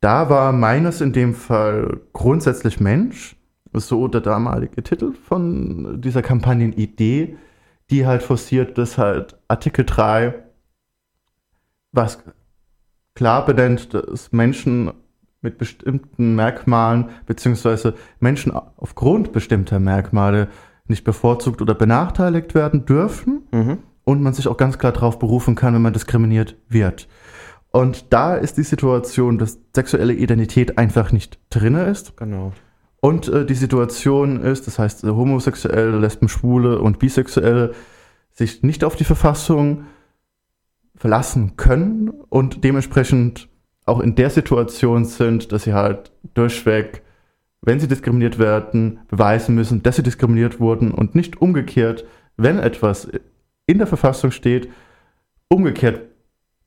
da 0.00 0.30
war 0.30 0.52
meines 0.52 1.02
in 1.02 1.12
dem 1.12 1.34
Fall 1.34 2.00
grundsätzlich 2.14 2.80
Mensch, 2.80 3.36
so 3.74 4.08
der 4.08 4.22
damalige 4.22 4.82
Titel 4.82 5.12
von 5.12 6.00
dieser 6.00 6.22
Kampagnenidee, 6.22 7.36
die 7.90 8.06
halt 8.06 8.22
forciert, 8.22 8.78
dass 8.78 8.96
halt 8.96 9.38
Artikel 9.48 9.84
3, 9.84 10.32
was 11.92 12.24
klar 13.14 13.44
benennt, 13.44 13.92
dass 13.92 14.32
Menschen 14.32 14.92
mit 15.42 15.58
bestimmten 15.58 16.34
Merkmalen 16.34 17.10
beziehungsweise 17.26 17.94
Menschen 18.20 18.52
aufgrund 18.52 19.32
bestimmter 19.32 19.80
Merkmale 19.80 20.48
nicht 20.86 21.04
bevorzugt 21.04 21.60
oder 21.60 21.74
benachteiligt 21.74 22.54
werden 22.54 22.86
dürfen 22.86 23.42
mhm. 23.52 23.78
und 24.04 24.22
man 24.22 24.32
sich 24.32 24.48
auch 24.48 24.56
ganz 24.56 24.78
klar 24.78 24.92
darauf 24.92 25.18
berufen 25.18 25.54
kann, 25.54 25.74
wenn 25.74 25.82
man 25.82 25.92
diskriminiert 25.92 26.56
wird. 26.68 27.08
Und 27.72 28.12
da 28.12 28.36
ist 28.36 28.56
die 28.58 28.62
Situation, 28.62 29.38
dass 29.38 29.58
sexuelle 29.74 30.12
Identität 30.12 30.78
einfach 30.78 31.10
nicht 31.10 31.38
drin 31.50 31.74
ist. 31.74 32.16
Genau. 32.16 32.52
Und 33.00 33.28
äh, 33.28 33.44
die 33.44 33.54
Situation 33.54 34.40
ist, 34.42 34.66
das 34.66 34.78
heißt, 34.78 35.02
Homosexuelle, 35.02 35.98
Lesben, 35.98 36.28
Schwule 36.28 36.80
und 36.80 36.98
Bisexuelle 36.98 37.72
sich 38.30 38.62
nicht 38.62 38.84
auf 38.84 38.94
die 38.94 39.04
Verfassung 39.04 39.86
verlassen 40.94 41.56
können 41.56 42.10
und 42.28 42.62
dementsprechend 42.62 43.48
auch 43.92 44.00
in 44.00 44.14
der 44.14 44.30
Situation 44.30 45.04
sind, 45.04 45.52
dass 45.52 45.64
sie 45.64 45.74
halt 45.74 46.12
durchweg, 46.32 47.02
wenn 47.60 47.78
sie 47.78 47.88
diskriminiert 47.88 48.38
werden, 48.38 49.00
beweisen 49.08 49.54
müssen, 49.54 49.82
dass 49.82 49.96
sie 49.96 50.02
diskriminiert 50.02 50.60
wurden 50.60 50.92
und 50.92 51.14
nicht 51.14 51.42
umgekehrt, 51.42 52.04
wenn 52.38 52.58
etwas 52.58 53.10
in 53.66 53.76
der 53.76 53.86
Verfassung 53.86 54.30
steht, 54.30 54.70
umgekehrt 55.48 56.00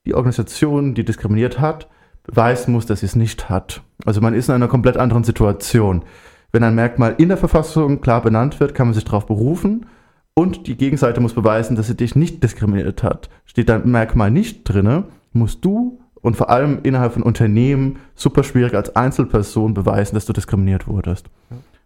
die 0.05 0.13
Organisation, 0.13 0.93
die 0.93 1.03
diskriminiert 1.03 1.59
hat, 1.59 1.89
beweisen 2.21 2.73
muss, 2.73 2.85
dass 2.85 2.99
sie 2.99 3.07
es 3.07 3.15
nicht 3.15 3.49
hat. 3.49 3.81
Also 4.05 4.21
man 4.21 4.35
ist 4.35 4.49
in 4.49 4.55
einer 4.55 4.67
komplett 4.67 4.97
anderen 4.97 5.23
Situation. 5.23 6.05
Wenn 6.51 6.63
ein 6.63 6.75
Merkmal 6.75 7.15
in 7.17 7.29
der 7.29 7.37
Verfassung 7.37 8.01
klar 8.01 8.21
benannt 8.21 8.59
wird, 8.59 8.75
kann 8.75 8.87
man 8.87 8.93
sich 8.93 9.03
darauf 9.03 9.25
berufen 9.25 9.87
und 10.35 10.67
die 10.67 10.77
Gegenseite 10.77 11.21
muss 11.21 11.33
beweisen, 11.33 11.75
dass 11.75 11.87
sie 11.87 11.97
dich 11.97 12.15
nicht 12.15 12.43
diskriminiert 12.43 13.01
hat. 13.01 13.29
Steht 13.45 13.69
dein 13.69 13.89
Merkmal 13.89 14.29
nicht 14.29 14.63
drinne, 14.63 15.05
musst 15.33 15.65
du 15.65 15.99
und 16.25 16.35
vor 16.35 16.49
allem 16.49 16.79
innerhalb 16.81 17.13
von 17.13 17.21
Unternehmen 17.21 17.99
super 18.15 18.43
schwierig 18.43 18.73
als 18.73 18.95
Einzelperson 18.95 19.75
beweisen, 19.75 20.15
dass 20.15 20.25
du 20.25 20.33
diskriminiert 20.33 20.87
wurdest. 20.87 21.29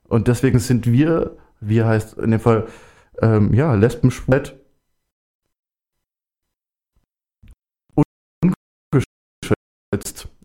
Und 0.07 0.29
deswegen 0.29 0.59
sind 0.59 0.89
wir, 0.89 1.35
wir 1.59 1.85
heißt 1.85 2.17
in 2.19 2.31
dem 2.31 2.39
Fall, 2.39 2.67
ähm, 3.21 3.53
ja, 3.53 3.73
Lesben, 3.73 4.11
Schwett, 4.11 4.57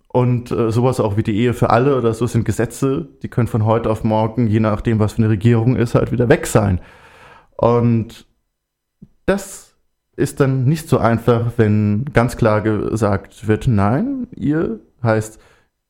Und 0.09 0.51
äh, 0.51 0.73
sowas 0.73 0.99
auch 0.99 1.17
wie 1.17 1.23
die 1.23 1.37
Ehe 1.37 1.55
für 1.55 1.71
alle 1.71 1.97
oder 1.97 2.15
so 2.15 2.27
sind 2.27 2.45
Gesetze, 2.45 3.09
die 3.23 3.29
können 3.29 3.47
von 3.49 3.65
heute 3.65 3.91
auf 3.91 4.03
morgen, 4.03 4.49
je 4.49 4.61
nachdem, 4.61 4.99
was 4.99 5.13
für 5.13 5.19
eine 5.19 5.29
Regierung 5.29 5.77
ist, 5.77 5.95
halt 5.95 6.11
wieder 6.11 6.29
weg 6.29 6.47
sein. 6.49 6.81
Und 7.57 8.27
das 9.27 9.74
ist 10.17 10.41
dann 10.41 10.65
nicht 10.65 10.89
so 10.89 10.99
einfach, 10.99 11.53
wenn 11.57 12.07
ganz 12.13 12.37
klar 12.37 12.61
gesagt 12.61 13.49
wird, 13.49 13.67
nein, 13.67 14.27
ihr 14.37 14.81
heißt, 15.03 15.41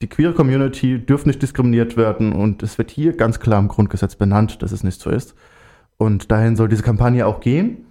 die 0.02 0.08
queere 0.08 0.32
Community 0.32 0.98
dürfen 0.98 1.28
nicht 1.28 1.42
diskriminiert 1.42 1.96
werden 1.96 2.32
und 2.32 2.62
es 2.62 2.78
wird 2.78 2.90
hier 2.90 3.16
ganz 3.16 3.40
klar 3.40 3.58
im 3.58 3.68
Grundgesetz 3.68 4.16
benannt, 4.16 4.62
dass 4.62 4.72
es 4.72 4.84
nicht 4.84 5.00
so 5.00 5.10
ist. 5.10 5.34
Und 5.96 6.30
dahin 6.30 6.56
soll 6.56 6.68
diese 6.68 6.82
Kampagne 6.82 7.26
auch 7.26 7.40
gehen. 7.40 7.86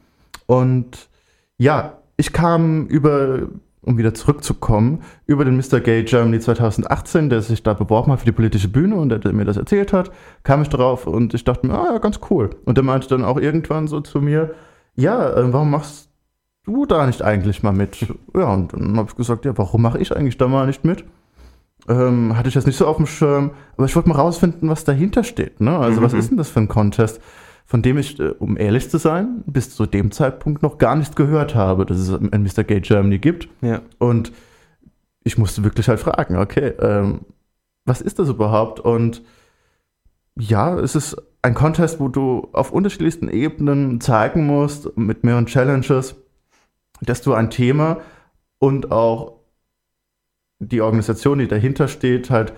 Und 0.45 1.09
ja, 1.57 1.97
ich 2.17 2.33
kam 2.33 2.87
über, 2.87 3.47
um 3.81 3.97
wieder 3.97 4.13
zurückzukommen, 4.13 5.01
über 5.25 5.45
den 5.45 5.55
Mr. 5.55 5.79
Gay 5.79 6.03
Germany 6.03 6.39
2018, 6.39 7.29
der 7.29 7.41
sich 7.41 7.63
da 7.63 7.73
beworben 7.73 8.11
hat 8.11 8.19
für 8.19 8.25
die 8.25 8.31
politische 8.31 8.67
Bühne 8.67 8.95
und 8.95 9.09
der, 9.09 9.33
mir 9.33 9.45
das 9.45 9.57
erzählt 9.57 9.93
hat, 9.93 10.11
kam 10.43 10.61
ich 10.61 10.69
darauf 10.69 11.07
und 11.07 11.33
ich 11.33 11.43
dachte 11.43 11.65
mir, 11.65 11.73
ah 11.73 11.93
ja, 11.93 11.97
ganz 11.99 12.19
cool. 12.29 12.49
Und 12.65 12.77
der 12.77 12.83
meinte 12.83 13.07
dann 13.07 13.23
auch 13.23 13.39
irgendwann 13.39 13.87
so 13.87 14.01
zu 14.01 14.21
mir, 14.21 14.53
ja, 14.95 15.31
äh, 15.35 15.51
warum 15.53 15.71
machst 15.71 16.12
du 16.65 16.85
da 16.85 17.05
nicht 17.05 17.21
eigentlich 17.21 17.63
mal 17.63 17.73
mit? 17.73 17.97
Ja, 18.35 18.53
und 18.53 18.73
dann 18.73 18.97
habe 18.97 19.09
ich 19.09 19.15
gesagt, 19.15 19.45
ja, 19.45 19.57
warum 19.57 19.81
mache 19.81 19.99
ich 19.99 20.15
eigentlich 20.15 20.37
da 20.37 20.47
mal 20.47 20.67
nicht 20.67 20.85
mit? 20.85 21.03
Ähm, 21.87 22.37
hatte 22.37 22.47
ich 22.47 22.53
das 22.53 22.65
nicht 22.65 22.77
so 22.77 22.87
auf 22.87 22.97
dem 22.97 23.07
Schirm, 23.07 23.51
aber 23.75 23.85
ich 23.85 23.95
wollte 23.95 24.09
mal 24.09 24.15
rausfinden, 24.15 24.69
was 24.69 24.85
dahinter 24.85 25.23
steht. 25.23 25.59
Ne? 25.59 25.77
Also, 25.77 25.99
mhm. 25.99 26.05
was 26.05 26.13
ist 26.13 26.29
denn 26.29 26.37
das 26.37 26.49
für 26.49 26.61
ein 26.61 26.67
Contest? 26.67 27.19
von 27.65 27.81
dem 27.81 27.97
ich, 27.97 28.19
äh, 28.19 28.29
um 28.39 28.57
ehrlich 28.57 28.89
zu 28.89 28.97
sein, 28.97 29.43
bis 29.45 29.75
zu 29.75 29.85
dem 29.85 30.11
Zeitpunkt 30.11 30.63
noch 30.63 30.77
gar 30.77 30.95
nichts 30.95 31.15
gehört 31.15 31.55
habe, 31.55 31.85
dass 31.85 31.97
es 31.97 32.11
ein 32.11 32.43
Mr. 32.43 32.63
Gay 32.63 32.81
Germany 32.81 33.19
gibt. 33.19 33.47
Ja. 33.61 33.81
Und 33.99 34.31
ich 35.23 35.37
musste 35.37 35.63
wirklich 35.63 35.87
halt 35.87 35.99
fragen, 35.99 36.37
okay, 36.37 36.73
ähm, 36.79 37.21
was 37.85 38.01
ist 38.01 38.19
das 38.19 38.29
überhaupt? 38.29 38.79
Und 38.79 39.23
ja, 40.37 40.77
es 40.77 40.95
ist 40.95 41.17
ein 41.41 41.53
Contest, 41.53 41.99
wo 41.99 42.07
du 42.07 42.49
auf 42.53 42.71
unterschiedlichsten 42.71 43.29
Ebenen 43.29 44.01
zeigen 44.01 44.45
musst, 44.45 44.97
mit 44.97 45.23
mehreren 45.23 45.45
Challenges, 45.45 46.15
dass 47.05 47.21
du 47.21 47.33
ein 47.33 47.49
Thema 47.49 48.01
und 48.59 48.91
auch 48.91 49.39
die 50.59 50.81
Organisation, 50.81 51.39
die 51.39 51.47
dahinter 51.47 51.87
steht, 51.87 52.29
halt 52.29 52.53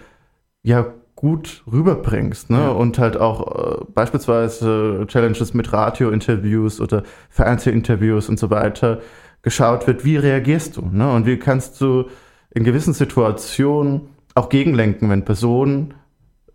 ja 0.62 0.94
gut 1.16 1.64
rüberbringst, 1.72 2.50
ne? 2.50 2.60
Ja. 2.60 2.70
Und 2.70 3.00
halt 3.00 3.18
auch 3.18 3.82
äh, 3.82 3.86
beispielsweise 3.94 5.06
Challenges 5.08 5.54
mit 5.54 5.72
Radio-Interviews 5.72 6.82
oder 6.82 7.04
Fernsehinterviews 7.30 8.30
und 8.30 8.38
so 8.38 8.50
weiter 8.50 9.02
geschaut 9.42 9.88
wird, 9.88 10.04
wie 10.04 10.18
reagierst 10.18 10.78
du, 10.78 10.82
ne? 10.92 11.12
Und 11.12 11.26
wie 11.26 11.38
kannst 11.38 11.80
du 11.80 12.06
in 12.52 12.64
gewissen 12.64 12.94
Situationen 12.94 14.10
auch 14.34 14.50
gegenlenken, 14.50 15.10
wenn 15.10 15.24
Personen 15.24 15.94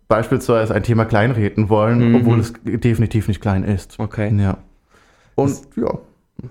beispielsweise 0.07 0.75
ein 0.75 0.83
Thema 0.83 1.05
kleinreden 1.05 1.69
wollen, 1.69 2.09
mhm. 2.09 2.15
obwohl 2.15 2.39
es 2.39 2.53
definitiv 2.63 3.27
nicht 3.27 3.41
klein 3.41 3.63
ist. 3.63 3.97
Okay. 3.97 4.31
Ja. 4.37 4.57
Und 5.35 5.49
das 5.49 5.67
ja. 5.75 5.97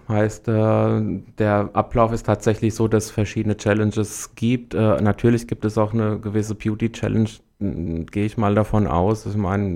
Heißt, 0.09 0.49
äh, 0.49 1.01
der 1.39 1.71
Ablauf 1.73 2.13
ist 2.13 2.27
tatsächlich 2.27 2.75
so, 2.75 2.89
dass 2.89 3.07
es 3.07 3.11
verschiedene 3.11 3.57
Challenges 3.57 4.35
gibt. 4.35 4.75
Äh, 4.75 5.01
natürlich 5.01 5.47
gibt 5.47 5.65
es 5.65 5.79
auch 5.79 5.93
eine 5.93 6.19
gewisse 6.19 6.55
Beauty-Challenge, 6.55 7.29
gehe 7.59 8.25
ich 8.25 8.37
mal 8.37 8.55
davon 8.55 8.87
aus. 8.87 9.27
Ich 9.27 9.37
meine. 9.37 9.67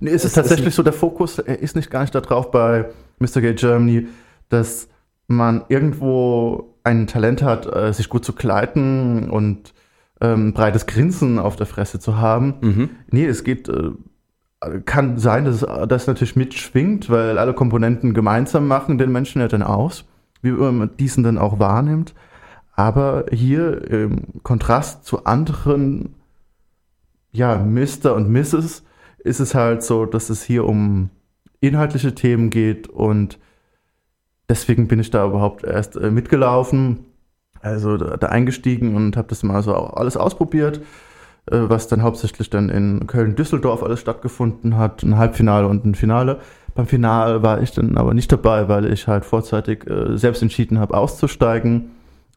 Nee, 0.00 0.10
es, 0.10 0.16
es 0.16 0.24
ist 0.26 0.32
tatsächlich 0.34 0.68
ist 0.68 0.76
so, 0.76 0.82
der 0.82 0.92
Fokus 0.92 1.38
er 1.38 1.58
ist 1.58 1.76
nicht 1.76 1.90
gar 1.90 2.02
nicht 2.02 2.14
darauf 2.14 2.50
bei 2.50 2.90
Mr. 3.18 3.40
Gay 3.40 3.54
Germany, 3.54 4.08
dass 4.48 4.88
man 5.26 5.64
irgendwo 5.68 6.74
ein 6.84 7.06
Talent 7.06 7.42
hat, 7.42 7.66
äh, 7.66 7.92
sich 7.92 8.08
gut 8.08 8.24
zu 8.24 8.32
kleiden 8.32 9.30
und 9.30 9.74
ähm, 10.20 10.52
breites 10.52 10.86
Grinsen 10.86 11.38
auf 11.38 11.56
der 11.56 11.66
Fresse 11.66 11.98
zu 11.98 12.18
haben. 12.18 12.54
Mhm. 12.60 12.90
Nee, 13.10 13.26
es 13.26 13.44
geht, 13.44 13.68
äh, 13.68 13.90
kann 14.84 15.18
sein, 15.18 15.44
dass 15.44 15.60
das 15.88 16.06
natürlich 16.06 16.36
mitschwingt, 16.36 17.10
weil 17.10 17.38
alle 17.38 17.54
Komponenten 17.54 18.14
gemeinsam 18.14 18.66
machen 18.66 18.98
den 18.98 19.12
Menschen 19.12 19.40
ja 19.40 19.48
dann 19.48 19.62
aus, 19.62 20.04
wie 20.42 20.52
man 20.52 20.96
diesen 20.96 21.24
dann 21.24 21.38
auch 21.38 21.58
wahrnimmt. 21.58 22.14
Aber 22.76 23.26
hier 23.30 23.88
im 23.90 24.42
Kontrast 24.42 25.04
zu 25.04 25.24
anderen, 25.24 26.14
ja, 27.32 27.56
Mr. 27.56 28.14
und 28.14 28.30
Mrs. 28.30 28.82
ist 29.18 29.40
es 29.40 29.54
halt 29.54 29.82
so, 29.82 30.06
dass 30.06 30.30
es 30.30 30.42
hier 30.42 30.64
um 30.64 31.10
inhaltliche 31.60 32.14
Themen 32.14 32.50
geht 32.50 32.88
und 32.88 33.38
deswegen 34.48 34.88
bin 34.88 35.00
ich 35.00 35.10
da 35.10 35.26
überhaupt 35.26 35.64
erst 35.64 35.96
äh, 35.96 36.10
mitgelaufen, 36.10 37.06
also 37.60 37.96
da, 37.96 38.26
eingestiegen 38.26 38.94
und 38.94 39.16
habe 39.16 39.28
das 39.28 39.42
mal 39.42 39.62
so 39.62 39.74
alles 39.74 40.16
ausprobiert, 40.16 40.80
was 41.46 41.88
dann 41.88 42.02
hauptsächlich 42.02 42.50
dann 42.50 42.70
in 42.70 43.06
Köln-Düsseldorf 43.06 43.82
alles 43.82 44.00
stattgefunden 44.00 44.76
hat, 44.76 45.02
ein 45.02 45.18
Halbfinale 45.18 45.68
und 45.68 45.84
ein 45.84 45.94
Finale. 45.94 46.40
Beim 46.74 46.86
Finale 46.86 47.42
war 47.42 47.62
ich 47.62 47.72
dann 47.72 47.96
aber 47.96 48.14
nicht 48.14 48.32
dabei, 48.32 48.68
weil 48.68 48.90
ich 48.92 49.06
halt 49.06 49.24
vorzeitig 49.24 49.88
äh, 49.88 50.16
selbst 50.16 50.42
entschieden 50.42 50.78
habe, 50.78 50.94
auszusteigen 50.94 51.90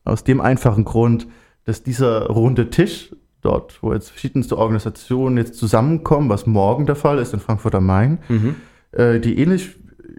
aus 0.03 0.23
dem 0.23 0.41
einfachen 0.41 0.85
Grund, 0.85 1.27
dass 1.65 1.83
dieser 1.83 2.27
runde 2.27 2.69
Tisch 2.69 3.15
dort, 3.41 3.81
wo 3.81 3.93
jetzt 3.93 4.09
verschiedenste 4.09 4.57
Organisationen 4.57 5.37
jetzt 5.37 5.55
zusammenkommen, 5.55 6.29
was 6.29 6.45
morgen 6.45 6.85
der 6.85 6.95
Fall 6.95 7.19
ist 7.19 7.33
in 7.33 7.39
Frankfurt 7.39 7.75
am 7.75 7.85
Main, 7.85 8.19
mhm. 8.29 8.55
äh, 8.91 9.19
die 9.19 9.39
ähnlich 9.39 9.75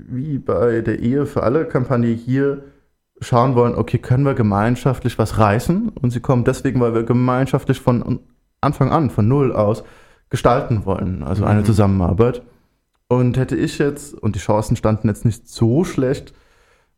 wie 0.08 0.38
bei 0.38 0.80
der 0.80 1.00
Ehe 1.00 1.26
für 1.26 1.42
alle 1.42 1.64
Kampagne 1.66 2.12
hier 2.12 2.64
schauen 3.20 3.54
wollen, 3.54 3.74
okay, 3.74 3.98
können 3.98 4.24
wir 4.24 4.34
gemeinschaftlich 4.34 5.18
was 5.18 5.38
reißen? 5.38 5.90
Und 5.90 6.10
sie 6.10 6.20
kommen 6.20 6.44
deswegen, 6.44 6.80
weil 6.80 6.94
wir 6.94 7.02
gemeinschaftlich 7.02 7.80
von 7.80 8.20
Anfang 8.60 8.90
an, 8.90 9.10
von 9.10 9.28
Null 9.28 9.52
aus, 9.52 9.84
gestalten 10.30 10.84
wollen, 10.84 11.22
also 11.22 11.44
eine 11.44 11.60
mhm. 11.60 11.64
Zusammenarbeit. 11.64 12.42
Und 13.08 13.38
hätte 13.38 13.56
ich 13.56 13.78
jetzt, 13.78 14.14
und 14.14 14.34
die 14.34 14.40
Chancen 14.40 14.76
standen 14.76 15.08
jetzt 15.08 15.24
nicht 15.24 15.48
so 15.48 15.84
schlecht, 15.84 16.34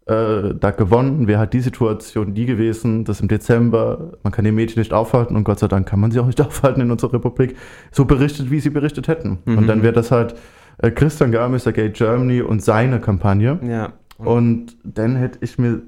äh, 0.06 0.54
da 0.58 0.72
gewonnen. 0.72 1.28
Wäre 1.28 1.38
halt 1.38 1.52
die 1.52 1.60
Situation 1.60 2.34
die 2.34 2.46
gewesen, 2.46 3.04
dass 3.04 3.20
im 3.20 3.28
Dezember, 3.28 4.18
man 4.22 4.32
kann 4.32 4.44
die 4.44 4.50
Mädchen 4.50 4.80
nicht 4.80 4.92
aufhalten 4.92 5.36
und 5.36 5.44
Gott 5.44 5.60
sei 5.60 5.68
Dank 5.68 5.86
kann 5.88 6.00
man 6.00 6.10
sie 6.10 6.18
auch 6.18 6.26
nicht 6.26 6.40
aufhalten 6.46 6.80
in 6.80 6.90
unserer 6.90 7.12
Republik, 7.12 7.56
so 7.92 8.04
berichtet, 8.04 8.50
wie 8.50 8.60
sie 8.60 8.70
berichtet 8.70 9.06
hätten. 9.06 9.38
Mhm. 9.44 9.58
Und 9.58 9.66
dann 9.68 9.82
wäre 9.82 9.92
das 9.92 10.10
halt 10.10 10.34
äh, 10.78 10.90
Christian 10.90 11.30
Gar, 11.30 11.48
Mr. 11.48 11.72
Gay 11.72 11.90
Germany 11.90 12.42
und 12.42 12.62
seine 12.62 13.00
Kampagne. 13.00 13.60
Ja. 13.62 13.92
Und, 14.18 14.26
und 14.26 14.76
dann 14.82 15.16
hätte 15.16 15.38
ich 15.42 15.58
mir 15.58 15.82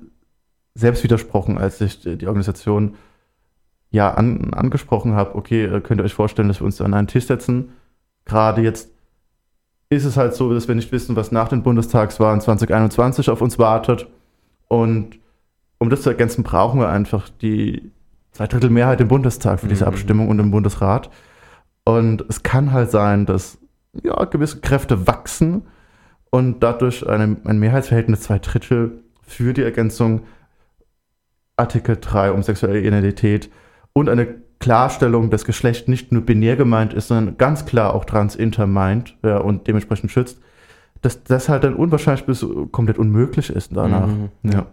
selbst 0.74 1.02
widersprochen, 1.04 1.58
als 1.58 1.80
ich 1.80 2.00
die 2.00 2.26
Organisation 2.26 2.94
ja 3.92 4.12
an, 4.14 4.52
angesprochen 4.54 5.14
habe, 5.14 5.36
okay, 5.36 5.64
äh, 5.64 5.80
könnt 5.80 6.00
ihr 6.00 6.04
euch 6.04 6.14
vorstellen, 6.14 6.48
dass 6.48 6.60
wir 6.60 6.64
uns 6.64 6.80
an 6.80 6.94
einen 6.94 7.06
Tisch 7.06 7.26
setzen, 7.26 7.72
gerade 8.24 8.62
jetzt 8.62 8.90
ist 9.90 10.04
es 10.04 10.16
halt 10.16 10.34
so, 10.34 10.52
dass 10.52 10.68
wir 10.68 10.74
nicht 10.74 10.90
wissen, 10.90 11.16
was 11.16 11.32
nach 11.32 11.48
den 11.48 11.62
Bundestagswahlen 11.62 12.40
2021 12.40 13.28
auf 13.28 13.42
uns 13.42 13.58
wartet. 13.58 14.06
Und 14.68 15.18
um 15.78 15.90
das 15.90 16.00
zu 16.00 16.08
ergänzen, 16.08 16.44
brauchen 16.44 16.80
wir 16.80 16.88
einfach 16.88 17.28
die 17.28 17.92
Zweidrittelmehrheit 18.32 19.02
im 19.02 19.08
Bundestag 19.08 19.60
für 19.60 19.68
diese 19.68 19.84
mhm. 19.84 19.88
Abstimmung 19.88 20.28
und 20.28 20.38
im 20.38 20.50
Bundesrat. 20.50 21.10
Und 21.84 22.24
es 22.30 22.42
kann 22.42 22.72
halt 22.72 22.90
sein, 22.90 23.26
dass 23.26 23.58
ja, 24.02 24.24
gewisse 24.24 24.60
Kräfte 24.60 25.06
wachsen 25.06 25.66
und 26.30 26.62
dadurch 26.62 27.06
eine, 27.06 27.36
ein 27.44 27.58
Mehrheitsverhältnis 27.58 28.20
zwei 28.20 28.38
Drittel 28.38 29.02
für 29.20 29.52
die 29.52 29.62
Ergänzung 29.62 30.22
Artikel 31.56 31.98
3 32.00 32.32
um 32.32 32.42
sexuelle 32.42 32.80
Identität 32.80 33.50
und 33.92 34.08
eine 34.08 34.26
Klarstellung, 34.58 35.30
dass 35.30 35.44
Geschlecht 35.44 35.88
nicht 35.88 36.12
nur 36.12 36.22
binär 36.22 36.56
gemeint 36.56 36.94
ist, 36.94 37.08
sondern 37.08 37.36
ganz 37.36 37.66
klar 37.66 37.94
auch 37.94 38.04
transinter 38.04 38.66
meint 38.66 39.16
ja, 39.22 39.38
und 39.38 39.66
dementsprechend 39.66 40.10
schützt, 40.10 40.40
dass 41.00 41.24
das 41.24 41.48
halt 41.48 41.64
dann 41.64 41.74
unwahrscheinlich 41.74 42.24
bis 42.24 42.46
komplett 42.70 42.98
unmöglich 42.98 43.50
ist 43.50 43.76
danach. 43.76 44.06
Mhm. 44.06 44.30
Ja. 44.44 44.66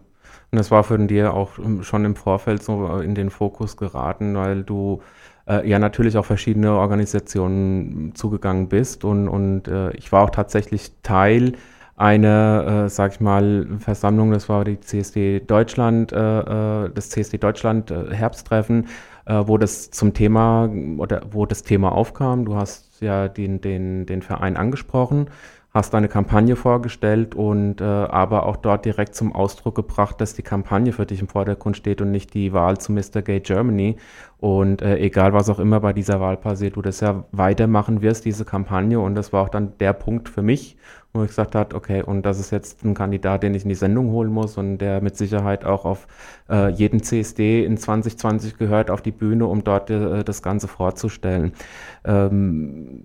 Und 0.51 0.57
das 0.57 0.71
war 0.71 0.83
für 0.83 0.97
dir 0.99 1.33
auch 1.33 1.51
schon 1.81 2.05
im 2.05 2.15
Vorfeld 2.15 2.63
so 2.63 2.99
in 2.99 3.15
den 3.15 3.29
Fokus 3.29 3.77
geraten, 3.77 4.35
weil 4.35 4.63
du 4.63 5.01
äh, 5.47 5.67
ja 5.67 5.79
natürlich 5.79 6.17
auch 6.17 6.25
verschiedene 6.25 6.71
Organisationen 6.73 8.13
zugegangen 8.15 8.67
bist 8.67 9.03
und, 9.03 9.27
und 9.27 9.67
äh, 9.67 9.91
ich 9.91 10.11
war 10.11 10.23
auch 10.23 10.29
tatsächlich 10.29 10.91
Teil 11.03 11.53
einer, 11.99 12.85
äh, 12.85 12.89
sag 12.89 13.13
ich 13.13 13.19
mal, 13.19 13.67
Versammlung, 13.79 14.31
das 14.31 14.47
war 14.47 14.63
die 14.63 14.79
CSD 14.79 15.41
Deutschland, 15.41 16.13
äh, 16.13 16.85
äh, 16.85 16.89
das 16.93 17.09
CSD 17.09 17.37
Deutschland 17.37 17.91
äh, 17.91 18.13
Herbsttreffen, 18.13 18.87
äh, 19.29 19.47
wo 19.47 19.57
das 19.57 19.91
zum 19.91 20.13
Thema 20.13 20.69
oder 20.97 21.21
wo 21.31 21.45
das 21.45 21.63
Thema 21.63 21.91
aufkam. 21.91 22.45
Du 22.45 22.55
hast 22.55 23.01
ja 23.01 23.27
den, 23.27 23.61
den, 23.61 24.05
den 24.05 24.21
Verein 24.21 24.57
angesprochen 24.57 25.29
hast 25.71 25.93
deine 25.93 26.07
Kampagne 26.07 26.55
vorgestellt 26.55 27.35
und 27.35 27.79
äh, 27.79 27.83
aber 27.83 28.47
auch 28.47 28.57
dort 28.57 28.85
direkt 28.85 29.13
zum 29.13 29.35
Ausdruck 29.35 29.75
gebracht, 29.75 30.19
dass 30.19 30.33
die 30.33 30.41
Kampagne 30.41 30.93
für 30.93 31.05
dich 31.05 31.21
im 31.21 31.27
Vordergrund 31.27 31.77
steht 31.77 32.01
und 32.01 32.09
nicht 32.09 32.33
die 32.33 32.53
Wahl 32.53 32.79
zu 32.79 32.91
Mr. 32.91 33.21
Gay 33.21 33.39
Germany. 33.39 33.97
Und 34.39 34.81
äh, 34.81 34.97
egal, 34.97 35.33
was 35.33 35.49
auch 35.49 35.59
immer 35.59 35.79
bei 35.79 35.93
dieser 35.93 36.19
Wahl 36.19 36.37
passiert, 36.37 36.75
du 36.75 36.81
das 36.81 37.01
ja 37.01 37.23
weitermachen 37.31 38.01
wirst, 38.01 38.25
diese 38.25 38.45
Kampagne. 38.45 38.99
Und 38.99 39.13
das 39.13 39.31
war 39.31 39.43
auch 39.43 39.49
dann 39.49 39.77
der 39.79 39.93
Punkt 39.93 40.27
für 40.27 40.41
mich, 40.41 40.75
wo 41.13 41.21
ich 41.21 41.27
gesagt 41.27 41.53
habe, 41.53 41.75
okay, 41.75 42.01
und 42.01 42.25
das 42.25 42.39
ist 42.39 42.49
jetzt 42.49 42.83
ein 42.83 42.95
Kandidat, 42.95 43.43
den 43.43 43.53
ich 43.53 43.61
in 43.63 43.69
die 43.69 43.75
Sendung 43.75 44.09
holen 44.11 44.31
muss 44.31 44.57
und 44.57 44.79
der 44.79 45.01
mit 45.01 45.17
Sicherheit 45.17 45.65
auch 45.65 45.85
auf 45.85 46.07
äh, 46.49 46.69
jeden 46.69 47.03
CSD 47.03 47.63
in 47.63 47.77
2020 47.77 48.57
gehört 48.57 48.89
auf 48.89 49.03
die 49.03 49.11
Bühne, 49.11 49.45
um 49.45 49.63
dort 49.63 49.91
äh, 49.91 50.23
das 50.23 50.41
Ganze 50.41 50.67
vorzustellen. 50.67 51.53
Ähm, 52.05 53.03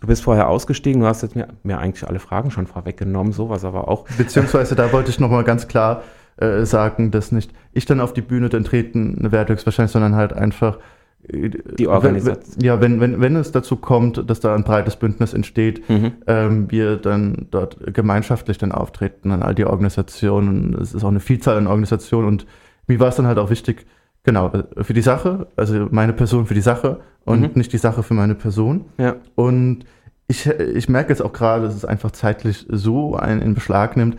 Du 0.00 0.06
bist 0.06 0.22
vorher 0.22 0.48
ausgestiegen, 0.48 1.00
du 1.00 1.06
hast 1.06 1.22
jetzt 1.22 1.34
mir, 1.34 1.48
mir 1.62 1.78
eigentlich 1.78 2.06
alle 2.08 2.20
Fragen 2.20 2.50
schon 2.50 2.66
vorweggenommen, 2.66 3.32
sowas 3.32 3.64
aber 3.64 3.88
auch. 3.88 4.06
Beziehungsweise 4.16 4.74
da 4.74 4.92
wollte 4.92 5.10
ich 5.10 5.18
nochmal 5.18 5.44
ganz 5.44 5.66
klar 5.66 6.02
äh, 6.36 6.64
sagen, 6.64 7.10
dass 7.10 7.32
nicht 7.32 7.52
ich 7.72 7.84
dann 7.84 8.00
auf 8.00 8.12
die 8.12 8.22
Bühne 8.22 8.48
dann 8.48 8.64
treten 8.64 9.32
werde 9.32 9.52
höchstwahrscheinlich, 9.52 9.90
sondern 9.90 10.14
halt 10.14 10.32
einfach 10.32 10.78
äh, 11.26 11.50
die 11.50 11.88
Organisation. 11.88 12.44
Wenn, 12.56 12.64
ja, 12.64 12.80
wenn, 12.80 13.00
wenn, 13.00 13.20
wenn 13.20 13.34
es 13.34 13.50
dazu 13.50 13.76
kommt, 13.76 14.30
dass 14.30 14.38
da 14.38 14.54
ein 14.54 14.62
breites 14.62 14.94
Bündnis 14.94 15.34
entsteht, 15.34 15.88
mhm. 15.90 16.12
ähm, 16.28 16.70
wir 16.70 16.96
dann 16.96 17.48
dort 17.50 17.92
gemeinschaftlich 17.92 18.56
dann 18.56 18.70
auftreten 18.70 19.32
an 19.32 19.42
all 19.42 19.56
die 19.56 19.64
Organisationen. 19.64 20.74
Es 20.80 20.94
ist 20.94 21.02
auch 21.02 21.08
eine 21.08 21.20
Vielzahl 21.20 21.56
an 21.56 21.66
Organisationen 21.66 22.28
und 22.28 22.46
mir 22.86 23.00
war 23.00 23.08
es 23.08 23.16
dann 23.16 23.26
halt 23.26 23.38
auch 23.38 23.50
wichtig, 23.50 23.86
genau, 24.22 24.52
für 24.80 24.94
die 24.94 25.02
Sache, 25.02 25.48
also 25.56 25.88
meine 25.90 26.12
Person 26.12 26.46
für 26.46 26.54
die 26.54 26.60
Sache 26.60 27.00
und 27.28 27.40
mhm. 27.40 27.50
nicht 27.54 27.72
die 27.72 27.78
Sache 27.78 28.02
für 28.02 28.14
meine 28.14 28.34
Person. 28.34 28.86
Ja. 28.98 29.16
Und 29.34 29.84
ich, 30.26 30.46
ich 30.46 30.88
merke 30.88 31.10
jetzt 31.10 31.22
auch 31.22 31.32
gerade, 31.32 31.64
dass 31.64 31.74
es 31.74 31.84
einfach 31.84 32.10
zeitlich 32.10 32.66
so 32.68 33.16
einen 33.16 33.40
in 33.40 33.54
Beschlag 33.54 33.96
nimmt. 33.96 34.18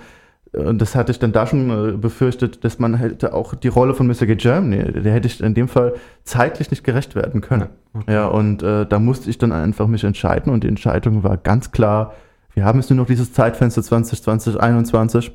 Und 0.52 0.82
das 0.82 0.96
hatte 0.96 1.12
ich 1.12 1.20
dann 1.20 1.32
da 1.32 1.46
schon 1.46 1.70
äh, 1.70 1.92
befürchtet, 1.96 2.64
dass 2.64 2.80
man 2.80 2.96
hätte 2.96 3.34
auch 3.34 3.54
die 3.54 3.68
Rolle 3.68 3.94
von 3.94 4.08
Mr. 4.08 4.26
G. 4.26 4.36
Germany, 4.36 4.92
der 5.04 5.14
hätte 5.14 5.28
ich 5.28 5.42
in 5.42 5.54
dem 5.54 5.68
Fall 5.68 5.94
zeitlich 6.24 6.72
nicht 6.72 6.84
gerecht 6.84 7.14
werden 7.14 7.42
können. 7.42 7.70
Ja, 7.94 8.00
okay. 8.00 8.14
ja 8.14 8.26
und 8.28 8.64
äh, 8.64 8.88
da 8.88 8.98
musste 8.98 9.30
ich 9.30 9.38
dann 9.38 9.52
einfach 9.52 9.86
mich 9.86 10.04
entscheiden 10.04 10.52
und 10.52 10.64
die 10.64 10.68
Entscheidung 10.68 11.24
war 11.24 11.38
ganz 11.38 11.72
klar, 11.72 12.16
wir 12.56 12.66
haben 12.66 12.80
jetzt 12.80 12.90
nur 12.90 12.98
noch 12.98 13.06
dieses 13.06 13.32
Zeitfenster 13.32 13.84
2020, 13.84 14.56
2021 14.56 15.32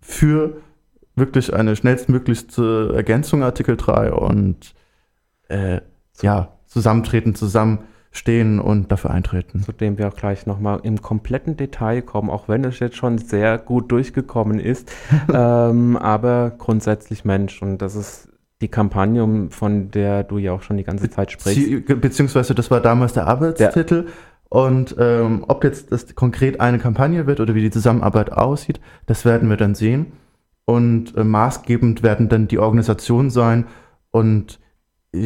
für 0.00 0.58
wirklich 1.16 1.52
eine 1.52 1.74
schnellstmöglichste 1.74 2.92
Ergänzung 2.94 3.42
Artikel 3.42 3.76
3 3.76 4.12
und 4.12 4.74
äh, 5.48 5.80
ja, 6.22 6.48
zusammentreten, 6.66 7.34
zusammenstehen 7.34 8.60
und 8.60 8.90
dafür 8.92 9.10
eintreten. 9.10 9.62
Zu 9.62 9.72
dem 9.72 9.98
wir 9.98 10.08
auch 10.08 10.16
gleich 10.16 10.46
nochmal 10.46 10.80
im 10.82 11.02
kompletten 11.02 11.56
Detail 11.56 12.02
kommen, 12.02 12.30
auch 12.30 12.48
wenn 12.48 12.64
es 12.64 12.78
jetzt 12.78 12.96
schon 12.96 13.18
sehr 13.18 13.58
gut 13.58 13.90
durchgekommen 13.92 14.60
ist. 14.60 14.90
ähm, 15.32 15.96
aber 15.96 16.52
grundsätzlich 16.58 17.24
Mensch 17.24 17.62
und 17.62 17.78
das 17.78 17.94
ist 17.94 18.28
die 18.60 18.68
Kampagne, 18.68 19.48
von 19.50 19.90
der 19.92 20.24
du 20.24 20.38
ja 20.38 20.52
auch 20.52 20.62
schon 20.62 20.76
die 20.76 20.84
ganze 20.84 21.08
Zeit 21.10 21.30
sprichst. 21.30 21.86
Be 21.86 21.96
beziehungsweise 21.96 22.56
das 22.56 22.70
war 22.70 22.80
damals 22.80 23.12
der 23.12 23.28
Arbeitstitel. 23.28 24.04
Der 24.04 24.12
und 24.48 24.96
ähm, 24.98 25.44
ob 25.46 25.62
jetzt 25.64 25.92
das 25.92 26.14
konkret 26.14 26.60
eine 26.60 26.78
Kampagne 26.78 27.26
wird 27.26 27.40
oder 27.40 27.54
wie 27.54 27.60
die 27.60 27.70
Zusammenarbeit 27.70 28.32
aussieht, 28.32 28.80
das 29.06 29.24
werden 29.24 29.50
wir 29.50 29.56
dann 29.56 29.74
sehen. 29.74 30.12
Und 30.64 31.16
äh, 31.16 31.24
maßgebend 31.24 32.02
werden 32.02 32.28
dann 32.28 32.48
die 32.48 32.58
Organisationen 32.58 33.30
sein 33.30 33.66
und 34.10 34.58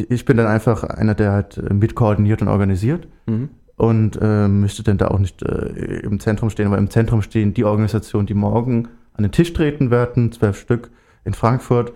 ich 0.09 0.25
bin 0.25 0.37
dann 0.37 0.47
einfach 0.47 0.83
einer, 0.83 1.15
der 1.15 1.31
halt 1.31 1.57
äh, 1.57 1.73
mitkoordiniert 1.73 2.41
und 2.41 2.47
organisiert 2.47 3.07
mhm. 3.25 3.49
und 3.75 4.19
äh, 4.21 4.47
müsste 4.47 4.83
dann 4.83 4.97
da 4.97 5.09
auch 5.09 5.19
nicht 5.19 5.41
äh, 5.43 5.99
im 5.99 6.19
Zentrum 6.19 6.49
stehen, 6.49 6.67
aber 6.67 6.77
im 6.77 6.89
Zentrum 6.89 7.21
stehen 7.21 7.53
die 7.53 7.65
Organisationen, 7.65 8.27
die 8.27 8.33
morgen 8.33 8.89
an 9.13 9.23
den 9.23 9.31
Tisch 9.31 9.53
treten 9.53 9.91
werden, 9.91 10.31
zwölf 10.31 10.59
Stück 10.59 10.91
in 11.23 11.33
Frankfurt. 11.33 11.93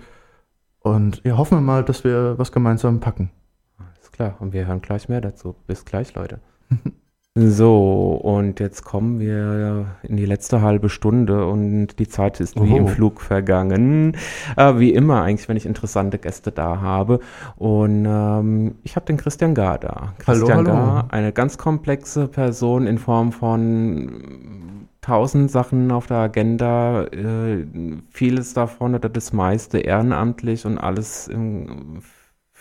Und 0.79 1.21
ja, 1.23 1.37
hoffen 1.37 1.57
wir 1.57 1.61
mal, 1.61 1.83
dass 1.83 2.03
wir 2.03 2.35
was 2.37 2.51
gemeinsam 2.51 2.99
packen. 2.99 3.31
Alles 3.77 4.11
klar, 4.11 4.37
und 4.39 4.53
wir 4.53 4.67
hören 4.67 4.81
gleich 4.81 5.09
mehr 5.09 5.21
dazu. 5.21 5.55
Bis 5.65 5.83
gleich, 5.83 6.13
Leute. 6.15 6.39
So, 7.39 8.19
und 8.23 8.59
jetzt 8.59 8.83
kommen 8.83 9.19
wir 9.19 9.85
in 10.01 10.17
die 10.17 10.25
letzte 10.25 10.63
halbe 10.63 10.89
Stunde 10.89 11.45
und 11.45 11.99
die 11.99 12.07
Zeit 12.07 12.39
ist 12.39 12.59
wie 12.59 12.75
im 12.75 12.87
Flug 12.87 13.21
vergangen. 13.21 14.17
Äh, 14.55 14.79
wie 14.79 14.91
immer 14.91 15.21
eigentlich, 15.21 15.47
wenn 15.47 15.55
ich 15.55 15.67
interessante 15.67 16.17
Gäste 16.17 16.51
da 16.51 16.81
habe. 16.81 17.19
Und 17.55 18.05
ähm, 18.07 18.75
ich 18.81 18.95
habe 18.95 19.05
den 19.05 19.17
Christian 19.17 19.53
Gar 19.53 19.77
da. 19.77 20.13
Christian 20.17 20.57
hallo, 20.57 20.71
hallo. 20.71 20.85
Gar, 20.85 21.13
eine 21.13 21.31
ganz 21.31 21.59
komplexe 21.59 22.27
Person 22.27 22.87
in 22.87 22.97
Form 22.97 23.31
von 23.31 24.87
tausend 25.01 25.51
Sachen 25.51 25.91
auf 25.91 26.07
der 26.07 26.17
Agenda, 26.17 27.03
äh, 27.03 27.67
vieles 28.09 28.55
davon 28.55 28.95
oder 28.95 29.09
das 29.09 29.31
meiste 29.31 29.77
ehrenamtlich 29.77 30.65
und 30.65 30.79
alles 30.79 31.27
im 31.27 32.01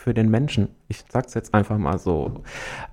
für 0.07 0.13
den 0.13 0.31
Menschen. 0.31 0.69
Ich 0.87 1.03
sag's 1.09 1.33
jetzt 1.33 1.53
einfach 1.53 1.77
mal 1.77 1.97
so. 1.97 2.43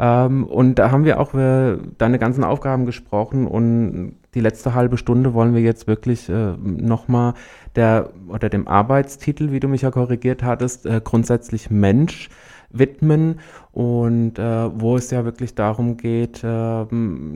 Ähm, 0.01 0.43
und 0.43 0.81
da 0.81 0.91
haben 0.91 1.05
wir 1.05 1.21
auch 1.21 1.33
über 1.33 1.79
deine 1.97 2.19
ganzen 2.19 2.43
Aufgaben 2.43 2.87
gesprochen 2.87 3.47
und 3.47 4.17
die 4.35 4.41
letzte 4.41 4.75
halbe 4.75 4.99
Stunde 4.99 5.33
wollen 5.33 5.55
wir 5.55 5.61
jetzt 5.61 5.87
wirklich 5.87 6.29
äh, 6.29 6.57
nochmal 6.59 7.35
der 7.77 8.11
oder 8.27 8.49
dem 8.49 8.67
Arbeitstitel, 8.67 9.53
wie 9.53 9.61
du 9.61 9.69
mich 9.69 9.83
ja 9.83 9.93
korrigiert 9.93 10.43
hattest, 10.43 10.87
äh, 10.87 11.01
grundsätzlich 11.05 11.71
Mensch 11.71 12.31
widmen 12.71 13.39
und 13.71 14.41
äh, 14.41 14.81
wo 14.81 14.97
es 14.97 15.13
ja 15.13 15.25
wirklich 15.25 15.55
darum 15.55 15.97
geht, 15.97 16.43
äh, 16.43 16.87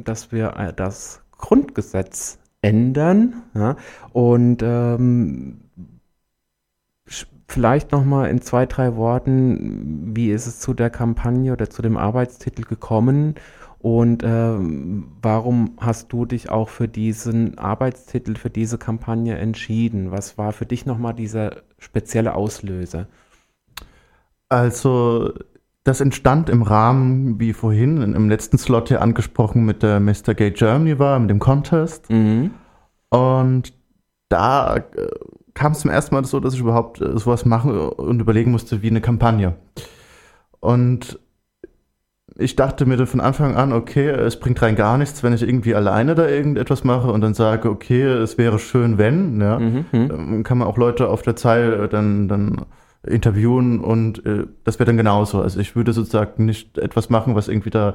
dass 0.02 0.32
wir 0.32 0.56
äh, 0.56 0.72
das 0.74 1.22
Grundgesetz 1.36 2.40
ändern 2.62 3.44
ja, 3.54 3.76
und 4.12 4.60
ähm, 4.64 5.60
Vielleicht 7.48 7.92
nochmal 7.92 8.28
in 8.28 8.42
zwei, 8.42 8.66
drei 8.66 8.94
Worten, 8.96 10.14
wie 10.14 10.30
ist 10.30 10.46
es 10.46 10.60
zu 10.60 10.74
der 10.74 10.90
Kampagne 10.90 11.52
oder 11.52 11.70
zu 11.70 11.80
dem 11.80 11.96
Arbeitstitel 11.96 12.62
gekommen 12.62 13.36
und 13.80 14.24
äh, 14.24 14.56
warum 15.22 15.76
hast 15.78 16.12
du 16.12 16.24
dich 16.24 16.50
auch 16.50 16.68
für 16.68 16.88
diesen 16.88 17.58
Arbeitstitel, 17.58 18.34
für 18.34 18.50
diese 18.50 18.76
Kampagne 18.76 19.38
entschieden? 19.38 20.10
Was 20.10 20.36
war 20.36 20.52
für 20.52 20.66
dich 20.66 20.84
nochmal 20.84 21.14
dieser 21.14 21.62
spezielle 21.78 22.34
Auslöser? 22.34 23.06
Also, 24.48 25.32
das 25.84 26.00
entstand 26.00 26.50
im 26.50 26.62
Rahmen, 26.62 27.38
wie 27.38 27.52
vorhin 27.52 28.02
im 28.02 28.28
letzten 28.28 28.58
Slot 28.58 28.88
hier 28.88 29.00
angesprochen, 29.00 29.64
mit 29.64 29.82
der 29.84 30.00
Mr. 30.00 30.34
Gay 30.34 30.50
Germany 30.50 30.98
war, 30.98 31.18
mit 31.20 31.30
dem 31.30 31.38
Contest. 31.38 32.10
Mhm. 32.10 32.50
Und 33.10 33.72
da 34.28 34.76
äh, 34.76 34.82
kam 35.58 35.72
es 35.72 35.80
zum 35.80 35.90
ersten 35.90 36.14
Mal 36.14 36.24
so, 36.24 36.38
dass 36.38 36.54
ich 36.54 36.60
überhaupt 36.60 37.00
äh, 37.00 37.18
sowas 37.18 37.44
machen 37.44 37.76
und 37.76 38.20
überlegen 38.20 38.52
musste 38.52 38.80
wie 38.80 38.90
eine 38.90 39.00
Kampagne. 39.00 39.56
Und 40.60 41.18
ich 42.36 42.54
dachte 42.54 42.86
mir 42.86 43.04
von 43.06 43.20
Anfang 43.20 43.56
an, 43.56 43.72
okay, 43.72 44.08
es 44.08 44.38
bringt 44.38 44.62
rein 44.62 44.76
gar 44.76 44.96
nichts, 44.96 45.24
wenn 45.24 45.32
ich 45.32 45.42
irgendwie 45.42 45.74
alleine 45.74 46.14
da 46.14 46.28
irgendetwas 46.28 46.84
mache 46.84 47.10
und 47.10 47.20
dann 47.20 47.34
sage, 47.34 47.68
okay, 47.68 48.02
es 48.02 48.38
wäre 48.38 48.60
schön, 48.60 48.96
wenn, 48.98 49.40
ja, 49.40 49.58
mhm. 49.58 49.86
Dann 49.90 50.42
kann 50.44 50.58
man 50.58 50.68
auch 50.68 50.76
Leute 50.76 51.08
auf 51.08 51.22
der 51.22 51.34
Zeile 51.34 51.88
dann, 51.88 52.28
dann 52.28 52.64
interviewen 53.04 53.80
und 53.80 54.24
äh, 54.24 54.46
das 54.62 54.78
wäre 54.78 54.86
dann 54.86 54.96
genauso. 54.96 55.42
Also 55.42 55.58
ich 55.58 55.74
würde 55.74 55.92
sozusagen 55.92 56.44
nicht 56.44 56.78
etwas 56.78 57.10
machen, 57.10 57.34
was 57.34 57.48
irgendwie 57.48 57.70
da 57.70 57.94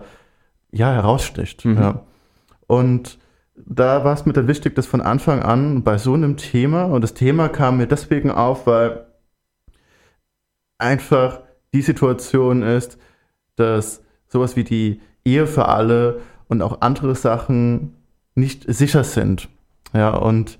ja 0.71 0.91
heraussticht. 0.91 1.63
Mhm. 1.63 1.77
Ja. 1.77 2.01
Und 2.67 3.19
da 3.55 4.03
war 4.03 4.13
es 4.13 4.25
mir 4.25 4.33
dann 4.33 4.47
wichtig, 4.47 4.75
dass 4.75 4.85
von 4.85 5.01
Anfang 5.01 5.41
an 5.41 5.83
bei 5.83 5.97
so 5.97 6.13
einem 6.13 6.37
Thema, 6.37 6.85
und 6.85 7.01
das 7.01 7.13
Thema 7.13 7.49
kam 7.49 7.77
mir 7.77 7.87
deswegen 7.87 8.31
auf, 8.31 8.67
weil 8.67 9.05
einfach 10.77 11.41
die 11.73 11.81
Situation 11.81 12.61
ist, 12.61 12.97
dass 13.55 14.01
sowas 14.27 14.55
wie 14.55 14.63
die 14.63 15.01
Ehe 15.23 15.47
für 15.47 15.67
alle 15.67 16.21
und 16.47 16.61
auch 16.61 16.81
andere 16.81 17.15
Sachen 17.15 17.95
nicht 18.35 18.65
sicher 18.67 19.03
sind. 19.03 19.49
Ja, 19.93 20.09
und 20.09 20.59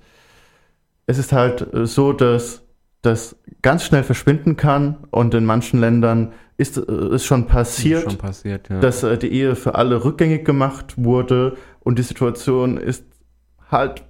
es 1.06 1.18
ist 1.18 1.32
halt 1.32 1.66
so, 1.72 2.12
dass 2.12 2.62
das 3.02 3.36
ganz 3.62 3.84
schnell 3.84 4.02
verschwinden 4.02 4.56
kann 4.56 4.96
und 5.10 5.34
in 5.34 5.44
manchen 5.44 5.80
Ländern 5.80 6.32
ist 6.56 6.76
es 6.76 7.24
schon 7.24 7.46
passiert, 7.46 8.04
schon 8.04 8.18
passiert 8.18 8.68
ja. 8.68 8.80
dass 8.80 9.02
äh, 9.02 9.18
die 9.18 9.32
Ehe 9.32 9.56
für 9.56 9.74
alle 9.74 10.04
rückgängig 10.04 10.44
gemacht 10.44 10.94
wurde 10.96 11.56
und 11.80 11.98
die 11.98 12.02
Situation 12.02 12.76
ist 12.76 13.04
halt 13.70 14.04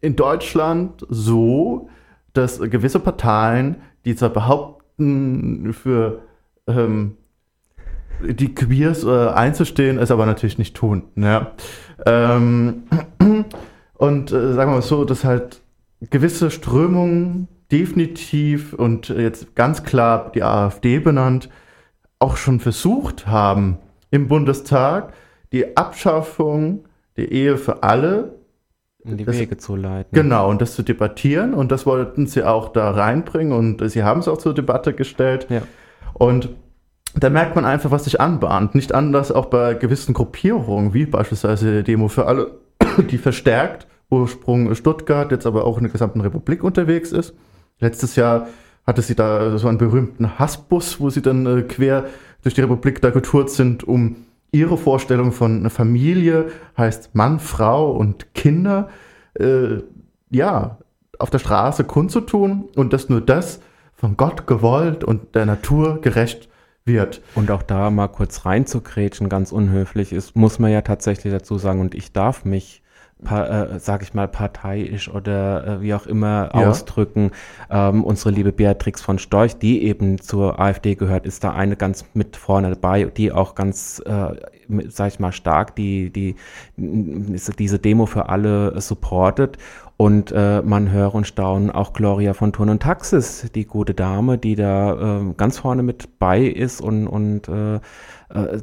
in 0.00 0.14
Deutschland 0.16 1.04
so, 1.08 1.88
dass 2.32 2.60
gewisse 2.60 3.00
Parteien, 3.00 3.76
die 4.04 4.14
zwar 4.14 4.30
behaupten, 4.30 5.72
für 5.72 6.20
ähm, 6.66 7.16
die 8.22 8.54
Queers 8.54 9.04
äh, 9.04 9.28
einzustehen, 9.28 9.98
es 9.98 10.10
aber 10.10 10.26
natürlich 10.26 10.58
nicht 10.58 10.76
tun. 10.76 11.04
Ja. 11.16 11.52
Ähm, 12.06 12.84
und 13.94 14.32
äh, 14.32 14.52
sagen 14.54 14.70
wir 14.70 14.76
mal 14.76 14.82
so, 14.82 15.04
dass 15.04 15.24
halt 15.24 15.60
gewisse 16.10 16.50
Strömungen 16.50 17.48
definitiv 17.72 18.72
und 18.72 19.08
jetzt 19.08 19.54
ganz 19.54 19.82
klar 19.82 20.30
die 20.34 20.42
AfD 20.42 20.98
benannt, 20.98 21.48
auch 22.18 22.36
schon 22.36 22.60
versucht 22.60 23.26
haben, 23.26 23.78
im 24.10 24.28
Bundestag 24.28 25.12
die 25.52 25.76
Abschaffung 25.76 26.84
der 27.16 27.30
Ehe 27.32 27.56
für 27.56 27.82
alle 27.82 28.34
in 29.04 29.16
die 29.16 29.24
Das- 29.24 29.38
Wege 29.38 29.56
zu 29.56 29.76
leiten. 29.76 30.10
Genau, 30.12 30.48
und 30.50 30.60
das 30.60 30.74
zu 30.74 30.82
debattieren 30.82 31.54
und 31.54 31.70
das 31.72 31.86
wollten 31.86 32.26
sie 32.26 32.42
auch 32.42 32.68
da 32.70 32.90
reinbringen 32.90 33.52
und 33.52 33.88
sie 33.90 34.02
haben 34.02 34.20
es 34.20 34.28
auch 34.28 34.38
zur 34.38 34.54
Debatte 34.54 34.92
gestellt. 34.94 35.46
Ja. 35.48 35.62
Und 36.14 36.50
da 37.14 37.30
merkt 37.30 37.56
man 37.56 37.64
einfach, 37.64 37.90
was 37.90 38.04
sich 38.04 38.20
anbahnt. 38.20 38.74
Nicht 38.74 38.94
anders 38.94 39.32
auch 39.32 39.46
bei 39.46 39.74
gewissen 39.74 40.12
Gruppierungen, 40.12 40.92
wie 40.92 41.06
beispielsweise 41.06 41.78
die 41.78 41.92
Demo 41.92 42.08
für 42.08 42.26
alle, 42.26 42.58
die 43.10 43.18
verstärkt 43.18 43.86
Ursprung 44.10 44.74
Stuttgart, 44.74 45.30
jetzt 45.30 45.46
aber 45.46 45.64
auch 45.64 45.78
in 45.78 45.84
der 45.84 45.92
gesamten 45.92 46.20
Republik 46.20 46.62
unterwegs 46.62 47.12
ist. 47.12 47.34
Letztes 47.78 48.16
Jahr 48.16 48.48
hatte 48.86 49.02
sie 49.02 49.14
da 49.14 49.58
so 49.58 49.68
einen 49.68 49.78
berühmten 49.78 50.38
Hassbus, 50.38 51.00
wo 51.00 51.10
sie 51.10 51.22
dann 51.22 51.46
äh, 51.46 51.62
quer 51.62 52.06
durch 52.42 52.54
die 52.54 52.60
Republik 52.60 53.00
da 53.00 53.10
getourt 53.10 53.50
sind, 53.50 53.84
um 53.84 54.16
ihre 54.52 54.78
Vorstellung 54.78 55.32
von 55.32 55.58
einer 55.58 55.70
Familie, 55.70 56.50
heißt 56.78 57.14
Mann, 57.14 57.40
Frau 57.40 57.90
und 57.90 58.34
Kinder, 58.34 58.88
äh, 59.34 59.82
ja, 60.30 60.78
auf 61.18 61.30
der 61.30 61.38
Straße 61.38 61.84
kundzutun 61.84 62.68
und 62.76 62.92
dass 62.92 63.08
nur 63.08 63.20
das 63.20 63.60
von 63.94 64.16
Gott 64.16 64.46
gewollt 64.46 65.04
und 65.04 65.34
der 65.34 65.46
Natur 65.46 66.00
gerecht 66.00 66.48
wird. 66.84 67.22
Und 67.34 67.50
auch 67.50 67.62
da 67.62 67.90
mal 67.90 68.08
kurz 68.08 68.44
reinzugrätschen, 68.44 69.28
ganz 69.28 69.50
unhöflich 69.52 70.12
ist, 70.12 70.36
muss 70.36 70.58
man 70.58 70.70
ja 70.70 70.82
tatsächlich 70.82 71.32
dazu 71.32 71.58
sagen, 71.58 71.80
und 71.80 71.94
ich 71.94 72.12
darf 72.12 72.44
mich, 72.44 72.82
äh, 73.24 73.78
sag 73.78 74.02
ich 74.02 74.12
mal, 74.12 74.28
parteiisch 74.28 75.08
oder 75.08 75.66
äh, 75.66 75.80
wie 75.80 75.94
auch 75.94 76.06
immer 76.06 76.50
Ja. 76.54 76.68
ausdrücken. 76.68 77.30
Ähm, 77.70 78.04
unsere 78.04 78.30
liebe 78.30 78.52
Beatrix 78.52 79.00
von 79.00 79.18
Storch, 79.18 79.56
die 79.56 79.84
eben 79.84 80.20
zur 80.20 80.60
AfD 80.60 80.94
gehört, 80.96 81.24
ist 81.24 81.42
da 81.42 81.52
eine 81.52 81.76
ganz 81.76 82.04
mit 82.12 82.36
vorne 82.36 82.70
dabei, 82.70 83.04
die 83.04 83.32
auch 83.32 83.54
ganz, 83.54 84.02
äh, 84.04 84.34
mit, 84.68 84.94
sag 84.94 85.08
ich 85.12 85.18
mal, 85.18 85.32
stark 85.32 85.74
die, 85.76 86.10
die, 86.10 86.36
diese 86.76 87.78
Demo 87.78 88.04
für 88.04 88.28
alle 88.28 88.78
supportet. 88.80 89.56
Und 89.96 90.30
äh, 90.30 90.60
man 90.60 90.90
höre 90.90 91.14
und 91.14 91.26
staune 91.26 91.74
auch 91.74 91.94
Gloria 91.94 92.34
von 92.34 92.52
Turn 92.52 92.68
und 92.68 92.82
Taxis, 92.82 93.50
die 93.54 93.64
gute 93.64 93.94
Dame, 93.94 94.36
die 94.36 94.54
da 94.54 95.20
äh, 95.20 95.32
ganz 95.38 95.58
vorne 95.58 95.82
mit 95.82 96.18
bei 96.18 96.42
ist 96.42 96.82
und, 96.82 97.06
und 97.06 97.48
äh, 97.48 97.76
äh, 97.76 97.80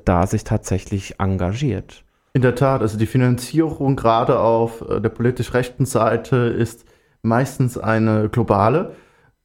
da 0.05 0.27
sich 0.27 0.43
tatsächlich 0.43 1.19
engagiert. 1.19 2.03
In 2.33 2.41
der 2.41 2.55
Tat, 2.55 2.81
also 2.81 2.97
die 2.97 3.05
Finanzierung 3.05 3.95
gerade 3.95 4.39
auf 4.39 4.81
äh, 4.89 4.99
der 4.99 5.09
politisch 5.09 5.53
rechten 5.53 5.85
Seite 5.85 6.35
ist 6.35 6.85
meistens 7.21 7.77
eine 7.77 8.27
globale 8.27 8.95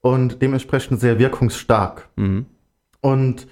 und 0.01 0.41
dementsprechend 0.41 1.01
sehr 1.01 1.19
wirkungsstark. 1.19 2.09
Mhm. 2.17 2.47
Und 3.01 3.47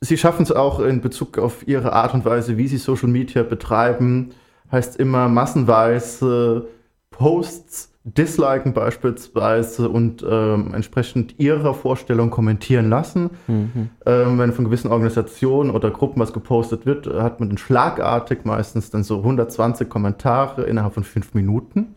sie 0.00 0.16
schaffen 0.16 0.44
es 0.44 0.52
auch 0.52 0.80
in 0.80 1.00
Bezug 1.00 1.38
auf 1.38 1.66
ihre 1.66 1.92
Art 1.92 2.14
und 2.14 2.24
Weise, 2.24 2.56
wie 2.56 2.68
sie 2.68 2.78
Social 2.78 3.08
Media 3.08 3.42
betreiben, 3.42 4.30
heißt 4.70 4.96
immer 4.96 5.28
massenweise 5.28 6.68
Posts 7.10 7.95
disliken 8.06 8.72
beispielsweise 8.72 9.88
und 9.88 10.24
ähm, 10.28 10.72
entsprechend 10.74 11.40
ihrer 11.40 11.74
Vorstellung 11.74 12.30
kommentieren 12.30 12.88
lassen. 12.88 13.30
Mhm. 13.48 13.90
Ähm, 14.06 14.38
wenn 14.38 14.52
von 14.52 14.64
gewissen 14.64 14.92
Organisationen 14.92 15.70
oder 15.70 15.90
Gruppen 15.90 16.20
was 16.20 16.32
gepostet 16.32 16.86
wird, 16.86 17.08
hat 17.08 17.40
man 17.40 17.48
dann 17.48 17.58
schlagartig 17.58 18.44
meistens 18.44 18.90
dann 18.90 19.02
so 19.02 19.18
120 19.18 19.88
Kommentare 19.88 20.62
innerhalb 20.62 20.94
von 20.94 21.02
fünf 21.02 21.34
Minuten. 21.34 21.96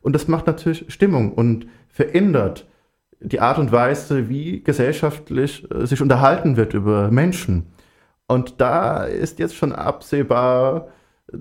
Und 0.00 0.12
das 0.12 0.28
macht 0.28 0.46
natürlich 0.46 0.84
Stimmung 0.92 1.32
und 1.32 1.66
verändert 1.88 2.66
die 3.20 3.40
Art 3.40 3.58
und 3.58 3.72
Weise, 3.72 4.28
wie 4.28 4.62
gesellschaftlich 4.62 5.68
äh, 5.72 5.86
sich 5.86 6.00
unterhalten 6.00 6.56
wird 6.56 6.72
über 6.72 7.10
Menschen. 7.10 7.66
Und 8.28 8.60
da 8.60 9.02
ist 9.04 9.40
jetzt 9.40 9.56
schon 9.56 9.72
absehbar, 9.72 10.88
äh, 11.32 11.38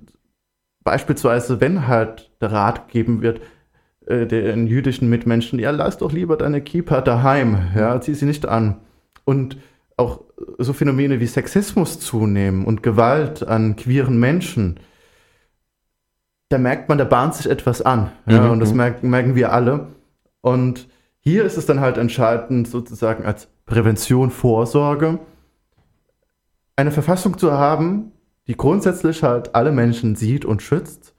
beispielsweise, 0.83 1.61
wenn 1.61 1.87
halt 1.87 2.31
der 2.41 2.51
Rat 2.51 2.87
gegeben 2.87 3.21
wird, 3.21 3.41
äh, 4.07 4.25
den 4.25 4.67
jüdischen 4.67 5.09
Mitmenschen, 5.09 5.59
ja, 5.59 5.71
lass 5.71 5.97
doch 5.97 6.11
lieber 6.11 6.37
deine 6.37 6.61
Kippa 6.61 7.01
daheim, 7.01 7.57
ja, 7.75 7.99
zieh 7.99 8.13
sie 8.13 8.25
nicht 8.25 8.45
an. 8.45 8.77
Und 9.25 9.57
auch 9.97 10.21
so 10.57 10.73
Phänomene 10.73 11.19
wie 11.19 11.25
Sexismus 11.25 11.99
zunehmen 11.99 12.65
und 12.65 12.83
Gewalt 12.83 13.47
an 13.47 13.75
queeren 13.75 14.19
Menschen, 14.19 14.79
da 16.49 16.57
merkt 16.57 16.87
man, 16.87 16.97
da 16.97 17.03
bahnt 17.03 17.35
sich 17.35 17.49
etwas 17.49 17.81
an. 17.81 18.11
Ja, 18.25 18.43
Mhm, 18.43 18.51
und 18.51 18.59
das 18.59 18.71
mhm. 18.71 18.77
merken, 18.77 19.09
merken 19.09 19.35
wir 19.35 19.51
alle. 19.51 19.87
Und 20.41 20.87
hier 21.19 21.43
ist 21.43 21.57
es 21.57 21.65
dann 21.65 21.81
halt 21.81 21.97
entscheidend, 21.97 22.67
sozusagen 22.67 23.25
als 23.25 23.49
Prävention, 23.65 24.29
Vorsorge, 24.29 25.19
eine 26.77 26.91
Verfassung 26.91 27.37
zu 27.37 27.51
haben, 27.51 28.13
die 28.47 28.55
grundsätzlich 28.55 29.23
halt 29.23 29.55
alle 29.55 29.73
Menschen 29.73 30.15
sieht 30.15 30.45
und 30.45 30.61
schützt. 30.61 31.13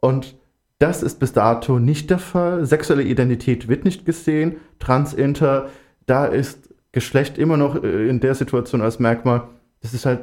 Und 0.00 0.36
das 0.78 1.02
ist 1.02 1.18
bis 1.18 1.32
dato 1.32 1.78
nicht 1.78 2.10
der 2.10 2.18
Fall. 2.18 2.66
Sexuelle 2.66 3.02
Identität 3.02 3.68
wird 3.68 3.84
nicht 3.84 4.04
gesehen. 4.04 4.56
Trans, 4.78 5.14
Inter, 5.14 5.68
da 6.06 6.26
ist 6.26 6.68
Geschlecht 6.92 7.38
immer 7.38 7.56
noch 7.56 7.82
äh, 7.82 8.08
in 8.08 8.20
der 8.20 8.34
Situation 8.34 8.82
als 8.82 8.98
Merkmal, 8.98 9.48
dass 9.80 9.94
es 9.94 10.06
halt 10.06 10.20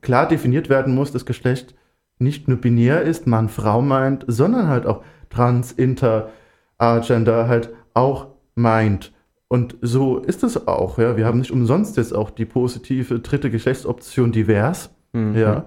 klar 0.00 0.28
definiert 0.28 0.68
werden 0.68 0.94
muss, 0.94 1.12
dass 1.12 1.26
Geschlecht 1.26 1.74
nicht 2.18 2.48
nur 2.48 2.58
binär 2.58 3.02
ist, 3.02 3.26
Mann, 3.26 3.48
Frau 3.48 3.80
meint, 3.80 4.24
sondern 4.26 4.68
halt 4.68 4.86
auch 4.86 5.02
Trans, 5.30 5.72
Inter, 5.72 6.30
Agender 6.78 7.48
halt 7.48 7.70
auch 7.94 8.28
meint. 8.54 9.12
Und 9.48 9.76
so 9.80 10.18
ist 10.18 10.42
es 10.42 10.68
auch. 10.68 10.98
Ja. 10.98 11.16
Wir 11.16 11.24
haben 11.24 11.38
nicht 11.38 11.50
umsonst 11.50 11.96
jetzt 11.96 12.14
auch 12.14 12.30
die 12.30 12.44
positive 12.44 13.20
dritte 13.20 13.50
Geschlechtsoption 13.50 14.30
divers. 14.30 14.90
Mhm. 15.12 15.36
Ja. 15.36 15.64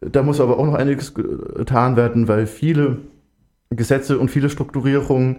Da 0.00 0.22
muss 0.22 0.40
aber 0.40 0.58
auch 0.58 0.64
noch 0.64 0.74
einiges 0.74 1.14
getan 1.14 1.96
werden, 1.96 2.28
weil 2.28 2.46
viele 2.46 2.98
Gesetze 3.70 4.18
und 4.18 4.30
viele 4.30 4.50
Strukturierungen 4.50 5.38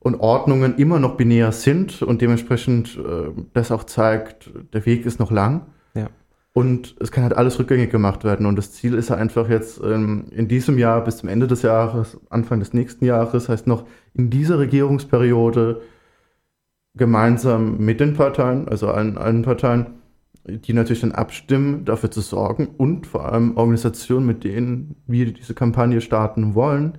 und 0.00 0.16
Ordnungen 0.16 0.76
immer 0.76 0.98
noch 0.98 1.16
binär 1.16 1.52
sind 1.52 2.02
und 2.02 2.22
dementsprechend 2.22 2.98
äh, 2.98 3.30
das 3.52 3.70
auch 3.70 3.84
zeigt, 3.84 4.50
der 4.72 4.86
Weg 4.86 5.06
ist 5.06 5.18
noch 5.18 5.30
lang. 5.30 5.66
Ja. 5.94 6.08
Und 6.52 6.96
es 7.00 7.12
kann 7.12 7.22
halt 7.22 7.36
alles 7.36 7.58
rückgängig 7.58 7.90
gemacht 7.90 8.24
werden. 8.24 8.46
Und 8.46 8.56
das 8.56 8.72
Ziel 8.72 8.94
ist 8.94 9.10
ja 9.10 9.16
einfach 9.16 9.48
jetzt 9.48 9.80
ähm, 9.82 10.26
in 10.30 10.48
diesem 10.48 10.78
Jahr 10.78 11.04
bis 11.04 11.18
zum 11.18 11.28
Ende 11.28 11.46
des 11.46 11.62
Jahres, 11.62 12.18
Anfang 12.28 12.58
des 12.60 12.72
nächsten 12.72 13.04
Jahres, 13.04 13.48
heißt 13.48 13.66
noch 13.66 13.86
in 14.14 14.30
dieser 14.30 14.58
Regierungsperiode 14.58 15.82
gemeinsam 16.96 17.78
mit 17.78 18.00
den 18.00 18.14
Parteien, 18.14 18.68
also 18.68 18.88
allen, 18.88 19.16
allen 19.16 19.42
Parteien, 19.42 20.00
die 20.46 20.72
natürlich 20.72 21.02
dann 21.02 21.12
abstimmen, 21.12 21.84
dafür 21.84 22.10
zu 22.10 22.20
sorgen 22.20 22.68
und 22.78 23.06
vor 23.06 23.30
allem 23.32 23.56
Organisationen, 23.56 24.26
mit 24.26 24.44
denen 24.44 24.96
wir 25.06 25.32
diese 25.32 25.54
Kampagne 25.54 26.00
starten 26.00 26.54
wollen, 26.54 26.98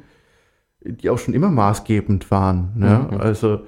die 0.83 1.09
auch 1.09 1.17
schon 1.17 1.33
immer 1.33 1.49
maßgebend 1.49 2.31
waren. 2.31 2.71
Ne? 2.75 3.07
Mhm. 3.11 3.17
Also 3.17 3.61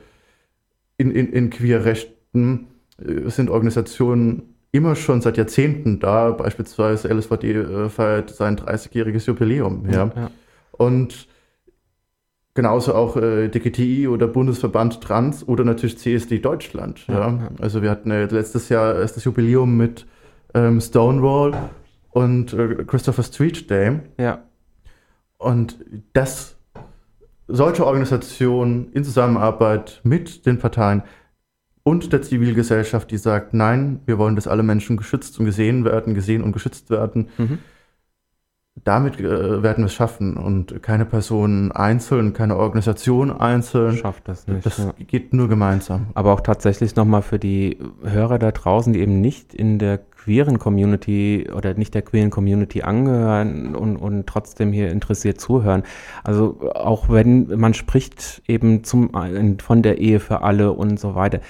in, 0.97 1.11
in, 1.11 1.32
in 1.32 1.49
Queerrechten 1.49 2.68
äh, 2.97 3.30
sind 3.30 3.49
Organisationen 3.49 4.55
immer 4.72 4.95
schon 4.95 5.22
seit 5.22 5.38
Jahrzehnten 5.38 5.99
da, 5.99 6.32
beispielsweise 6.32 7.07
LSVD 7.07 7.51
äh, 7.51 7.89
feiert 7.89 8.32
sein 8.32 8.57
30-jähriges 8.57 9.28
Jubiläum. 9.28 9.88
Ja. 9.89 10.11
Ja. 10.16 10.32
Und 10.72 11.28
genauso 12.55 12.95
auch 12.95 13.16
äh, 13.16 13.49
DGTI 13.49 14.07
oder 14.07 14.28
Bundesverband 14.28 15.01
Trans 15.01 15.47
oder 15.47 15.64
natürlich 15.64 15.99
CSD 15.99 16.39
Deutschland. 16.39 17.05
Ja, 17.07 17.14
Ja, 17.14 17.28
ja. 17.30 17.49
Also 17.61 17.82
wir 17.84 17.91
hatten 17.91 18.09
äh, 18.09 18.26
letztes 18.26 18.70
Jahr 18.70 18.95
erst 18.95 19.16
das 19.16 19.24
Jubiläum 19.24 19.78
mit 19.78 20.07
ähm, 20.55 20.82
Stonewall 20.82 21.70
und 22.11 22.53
äh, 22.53 22.84
Christopher 22.86 23.24
Street 23.24 23.70
Day. 23.70 23.99
ja. 24.18 24.43
Und 25.38 25.84
das 26.14 26.55
solche 27.54 27.86
Organisationen 27.86 28.91
in 28.93 29.04
Zusammenarbeit 29.04 30.01
mit 30.04 30.45
den 30.47 30.58
Parteien 30.58 31.04
und 31.84 32.12
der 32.12 32.24
Zivilgesellschaft, 32.24 33.12
die 33.12 33.18
sagt, 33.18 33.54
nein, 33.54 33.99
wir 34.06 34.18
wollen, 34.18 34.36
dass 34.36 34.47
alle 34.47 34.64
Menschen 34.64 34.97
geschützt 34.97 35.39
und 35.39 35.45
gesehen 35.45 35.86
werden, 35.86 36.16
gesehen 36.16 36.41
und 36.41 36.51
geschützt 36.51 36.89
werden, 36.89 37.30
Mhm. 37.38 37.60
Damit 38.76 39.19
äh, 39.19 39.61
werden 39.61 39.84
wir 39.84 39.86
es 39.86 39.93
schaffen 39.93 40.36
und 40.36 40.82
keine 40.82 41.05
Person 41.05 41.71
einzeln, 41.71 42.34
keine 42.34 42.57
Organisation 42.57 43.32
einzeln. 43.32 43.97
Schafft 43.97 44.28
das 44.28 44.47
nicht. 44.47 44.65
Das 44.65 44.80
ja. 44.80 44.93
geht 44.97 45.34
nur 45.34 45.47
gemeinsam. 45.47 46.07
Aber 46.15 46.34
auch 46.34 46.41
tatsächlich 46.41 46.95
nochmal 46.95 47.21
für 47.21 47.38
die 47.38 47.78
Hörer 48.03 48.39
da 48.39 48.51
draußen, 48.51 48.91
die 48.91 48.99
eben 48.99 49.21
nicht 49.21 49.53
in 49.53 49.78
der 49.78 49.99
queeren 49.99 50.57
Community 50.57 51.49
oder 51.53 51.76
nicht 51.76 51.93
der 51.93 52.01
queeren 52.01 52.30
Community 52.30 52.82
angehören 52.82 53.76
und, 53.76 53.97
und 53.97 54.26
trotzdem 54.26 54.71
hier 54.71 54.89
interessiert 54.89 55.39
zuhören. 55.39 55.84
Also 56.24 56.71
auch 56.74 57.09
wenn 57.09 57.47
man 57.59 57.74
spricht 57.74 58.41
eben 58.47 58.84
zum 58.84 59.11
von 59.61 59.82
der 59.84 59.99
Ehe 59.99 60.19
für 60.19 60.41
alle 60.41 60.71
und 60.71 60.99
so 60.99 61.13
weiter. 61.13 61.41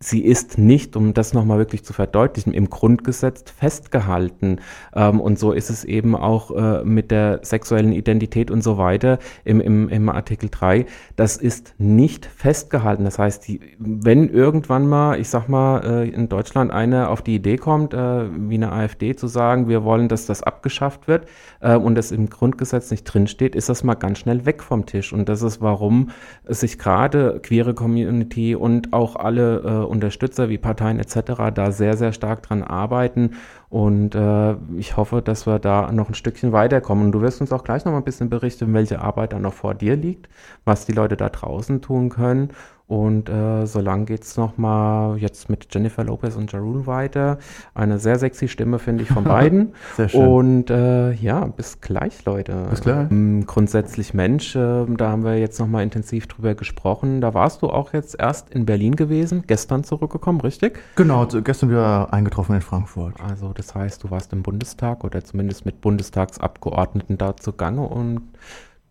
Sie 0.00 0.24
ist 0.24 0.58
nicht, 0.58 0.96
um 0.96 1.14
das 1.14 1.32
nochmal 1.32 1.58
wirklich 1.58 1.84
zu 1.84 1.92
verdeutlichen, 1.92 2.52
im 2.52 2.68
Grundgesetz 2.68 3.44
festgehalten. 3.50 4.60
Ähm, 4.94 5.20
und 5.20 5.38
so 5.38 5.52
ist 5.52 5.70
es 5.70 5.84
eben 5.84 6.14
auch 6.14 6.50
äh, 6.50 6.84
mit 6.84 7.10
der 7.10 7.40
sexuellen 7.42 7.92
Identität 7.92 8.50
und 8.50 8.62
so 8.62 8.76
weiter 8.76 9.18
im, 9.44 9.60
im, 9.60 9.88
im 9.88 10.08
Artikel 10.08 10.50
3. 10.50 10.86
Das 11.16 11.36
ist 11.36 11.74
nicht 11.78 12.26
festgehalten. 12.26 13.04
Das 13.04 13.18
heißt, 13.18 13.46
die, 13.48 13.60
wenn 13.78 14.28
irgendwann 14.28 14.86
mal, 14.86 15.18
ich 15.18 15.28
sag 15.28 15.48
mal, 15.48 15.80
äh, 15.84 16.08
in 16.08 16.28
Deutschland 16.28 16.70
einer 16.70 17.10
auf 17.10 17.22
die 17.22 17.36
Idee 17.36 17.56
kommt, 17.56 17.94
äh, 17.94 18.26
wie 18.48 18.56
eine 18.56 18.72
AfD 18.72 19.16
zu 19.16 19.26
sagen, 19.26 19.68
wir 19.68 19.84
wollen, 19.84 20.08
dass 20.08 20.26
das 20.26 20.42
abgeschafft 20.42 21.08
wird 21.08 21.26
äh, 21.60 21.76
und 21.76 21.94
das 21.94 22.12
im 22.12 22.28
Grundgesetz 22.28 22.90
nicht 22.90 23.04
drinsteht, 23.04 23.54
ist 23.54 23.68
das 23.68 23.84
mal 23.84 23.94
ganz 23.94 24.18
schnell 24.18 24.44
weg 24.44 24.62
vom 24.62 24.86
Tisch. 24.86 25.12
Und 25.12 25.28
das 25.28 25.42
ist, 25.42 25.60
warum 25.62 26.10
sich 26.46 26.78
gerade 26.78 27.40
queere 27.42 27.74
Community 27.74 28.54
und 28.54 28.92
auch 28.92 29.16
alle 29.16 29.60
äh, 29.60 29.93
Unterstützer 29.94 30.48
wie 30.48 30.58
Parteien 30.58 30.98
etc. 30.98 31.52
da 31.54 31.72
sehr, 31.72 31.96
sehr 31.96 32.12
stark 32.12 32.42
dran 32.42 32.62
arbeiten. 32.62 33.36
Und 33.70 34.14
äh, 34.14 34.54
ich 34.76 34.96
hoffe, 34.96 35.22
dass 35.22 35.46
wir 35.46 35.58
da 35.58 35.90
noch 35.92 36.08
ein 36.08 36.14
Stückchen 36.14 36.52
weiterkommen. 36.52 37.06
Und 37.06 37.12
du 37.12 37.20
wirst 37.20 37.40
uns 37.40 37.52
auch 37.52 37.64
gleich 37.64 37.84
noch 37.84 37.92
mal 37.92 37.98
ein 37.98 38.04
bisschen 38.04 38.28
berichten, 38.28 38.72
welche 38.74 39.00
Arbeit 39.00 39.32
da 39.32 39.38
noch 39.38 39.54
vor 39.54 39.74
dir 39.74 39.96
liegt, 39.96 40.28
was 40.64 40.84
die 40.86 40.92
Leute 40.92 41.16
da 41.16 41.28
draußen 41.28 41.80
tun 41.80 42.10
können. 42.10 42.50
Und 42.86 43.30
äh, 43.30 43.64
so 43.64 43.80
lang 43.80 44.04
geht 44.04 44.24
es 44.24 44.36
nochmal 44.36 45.16
jetzt 45.16 45.48
mit 45.48 45.68
Jennifer 45.70 46.04
Lopez 46.04 46.36
und 46.36 46.52
Jarul 46.52 46.86
weiter. 46.86 47.38
Eine 47.72 47.98
sehr 47.98 48.18
sexy 48.18 48.46
Stimme, 48.46 48.78
finde 48.78 49.04
ich, 49.04 49.08
von 49.08 49.24
beiden. 49.24 49.72
Sehr 49.96 50.10
schön. 50.10 50.26
Und 50.26 50.70
äh, 50.70 51.12
ja, 51.12 51.46
bis 51.46 51.80
gleich, 51.80 52.26
Leute. 52.26 52.66
Bis 52.68 52.82
gleich. 52.82 53.10
Ähm, 53.10 53.46
grundsätzlich 53.46 54.12
Mensch, 54.12 54.54
äh, 54.54 54.84
da 54.86 55.08
haben 55.08 55.24
wir 55.24 55.38
jetzt 55.38 55.58
nochmal 55.58 55.82
intensiv 55.82 56.26
drüber 56.26 56.54
gesprochen. 56.54 57.22
Da 57.22 57.32
warst 57.32 57.62
du 57.62 57.70
auch 57.70 57.94
jetzt 57.94 58.20
erst 58.20 58.50
in 58.50 58.66
Berlin 58.66 58.96
gewesen, 58.96 59.44
gestern 59.46 59.82
zurückgekommen, 59.82 60.42
richtig? 60.42 60.78
Genau, 60.96 61.26
gestern 61.26 61.70
wieder 61.70 62.12
eingetroffen 62.12 62.54
in 62.54 62.60
Frankfurt. 62.60 63.14
Also 63.18 63.54
das 63.54 63.74
heißt, 63.74 64.04
du 64.04 64.10
warst 64.10 64.30
im 64.34 64.42
Bundestag 64.42 65.04
oder 65.04 65.24
zumindest 65.24 65.64
mit 65.64 65.80
Bundestagsabgeordneten 65.80 67.16
da 67.16 67.34
zugange 67.34 67.80
und 67.80 68.20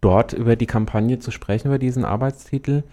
dort 0.01 0.33
über 0.33 0.55
die 0.55 0.65
Kampagne 0.65 1.19
zu 1.19 1.29
sprechen, 1.29 1.67
über 1.67 1.77
diesen 1.77 2.05
Arbeitstitel. 2.05 2.83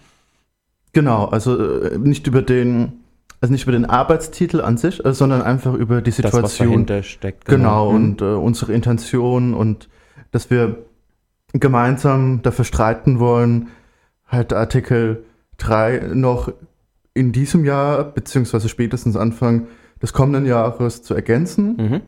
Genau, 0.93 1.25
also 1.25 1.81
äh, 1.81 1.97
nicht 1.97 2.27
über 2.27 2.41
den, 2.41 2.93
also 3.39 3.51
nicht 3.51 3.63
über 3.63 3.71
den 3.71 3.85
Arbeitstitel 3.85 4.61
an 4.61 4.77
sich, 4.77 5.03
äh, 5.05 5.13
sondern 5.13 5.41
einfach 5.41 5.73
über 5.73 6.01
die 6.01 6.11
Situation. 6.11 6.41
Das, 6.43 6.51
was 6.51 6.57
dahinter 6.57 7.03
steckt. 7.03 7.45
Genau, 7.45 7.91
Mhm. 7.91 7.95
und 7.95 8.21
äh, 8.21 8.25
unsere 8.25 8.73
Intention 8.73 9.53
und 9.53 9.89
dass 10.31 10.49
wir 10.49 10.77
gemeinsam 11.53 12.41
dafür 12.41 12.65
streiten 12.65 13.19
wollen, 13.19 13.69
halt 14.27 14.53
Artikel 14.53 15.23
3 15.57 16.11
noch 16.13 16.51
in 17.13 17.31
diesem 17.33 17.65
Jahr, 17.65 18.03
beziehungsweise 18.05 18.69
spätestens 18.69 19.17
Anfang 19.17 19.67
des 20.01 20.13
kommenden 20.13 20.45
Jahres 20.45 21.03
zu 21.03 21.13
ergänzen 21.13 21.75
Mhm. 21.77 22.01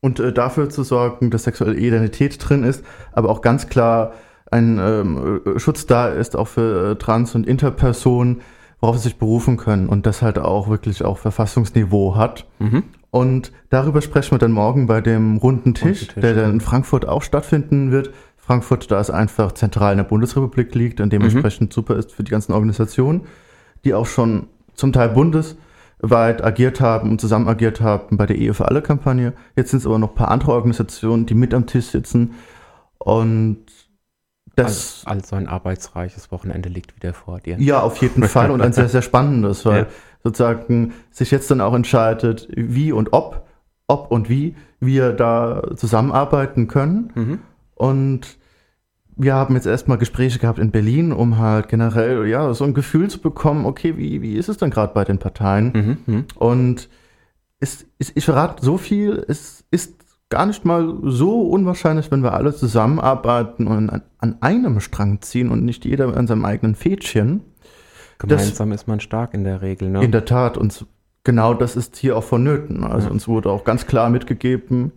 und 0.00 0.18
äh, 0.20 0.32
dafür 0.32 0.70
zu 0.70 0.82
sorgen, 0.82 1.30
dass 1.30 1.44
sexuelle 1.44 1.76
Identität 1.76 2.36
drin 2.40 2.64
ist, 2.64 2.82
aber 3.12 3.28
auch 3.28 3.42
ganz 3.42 3.68
klar 3.68 4.12
ein 4.50 4.78
ähm, 4.78 5.40
äh, 5.44 5.58
Schutz 5.58 5.86
da 5.86 6.08
ist, 6.08 6.36
auch 6.36 6.48
für 6.48 6.92
äh, 6.92 6.96
Trans- 6.96 7.34
und 7.34 7.46
Interpersonen, 7.46 8.40
worauf 8.80 8.96
sie 8.96 9.04
sich 9.04 9.18
berufen 9.18 9.56
können 9.56 9.88
und 9.88 10.06
das 10.06 10.22
halt 10.22 10.38
auch 10.38 10.68
wirklich 10.68 11.04
auch 11.04 11.18
Verfassungsniveau 11.18 12.16
hat. 12.16 12.46
Mhm. 12.58 12.84
Und 13.10 13.52
darüber 13.70 14.02
sprechen 14.02 14.32
wir 14.32 14.38
dann 14.38 14.52
morgen 14.52 14.86
bei 14.86 15.00
dem 15.00 15.36
runden 15.36 15.74
Tisch, 15.74 16.02
Runden 16.02 16.14
Tisch, 16.14 16.22
der 16.22 16.34
dann 16.34 16.50
in 16.54 16.60
Frankfurt 16.60 17.06
auch 17.06 17.22
stattfinden 17.22 17.90
wird. 17.90 18.10
Frankfurt, 18.36 18.90
da 18.90 19.00
es 19.00 19.08
einfach 19.08 19.52
zentral 19.52 19.92
in 19.92 19.98
der 19.98 20.04
Bundesrepublik 20.04 20.74
liegt 20.74 21.00
und 21.00 21.12
dementsprechend 21.12 21.72
super 21.72 21.96
ist 21.96 22.12
für 22.12 22.24
die 22.24 22.30
ganzen 22.30 22.52
Organisationen, 22.52 23.22
die 23.84 23.94
auch 23.94 24.06
schon 24.06 24.48
zum 24.74 24.92
Teil 24.92 25.08
bundesweit 25.10 26.44
agiert 26.44 26.80
haben 26.80 27.10
und 27.10 27.20
zusammen 27.20 27.48
agiert 27.48 27.80
haben 27.80 28.18
bei 28.18 28.26
der 28.26 28.36
Ehe 28.36 28.52
für 28.52 28.68
alle 28.68 28.82
Kampagne. 28.82 29.32
Jetzt 29.56 29.70
sind 29.70 29.78
es 29.78 29.86
aber 29.86 29.98
noch 29.98 30.10
ein 30.10 30.14
paar 30.14 30.30
andere 30.30 30.52
Organisationen, 30.52 31.24
die 31.24 31.34
mit 31.34 31.54
am 31.54 31.66
Tisch 31.66 31.86
sitzen. 31.86 32.34
Und 32.98 33.64
das 34.56 35.02
Also, 35.04 35.18
also 35.20 35.36
ein 35.36 35.48
arbeitsreiches 35.48 36.30
Wochenende 36.32 36.68
liegt 36.68 36.94
wieder 36.96 37.12
vor 37.14 37.40
dir. 37.40 37.58
ja, 37.60 37.80
auf 37.80 37.96
jeden 37.98 38.22
Fall 38.28 38.50
und 38.50 38.60
ein 38.60 38.72
sehr, 38.72 38.88
sehr 38.88 39.02
spannendes, 39.02 39.64
weil 39.64 39.82
Ja. 39.82 39.86
sozusagen 40.22 40.92
sich 41.10 41.30
jetzt 41.30 41.50
dann 41.50 41.60
auch 41.60 41.74
entscheidet, 41.74 42.48
wie 42.54 42.92
und 42.92 43.12
ob, 43.12 43.46
ob 43.86 44.10
und 44.10 44.28
wie 44.28 44.54
wir 44.80 45.12
da 45.12 45.62
zusammenarbeiten 45.76 46.68
können. 46.68 47.12
Mhm. 47.14 47.38
Und 47.74 48.38
wir 49.16 49.34
haben 49.34 49.54
jetzt 49.54 49.66
erstmal 49.66 49.98
Gespräche 49.98 50.38
gehabt 50.38 50.58
in 50.58 50.70
Berlin, 50.72 51.12
um 51.12 51.38
halt 51.38 51.68
generell, 51.68 52.26
ja, 52.26 52.52
so 52.54 52.64
ein 52.64 52.74
Gefühl 52.74 53.08
zu 53.08 53.20
bekommen, 53.20 53.64
okay, 53.66 53.96
wie, 53.96 54.22
wie 54.22 54.34
ist 54.34 54.48
es 54.48 54.56
denn 54.58 54.70
gerade 54.70 54.92
bei 54.92 55.04
den 55.04 55.18
Parteien? 55.18 55.98
Mhm. 56.06 56.14
Mhm. 56.14 56.24
Und 56.36 56.88
es, 57.60 57.86
es, 57.98 58.12
ich 58.14 58.24
verrate 58.24 58.64
so 58.64 58.76
viel, 58.76 59.24
es 59.28 59.64
ist 59.70 60.03
gar 60.34 60.46
nicht 60.46 60.64
mal 60.64 60.96
so 61.04 61.42
unwahrscheinlich, 61.42 62.10
wenn 62.10 62.24
wir 62.24 62.32
alle 62.32 62.52
zusammenarbeiten 62.52 63.68
und 63.68 63.88
an, 63.88 64.02
an 64.18 64.36
einem 64.40 64.80
Strang 64.80 65.22
ziehen 65.22 65.48
und 65.48 65.64
nicht 65.64 65.84
jeder 65.84 66.16
an 66.16 66.26
seinem 66.26 66.44
eigenen 66.44 66.74
Fädchen. 66.74 67.42
Gemeinsam 68.18 68.72
ist 68.72 68.88
man 68.88 68.98
stark 68.98 69.32
in 69.32 69.44
der 69.44 69.62
Regel. 69.62 69.90
Ne? 69.90 70.02
In 70.02 70.10
der 70.10 70.24
Tat, 70.24 70.58
und 70.58 70.86
genau 71.22 71.54
das 71.54 71.76
ist 71.76 71.96
hier 71.96 72.16
auch 72.16 72.24
vonnöten. 72.24 72.82
Also 72.82 73.06
Ja. 73.06 73.12
uns 73.12 73.28
wurde 73.28 73.48
auch 73.48 73.62
ganz 73.62 73.86
klar 73.86 74.10
mitgegeben, 74.10 74.90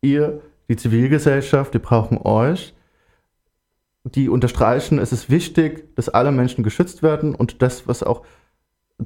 ihr, 0.00 0.40
die 0.70 0.76
Zivilgesellschaft, 0.76 1.74
die 1.74 1.80
brauchen 1.80 2.16
euch. 2.16 2.72
Die 4.04 4.30
unterstreichen, 4.30 4.98
es 4.98 5.12
ist 5.12 5.28
wichtig, 5.28 5.94
dass 5.96 6.08
alle 6.08 6.32
Menschen 6.32 6.64
geschützt 6.64 7.02
werden 7.02 7.34
und 7.34 7.60
das, 7.60 7.86
was 7.86 8.02
auch 8.02 8.22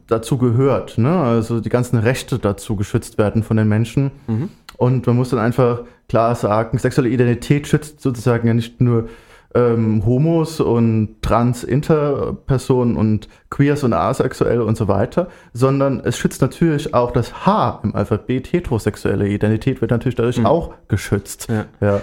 dazu 0.07 0.39
gehört, 0.39 0.97
ne? 0.97 1.12
also 1.18 1.61
die 1.61 1.70
ganzen 1.70 1.99
Rechte 1.99 2.39
dazu 2.39 2.76
geschützt 2.76 3.18
werden 3.18 3.43
von 3.43 3.57
den 3.57 3.68
Menschen. 3.68 4.12
Mhm. 4.28 4.49
Und 4.76 5.06
man 5.06 5.16
muss 5.16 5.30
dann 5.30 5.38
einfach 5.38 5.82
klar 6.08 6.34
sagen, 6.34 6.78
sexuelle 6.78 7.10
Identität 7.10 7.66
schützt 7.66 8.00
sozusagen 8.00 8.46
ja 8.48 8.54
nicht 8.54 8.80
nur 8.80 9.08
ähm, 9.54 10.04
Homos 10.06 10.60
und 10.60 11.20
Trans-Interpersonen 11.22 12.96
und 12.96 13.28
Queers 13.50 13.84
und 13.84 13.92
Asexuell 13.92 14.60
und 14.62 14.76
so 14.76 14.88
weiter, 14.88 15.28
sondern 15.52 16.00
es 16.00 16.16
schützt 16.16 16.40
natürlich 16.40 16.94
auch 16.94 17.10
das 17.10 17.46
H 17.46 17.80
im 17.84 17.94
Alphabet. 17.94 18.52
Heterosexuelle 18.52 19.28
Identität 19.28 19.80
wird 19.80 19.90
natürlich 19.90 20.14
dadurch 20.14 20.38
Mhm. 20.38 20.46
auch 20.46 20.74
geschützt. 20.88 21.48
Ja. 21.50 21.66
Ja. 21.80 22.00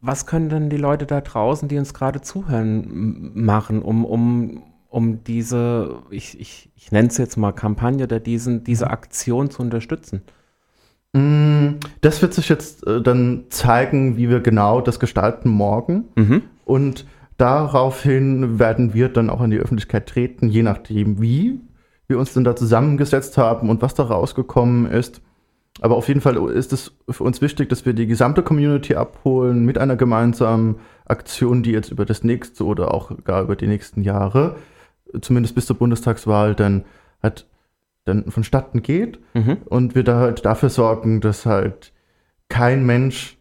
Was 0.00 0.26
können 0.26 0.50
denn 0.50 0.68
die 0.68 0.76
Leute 0.76 1.06
da 1.06 1.22
draußen, 1.22 1.68
die 1.68 1.78
uns 1.78 1.94
gerade 1.94 2.20
zuhören, 2.20 3.30
machen, 3.34 3.80
um, 3.80 4.04
um, 4.04 4.62
um 4.90 5.24
diese, 5.24 6.02
ich, 6.10 6.38
ich, 6.38 6.70
ich 6.76 6.92
nenne 6.92 7.08
es 7.08 7.16
jetzt 7.16 7.38
mal 7.38 7.52
Kampagne 7.52 8.04
oder 8.04 8.20
diesen, 8.20 8.64
diese 8.64 8.90
Aktion 8.90 9.50
zu 9.50 9.62
unterstützen? 9.62 10.20
Mm, 11.14 11.76
Das 12.00 12.20
wird 12.20 12.34
sich 12.34 12.48
jetzt 12.48 12.86
äh, 12.86 13.00
dann 13.00 13.44
zeigen, 13.48 14.16
wie 14.16 14.28
wir 14.28 14.40
genau 14.40 14.80
das 14.80 15.00
gestalten 15.00 15.48
morgen. 15.48 16.04
Mhm. 16.16 16.42
Und 16.64 17.06
daraufhin 17.38 18.58
werden 18.58 18.94
wir 18.94 19.08
dann 19.08 19.30
auch 19.30 19.40
in 19.42 19.50
die 19.50 19.58
Öffentlichkeit 19.58 20.08
treten, 20.08 20.48
je 20.48 20.62
nachdem, 20.62 21.20
wie 21.22 21.60
wir 22.08 22.18
uns 22.18 22.34
denn 22.34 22.44
da 22.44 22.54
zusammengesetzt 22.54 23.38
haben 23.38 23.70
und 23.70 23.80
was 23.80 23.94
da 23.94 24.02
rausgekommen 24.02 24.86
ist. 24.86 25.22
Aber 25.80 25.96
auf 25.96 26.08
jeden 26.08 26.20
Fall 26.20 26.36
ist 26.50 26.72
es 26.72 26.92
für 27.08 27.24
uns 27.24 27.40
wichtig, 27.40 27.68
dass 27.68 27.84
wir 27.86 27.94
die 27.94 28.06
gesamte 28.06 28.42
Community 28.42 28.94
abholen 28.94 29.64
mit 29.64 29.78
einer 29.78 29.96
gemeinsamen 29.96 30.76
Aktion, 31.06 31.62
die 31.62 31.72
jetzt 31.72 31.90
über 31.90 32.04
das 32.04 32.22
nächste 32.22 32.64
oder 32.64 32.94
auch 32.94 33.12
gar 33.24 33.42
über 33.42 33.56
die 33.56 33.66
nächsten 33.66 34.02
Jahre, 34.02 34.56
zumindest 35.20 35.54
bis 35.54 35.66
zur 35.66 35.76
Bundestagswahl, 35.76 36.54
dann 36.54 36.84
halt 37.22 37.46
dann 38.04 38.30
vonstatten 38.30 38.82
geht 38.82 39.18
Mhm. 39.34 39.58
und 39.66 39.94
wir 39.94 40.04
da 40.04 40.18
halt 40.20 40.44
dafür 40.44 40.68
sorgen, 40.70 41.20
dass 41.20 41.46
halt 41.46 41.92
kein 42.48 42.84
Mensch 42.84 43.38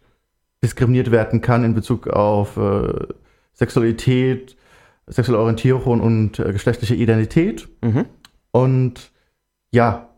diskriminiert 0.64 1.12
werden 1.12 1.42
kann 1.42 1.64
in 1.64 1.74
Bezug 1.74 2.08
auf 2.08 2.56
äh, 2.58 3.08
Sexualität, 3.54 4.56
sexuelle 5.08 5.42
Orientierung 5.42 6.00
und 6.00 6.40
äh, 6.40 6.52
geschlechtliche 6.54 6.96
Identität 6.96 7.68
Mhm. 7.82 8.06
und 8.52 9.12
ja, 9.72 10.10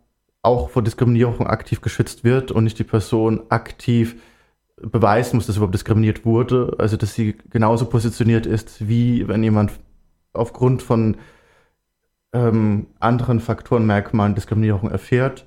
auch 0.41 0.69
vor 0.69 0.83
Diskriminierung 0.83 1.47
aktiv 1.47 1.81
geschützt 1.81 2.23
wird 2.23 2.51
und 2.51 2.65
nicht 2.65 2.77
die 2.77 2.83
Person 2.83 3.41
aktiv 3.49 4.15
beweisen 4.79 5.37
muss, 5.37 5.47
dass 5.47 5.55
überhaupt 5.55 5.73
diskriminiert 5.73 6.23
wurde, 6.25 6.75
also 6.77 6.97
dass 6.97 7.15
sie 7.15 7.35
genauso 7.49 7.85
positioniert 7.85 8.45
ist, 8.45 8.87
wie 8.87 9.27
wenn 9.27 9.41
jemand 9.41 9.71
aufgrund 10.33 10.83
von 10.83 11.17
ähm, 12.35 12.87
anderen 12.99 13.39
Faktoren, 13.39 13.85
Merkmalen 13.85 14.35
Diskriminierung 14.35 14.91
erfährt. 14.91 15.45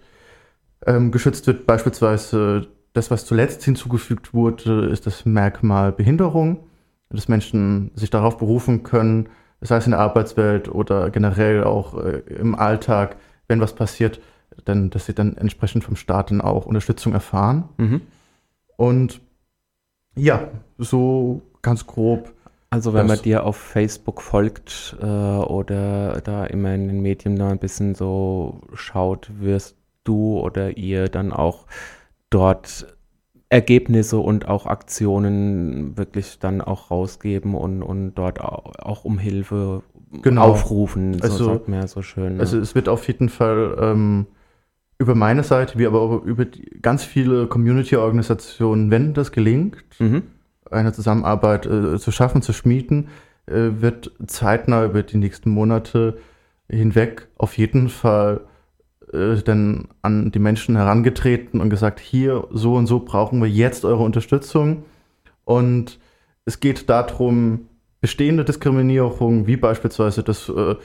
Ähm, 0.86 1.10
geschützt 1.12 1.46
wird 1.46 1.66
beispielsweise 1.66 2.66
das, 2.94 3.10
was 3.10 3.26
zuletzt 3.26 3.62
hinzugefügt 3.62 4.32
wurde, 4.32 4.86
ist 4.86 5.06
das 5.06 5.26
Merkmal 5.26 5.92
Behinderung, 5.92 6.64
dass 7.10 7.28
Menschen 7.28 7.90
sich 7.94 8.10
darauf 8.10 8.38
berufen 8.38 8.82
können, 8.82 9.28
sei 9.60 9.76
es 9.76 9.86
in 9.86 9.90
der 9.90 10.00
Arbeitswelt 10.00 10.68
oder 10.68 11.10
generell 11.10 11.64
auch 11.64 12.02
äh, 12.02 12.22
im 12.28 12.54
Alltag, 12.54 13.16
wenn 13.48 13.60
was 13.60 13.74
passiert, 13.74 14.20
dann, 14.64 14.90
dass 14.90 15.06
sie 15.06 15.14
dann 15.14 15.36
entsprechend 15.36 15.84
vom 15.84 15.96
Staat 15.96 16.30
dann 16.30 16.40
auch 16.40 16.66
Unterstützung 16.66 17.12
erfahren. 17.12 17.68
Mhm. 17.76 18.00
Und 18.76 19.20
ja, 20.16 20.48
so 20.78 21.42
ganz 21.60 21.86
grob 21.86 22.32
Also 22.70 22.92
wenn 22.92 23.06
man 23.06 23.20
dir 23.22 23.44
auf 23.44 23.56
Facebook 23.56 24.20
folgt 24.20 24.96
äh, 25.00 25.06
oder 25.06 26.20
da 26.22 26.44
immer 26.44 26.74
in 26.74 26.88
den 26.88 27.00
Medien 27.00 27.36
da 27.36 27.48
ein 27.48 27.58
bisschen 27.58 27.94
so 27.94 28.60
schaut, 28.74 29.30
wirst 29.40 29.76
du 30.04 30.38
oder 30.38 30.76
ihr 30.76 31.08
dann 31.08 31.32
auch 31.32 31.66
dort 32.30 32.94
Ergebnisse 33.48 34.18
und 34.18 34.46
auch 34.48 34.66
Aktionen 34.66 35.96
wirklich 35.96 36.38
dann 36.38 36.60
auch 36.60 36.90
rausgeben 36.90 37.54
und, 37.54 37.82
und 37.82 38.14
dort 38.16 38.40
auch, 38.42 38.74
auch 38.78 39.04
um 39.04 39.18
Hilfe 39.18 39.82
Genau. 40.22 40.42
aufrufen, 40.52 41.14
so 41.14 41.22
Also- 41.22 41.44
sagt 41.44 41.68
man 41.68 41.80
ja 41.80 41.86
so 41.86 42.00
schön. 42.02 42.34
ne? 42.34 42.40
Also 42.40 42.58
es 42.58 42.74
wird 42.74 42.88
auf 42.88 43.06
jeden 43.08 43.28
Fall 43.28 43.76
ähm, 43.80 44.26
über 44.98 45.14
meine 45.14 45.42
Seite, 45.42 45.78
wie 45.78 45.86
aber 45.86 46.00
auch 46.00 46.22
über 46.24 46.44
die, 46.46 46.64
ganz 46.82 47.04
viele 47.04 47.46
Community-Organisationen, 47.46 48.90
wenn 48.90 49.12
das 49.14 49.32
gelingt, 49.32 49.76
mhm. 49.98 50.22
Eine 50.70 50.92
Zusammenarbeit 50.92 51.66
äh, 51.66 51.98
zu 51.98 52.10
schaffen, 52.10 52.42
zu 52.42 52.52
schmieden, 52.52 53.08
äh, 53.46 53.80
wird 53.80 54.12
zeitnah 54.26 54.84
über 54.84 55.02
die 55.02 55.16
nächsten 55.16 55.50
Monate 55.50 56.18
hinweg 56.68 57.28
auf 57.36 57.56
jeden 57.56 57.88
Fall 57.88 58.42
äh, 59.12 59.36
dann 59.42 59.88
an 60.02 60.30
die 60.30 60.38
Menschen 60.38 60.76
herangetreten 60.76 61.60
und 61.60 61.70
gesagt, 61.70 62.00
hier 62.00 62.46
so 62.50 62.74
und 62.74 62.86
so 62.86 63.00
brauchen 63.00 63.40
wir 63.40 63.48
jetzt 63.48 63.84
eure 63.84 64.02
Unterstützung. 64.02 64.84
Und 65.44 65.98
es 66.44 66.60
geht 66.60 66.88
darum, 66.90 67.68
bestehende 68.00 68.44
Diskriminierung, 68.44 69.46
wie 69.46 69.56
beispielsweise 69.56 70.22
das 70.22 70.48
äh, 70.48 70.76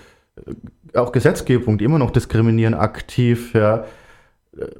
auch 0.94 1.12
Gesetzgebung, 1.12 1.78
die 1.78 1.86
immer 1.86 2.00
noch 2.00 2.12
diskriminieren, 2.12 2.74
aktiv, 2.74 3.54
ja, 3.54 3.86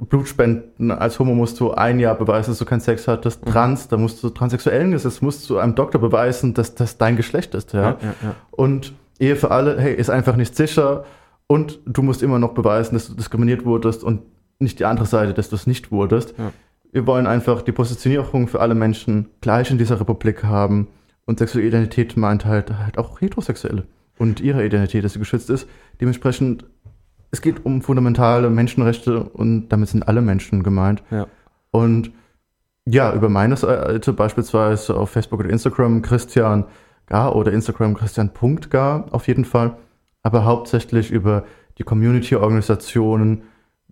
Blutspenden, 0.00 0.92
als 0.92 1.18
Homo 1.18 1.34
musst 1.34 1.58
du 1.58 1.72
ein 1.72 1.98
Jahr 1.98 2.14
beweisen, 2.14 2.50
dass 2.50 2.58
du 2.58 2.64
keinen 2.64 2.80
Sex 2.80 3.08
hattest. 3.08 3.44
Mhm. 3.44 3.50
Trans, 3.50 3.88
da 3.88 3.96
musst 3.96 4.22
du 4.22 4.30
transsexuellen 4.30 4.92
Gesetz, 4.92 5.20
musst 5.20 5.50
du 5.50 5.58
einem 5.58 5.74
Doktor 5.74 6.00
beweisen, 6.00 6.54
dass 6.54 6.74
das 6.74 6.96
dein 6.98 7.16
Geschlecht 7.16 7.54
ist, 7.54 7.72
ja. 7.72 7.82
ja, 7.82 7.98
ja, 8.00 8.14
ja. 8.22 8.34
Und 8.52 8.92
Ehe 9.18 9.36
für 9.36 9.50
alle, 9.50 9.78
hey, 9.78 9.94
ist 9.94 10.10
einfach 10.10 10.36
nicht 10.36 10.56
sicher 10.56 11.04
und 11.46 11.80
du 11.86 12.02
musst 12.02 12.22
immer 12.22 12.38
noch 12.38 12.54
beweisen, 12.54 12.94
dass 12.94 13.08
du 13.08 13.14
diskriminiert 13.14 13.64
wurdest 13.64 14.04
und 14.04 14.22
nicht 14.58 14.78
die 14.78 14.84
andere 14.84 15.06
Seite, 15.06 15.34
dass 15.34 15.48
du 15.48 15.56
es 15.56 15.66
nicht 15.66 15.90
wurdest. 15.92 16.34
Wir 16.92 17.06
wollen 17.06 17.26
einfach 17.26 17.62
die 17.62 17.72
Positionierung 17.72 18.48
für 18.48 18.60
alle 18.60 18.74
Menschen 18.74 19.30
gleich 19.40 19.70
in 19.70 19.78
dieser 19.78 20.00
Republik 20.00 20.44
haben 20.44 20.88
und 21.26 21.38
sexuelle 21.38 21.66
Identität 21.66 22.16
meint 22.16 22.44
halt, 22.44 22.76
halt 22.76 22.98
auch 22.98 23.20
Heterosexuelle 23.20 23.84
und 24.18 24.40
ihre 24.40 24.64
Identität, 24.64 25.04
dass 25.04 25.14
sie 25.14 25.18
geschützt 25.18 25.50
ist. 25.50 25.68
Dementsprechend, 26.00 26.64
es 27.34 27.42
geht 27.42 27.66
um 27.66 27.82
fundamentale 27.82 28.48
Menschenrechte 28.48 29.24
und 29.24 29.68
damit 29.68 29.88
sind 29.88 30.06
alle 30.06 30.22
Menschen 30.22 30.62
gemeint. 30.62 31.02
Ja. 31.10 31.26
Und 31.72 32.12
ja, 32.86 33.12
über 33.12 33.28
meine 33.28 33.56
Seite 33.56 34.12
beispielsweise 34.12 34.94
auf 34.96 35.10
Facebook 35.10 35.40
oder 35.40 35.50
Instagram 35.50 36.00
Christian 36.00 36.64
Gar 37.06 37.34
oder 37.34 37.52
Instagram 37.52 37.94
Christian.gar 37.94 39.06
auf 39.10 39.26
jeden 39.26 39.44
Fall, 39.44 39.76
aber 40.22 40.44
hauptsächlich 40.44 41.10
über 41.10 41.44
die 41.76 41.82
Community-Organisationen, 41.82 43.42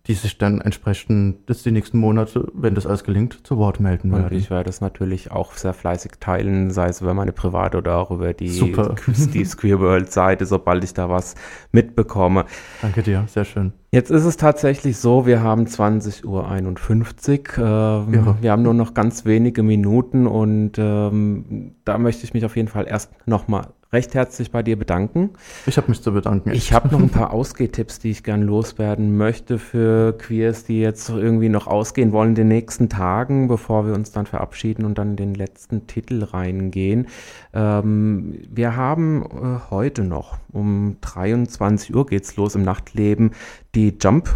die 0.08 0.14
sich 0.14 0.36
dann 0.36 0.60
entsprechend 0.60 1.48
das 1.48 1.62
die 1.62 1.70
nächsten 1.70 1.96
Monate, 1.96 2.50
wenn 2.54 2.74
das 2.74 2.86
alles 2.86 3.04
gelingt, 3.04 3.46
zu 3.46 3.56
Wort 3.56 3.78
melden 3.78 4.12
Und 4.12 4.22
werden. 4.22 4.36
ich 4.36 4.50
werde 4.50 4.68
es 4.68 4.80
natürlich 4.80 5.30
auch 5.30 5.52
sehr 5.52 5.74
fleißig 5.74 6.12
teilen, 6.18 6.72
sei 6.72 6.88
es 6.88 7.00
über 7.00 7.14
meine 7.14 7.30
private 7.30 7.78
oder 7.78 7.98
auch 7.98 8.10
über 8.10 8.32
die, 8.32 8.48
Super. 8.48 8.96
die 9.06 9.44
Square 9.44 9.80
World 9.80 10.10
Seite, 10.12 10.44
sobald 10.44 10.82
ich 10.82 10.92
da 10.92 11.08
was 11.08 11.36
mitbekomme. 11.70 12.46
Danke 12.80 13.02
dir, 13.04 13.24
sehr 13.28 13.44
schön. 13.44 13.72
Jetzt 13.92 14.10
ist 14.10 14.24
es 14.24 14.36
tatsächlich 14.36 14.96
so, 14.96 15.24
wir 15.26 15.40
haben 15.42 15.66
20.51 15.66 16.24
Uhr. 16.24 18.08
Ähm, 18.08 18.14
Irre. 18.14 18.36
wir 18.40 18.50
haben 18.50 18.62
nur 18.62 18.74
noch 18.74 18.94
ganz 18.94 19.24
wenige 19.24 19.62
Minuten 19.62 20.26
und 20.26 20.72
ähm, 20.78 21.76
da 21.84 21.98
möchte 21.98 22.24
ich 22.24 22.34
mich 22.34 22.44
auf 22.44 22.56
jeden 22.56 22.68
Fall 22.68 22.88
erst 22.88 23.12
nochmal 23.26 23.68
recht 23.92 24.14
herzlich 24.14 24.50
bei 24.50 24.62
dir 24.62 24.78
bedanken. 24.78 25.30
Ich 25.66 25.76
habe 25.76 25.88
mich 25.88 26.00
zu 26.00 26.12
bedanken. 26.12 26.50
Ich 26.52 26.72
habe 26.72 26.88
noch 26.88 27.00
ein 27.00 27.10
paar 27.10 27.32
Ausgehtipps, 27.32 27.98
die 27.98 28.10
ich 28.10 28.22
gern 28.22 28.42
loswerden 28.42 29.16
möchte 29.16 29.58
für 29.58 30.16
Queers, 30.16 30.64
die 30.64 30.80
jetzt 30.80 31.10
irgendwie 31.10 31.50
noch 31.50 31.66
ausgehen 31.66 32.12
wollen 32.12 32.30
in 32.30 32.34
den 32.34 32.48
nächsten 32.48 32.88
Tagen, 32.88 33.48
bevor 33.48 33.86
wir 33.86 33.94
uns 33.94 34.10
dann 34.10 34.26
verabschieden 34.26 34.84
und 34.84 34.96
dann 34.96 35.10
in 35.10 35.16
den 35.16 35.34
letzten 35.34 35.86
Titel 35.86 36.24
reingehen. 36.24 37.08
Ähm, 37.52 38.38
wir 38.50 38.76
haben 38.76 39.24
äh, 39.24 39.70
heute 39.70 40.04
noch 40.04 40.38
um 40.52 40.96
23 41.02 41.94
Uhr 41.94 42.06
geht's 42.06 42.36
los 42.36 42.54
im 42.54 42.62
Nachtleben 42.62 43.32
die 43.74 43.94
Jump 44.00 44.30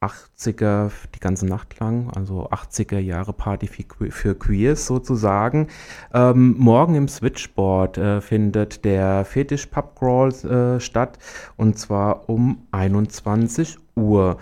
80er 0.00 0.90
die 1.14 1.18
ganze 1.20 1.46
Nacht 1.46 1.78
lang, 1.80 2.10
also 2.14 2.48
80er 2.50 2.98
Jahre 2.98 3.32
Party 3.32 3.66
für, 3.66 3.82
Que- 3.82 4.10
für 4.10 4.34
Queers 4.36 4.86
sozusagen. 4.86 5.68
Ähm, 6.14 6.54
morgen 6.58 6.94
im 6.94 7.08
Switchboard 7.08 7.98
äh, 7.98 8.20
findet 8.20 8.84
der 8.84 9.24
Fetisch 9.24 9.66
Pub 9.66 9.96
Crawl 9.98 10.28
äh, 10.44 10.80
statt 10.80 11.18
und 11.56 11.78
zwar 11.78 12.28
um 12.28 12.66
21 12.70 13.76
Uhr. 13.96 14.38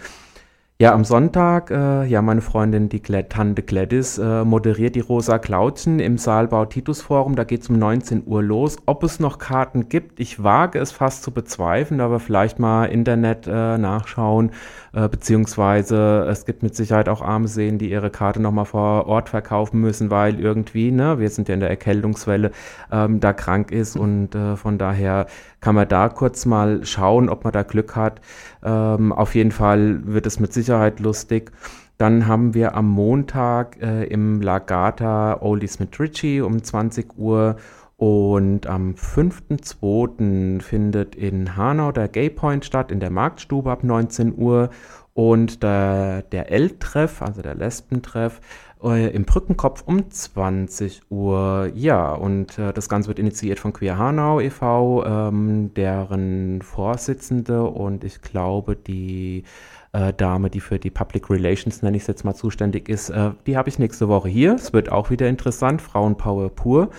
Ja, 0.78 0.92
am 0.92 1.04
Sonntag, 1.04 1.70
äh, 1.70 2.04
ja, 2.04 2.20
meine 2.20 2.42
Freundin, 2.42 2.90
die 2.90 3.00
Gla 3.00 3.22
Tante 3.22 3.62
Gladys, 3.62 4.18
äh, 4.18 4.44
moderiert 4.44 4.94
die 4.94 5.00
Rosa 5.00 5.38
Klautchen 5.38 6.00
im 6.00 6.18
Saalbau 6.18 6.66
Titus 6.66 7.00
Forum. 7.00 7.34
Da 7.34 7.44
geht's 7.44 7.70
um 7.70 7.78
19 7.78 8.24
Uhr 8.26 8.42
los. 8.42 8.76
Ob 8.84 9.02
es 9.02 9.18
noch 9.18 9.38
Karten 9.38 9.88
gibt, 9.88 10.20
ich 10.20 10.42
wage 10.42 10.78
es 10.78 10.92
fast 10.92 11.22
zu 11.22 11.30
bezweifeln, 11.30 12.02
aber 12.02 12.20
vielleicht 12.20 12.58
mal 12.58 12.84
Internet 12.84 13.46
äh, 13.46 13.78
nachschauen, 13.78 14.50
äh, 14.92 15.08
beziehungsweise 15.08 16.26
es 16.28 16.44
gibt 16.44 16.62
mit 16.62 16.76
Sicherheit 16.76 17.08
auch 17.08 17.22
arme 17.22 17.48
Seen, 17.48 17.78
die 17.78 17.90
ihre 17.90 18.10
Karte 18.10 18.42
nochmal 18.42 18.66
vor 18.66 19.06
Ort 19.06 19.30
verkaufen 19.30 19.80
müssen, 19.80 20.10
weil 20.10 20.38
irgendwie, 20.38 20.90
ne, 20.90 21.18
wir 21.18 21.30
sind 21.30 21.48
ja 21.48 21.54
in 21.54 21.60
der 21.60 21.70
Erkältungswelle, 21.70 22.50
ähm, 22.92 23.20
da 23.20 23.32
krank 23.32 23.70
ist 23.70 23.96
und 23.96 24.34
äh, 24.34 24.56
von 24.56 24.76
daher 24.76 25.24
kann 25.66 25.74
man 25.74 25.88
da 25.88 26.08
kurz 26.08 26.46
mal 26.46 26.84
schauen, 26.84 27.28
ob 27.28 27.42
man 27.42 27.52
da 27.52 27.64
Glück 27.64 27.96
hat. 27.96 28.20
Ähm, 28.62 29.12
auf 29.12 29.34
jeden 29.34 29.50
Fall 29.50 29.98
wird 30.06 30.24
es 30.24 30.38
mit 30.38 30.52
Sicherheit 30.52 31.00
lustig. 31.00 31.50
Dann 31.98 32.28
haben 32.28 32.54
wir 32.54 32.76
am 32.76 32.88
Montag 32.88 33.76
äh, 33.82 34.04
im 34.04 34.40
Lagata 34.40 35.42
Oldies 35.42 35.80
mit 35.80 35.98
Richie 35.98 36.40
um 36.40 36.62
20 36.62 37.18
Uhr 37.18 37.56
und 37.96 38.68
am 38.68 38.92
5.2. 38.92 40.60
findet 40.62 41.16
in 41.16 41.56
Hanau 41.56 41.90
der 41.90 42.06
Gay 42.06 42.30
Point 42.30 42.64
statt, 42.64 42.92
in 42.92 43.00
der 43.00 43.10
Marktstube 43.10 43.68
ab 43.68 43.82
19 43.82 44.38
Uhr. 44.38 44.70
Und 45.14 45.64
der, 45.64 46.22
der 46.22 46.52
L-Treff, 46.52 47.22
also 47.22 47.42
der 47.42 47.56
Lesbentreff, 47.56 48.40
äh, 48.82 49.08
im 49.14 49.24
Brückenkopf 49.24 49.82
um 49.86 50.10
20 50.10 51.02
Uhr. 51.10 51.70
Ja, 51.74 52.12
und 52.12 52.58
äh, 52.58 52.72
das 52.72 52.88
Ganze 52.88 53.08
wird 53.08 53.18
initiiert 53.18 53.58
von 53.58 53.72
Queer 53.72 53.98
Hanau 53.98 54.40
e.V., 54.40 55.04
ähm, 55.04 55.72
deren 55.74 56.62
Vorsitzende 56.62 57.64
und 57.64 58.04
ich 58.04 58.22
glaube 58.22 58.76
die 58.76 59.44
äh, 59.92 60.12
Dame, 60.12 60.50
die 60.50 60.60
für 60.60 60.78
die 60.78 60.90
Public 60.90 61.30
Relations, 61.30 61.82
nenne 61.82 61.96
ich 61.96 62.02
es 62.02 62.06
jetzt 62.06 62.24
mal, 62.24 62.34
zuständig 62.34 62.88
ist, 62.88 63.10
äh, 63.10 63.30
die 63.46 63.56
habe 63.56 63.68
ich 63.68 63.78
nächste 63.78 64.08
Woche 64.08 64.28
hier. 64.28 64.54
Es 64.54 64.72
wird 64.72 64.90
auch 64.92 65.10
wieder 65.10 65.28
interessant, 65.28 65.80
Frauenpower 65.80 66.50
pur. 66.50 66.90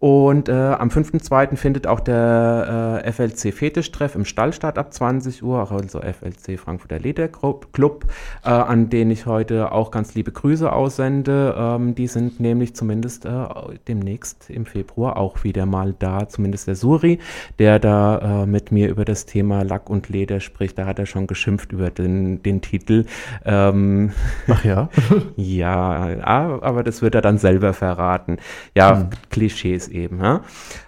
Und 0.00 0.48
äh, 0.48 0.52
am 0.52 0.90
5.2. 0.90 1.56
findet 1.56 1.88
auch 1.88 1.98
der 1.98 3.02
äh, 3.04 3.12
FLC 3.12 3.52
Fetischtreff 3.52 4.14
im 4.14 4.24
Stall 4.24 4.52
statt 4.52 4.78
ab 4.78 4.92
20 4.92 5.42
Uhr, 5.42 5.72
also 5.72 6.00
FLC 6.00 6.58
Frankfurter 6.58 7.00
Lederclub, 7.00 8.06
äh, 8.44 8.48
an 8.48 8.90
den 8.90 9.10
ich 9.10 9.26
heute 9.26 9.72
auch 9.72 9.90
ganz 9.90 10.14
liebe 10.14 10.30
Grüße 10.30 10.72
aussende. 10.72 11.54
Ähm, 11.58 11.96
die 11.96 12.06
sind 12.06 12.38
nämlich 12.38 12.76
zumindest 12.76 13.24
äh, 13.24 13.46
demnächst 13.88 14.50
im 14.50 14.66
Februar 14.66 15.16
auch 15.16 15.42
wieder 15.42 15.66
mal 15.66 15.94
da, 15.98 16.28
zumindest 16.28 16.68
der 16.68 16.76
Suri, 16.76 17.18
der 17.58 17.80
da 17.80 18.42
äh, 18.42 18.46
mit 18.46 18.70
mir 18.70 18.88
über 18.88 19.04
das 19.04 19.26
Thema 19.26 19.62
Lack 19.62 19.90
und 19.90 20.08
Leder 20.08 20.38
spricht. 20.38 20.78
Da 20.78 20.86
hat 20.86 21.00
er 21.00 21.06
schon 21.06 21.26
geschimpft 21.26 21.72
über 21.72 21.90
den, 21.90 22.40
den 22.44 22.60
Titel. 22.60 23.04
Ähm, 23.44 24.12
Ach 24.46 24.64
ja. 24.64 24.90
ja, 25.36 26.20
aber 26.22 26.84
das 26.84 27.02
wird 27.02 27.16
er 27.16 27.20
dann 27.20 27.38
selber 27.38 27.72
verraten. 27.72 28.36
Ja, 28.76 28.98
Hm. 28.98 29.10
Klischees 29.30 29.87
eben. 29.90 30.20
Ja? 30.20 30.42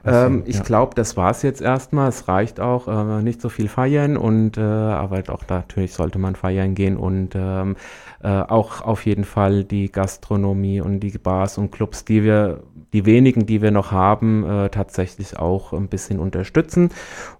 Ähm, 0.04 0.42
ich 0.46 0.56
ja. 0.56 0.62
glaube, 0.62 0.94
das 0.94 1.16
war's 1.16 1.42
jetzt 1.42 1.60
erstmal. 1.60 2.08
Es 2.08 2.28
reicht 2.28 2.60
auch, 2.60 2.88
äh, 2.88 3.22
nicht 3.22 3.40
so 3.40 3.48
viel 3.48 3.68
feiern 3.68 4.16
und 4.16 4.56
äh, 4.56 4.60
aber 4.60 5.22
auch 5.28 5.42
natürlich 5.48 5.94
sollte 5.94 6.18
man 6.18 6.36
feiern 6.36 6.74
gehen 6.74 6.96
und 6.96 7.34
ähm, 7.34 7.76
äh, 8.22 8.28
auch 8.28 8.82
auf 8.82 9.06
jeden 9.06 9.24
Fall 9.24 9.64
die 9.64 9.90
Gastronomie 9.90 10.80
und 10.80 11.00
die 11.00 11.16
Bars 11.16 11.58
und 11.58 11.70
Clubs, 11.70 12.04
die 12.04 12.22
wir, 12.22 12.62
die 12.92 13.06
wenigen, 13.06 13.46
die 13.46 13.62
wir 13.62 13.70
noch 13.70 13.92
haben, 13.92 14.44
äh, 14.44 14.68
tatsächlich 14.68 15.38
auch 15.38 15.72
ein 15.72 15.88
bisschen 15.88 16.18
unterstützen. 16.18 16.90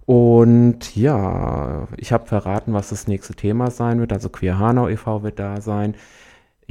Und 0.05 0.95
ja, 0.95 1.87
ich 1.97 2.11
habe 2.11 2.25
verraten, 2.25 2.73
was 2.73 2.89
das 2.89 3.07
nächste 3.07 3.35
Thema 3.35 3.69
sein 3.69 3.99
wird. 3.99 4.11
Also 4.11 4.29
Queer 4.29 4.57
Hanau 4.57 4.87
e.V. 4.87 5.23
wird 5.23 5.39
da 5.39 5.61
sein. 5.61 5.95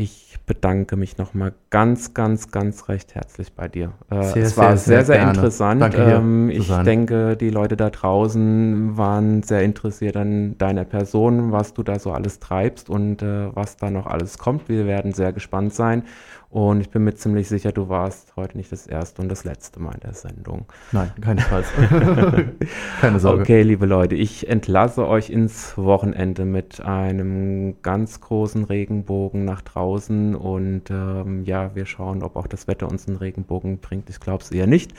Ich 0.02 0.38
bedanke 0.46 0.96
mich 0.96 1.18
nochmal 1.18 1.52
ganz, 1.68 2.14
ganz, 2.14 2.50
ganz 2.50 2.88
recht 2.88 3.14
herzlich 3.14 3.52
bei 3.52 3.68
dir. 3.68 3.92
Äh, 4.08 4.22
sehr, 4.22 4.42
es 4.44 4.56
war 4.56 4.74
sehr, 4.78 5.04
sehr, 5.04 5.18
sehr 5.18 5.28
interessant. 5.28 5.82
Danke 5.82 5.98
ähm, 5.98 6.48
ich 6.48 6.68
sein. 6.68 6.86
denke, 6.86 7.36
die 7.36 7.50
Leute 7.50 7.76
da 7.76 7.90
draußen 7.90 8.96
waren 8.96 9.42
sehr 9.42 9.60
interessiert 9.60 10.16
an 10.16 10.56
deiner 10.56 10.86
Person, 10.86 11.52
was 11.52 11.74
du 11.74 11.82
da 11.82 11.98
so 11.98 12.12
alles 12.12 12.38
treibst 12.38 12.88
und 12.88 13.20
äh, 13.20 13.54
was 13.54 13.76
da 13.76 13.90
noch 13.90 14.06
alles 14.06 14.38
kommt. 14.38 14.70
Wir 14.70 14.86
werden 14.86 15.12
sehr 15.12 15.34
gespannt 15.34 15.74
sein. 15.74 16.04
Und 16.50 16.80
ich 16.80 16.90
bin 16.90 17.04
mir 17.04 17.14
ziemlich 17.14 17.48
sicher, 17.48 17.70
du 17.70 17.88
warst 17.88 18.34
heute 18.34 18.56
nicht 18.56 18.72
das 18.72 18.88
erste 18.88 19.22
und 19.22 19.28
das 19.28 19.44
letzte 19.44 19.78
Mal 19.78 19.94
in 19.94 20.00
der 20.00 20.14
Sendung. 20.14 20.66
Nein, 20.90 21.12
keinesfalls. 21.20 21.68
Keine 23.00 23.20
Sorge. 23.20 23.42
Okay, 23.42 23.62
liebe 23.62 23.86
Leute, 23.86 24.16
ich 24.16 24.48
entlasse 24.48 25.06
euch 25.06 25.30
ins 25.30 25.78
Wochenende 25.78 26.44
mit 26.44 26.80
einem 26.80 27.80
ganz 27.82 28.20
großen 28.20 28.64
Regenbogen 28.64 29.44
nach 29.44 29.62
draußen. 29.62 30.34
Und 30.34 30.90
ähm, 30.90 31.44
ja, 31.44 31.76
wir 31.76 31.86
schauen, 31.86 32.24
ob 32.24 32.34
auch 32.34 32.48
das 32.48 32.66
Wetter 32.66 32.88
uns 32.88 33.06
einen 33.06 33.18
Regenbogen 33.18 33.78
bringt. 33.78 34.10
Ich 34.10 34.18
glaube 34.18 34.42
es 34.42 34.50
eher 34.50 34.66
nicht. 34.66 34.92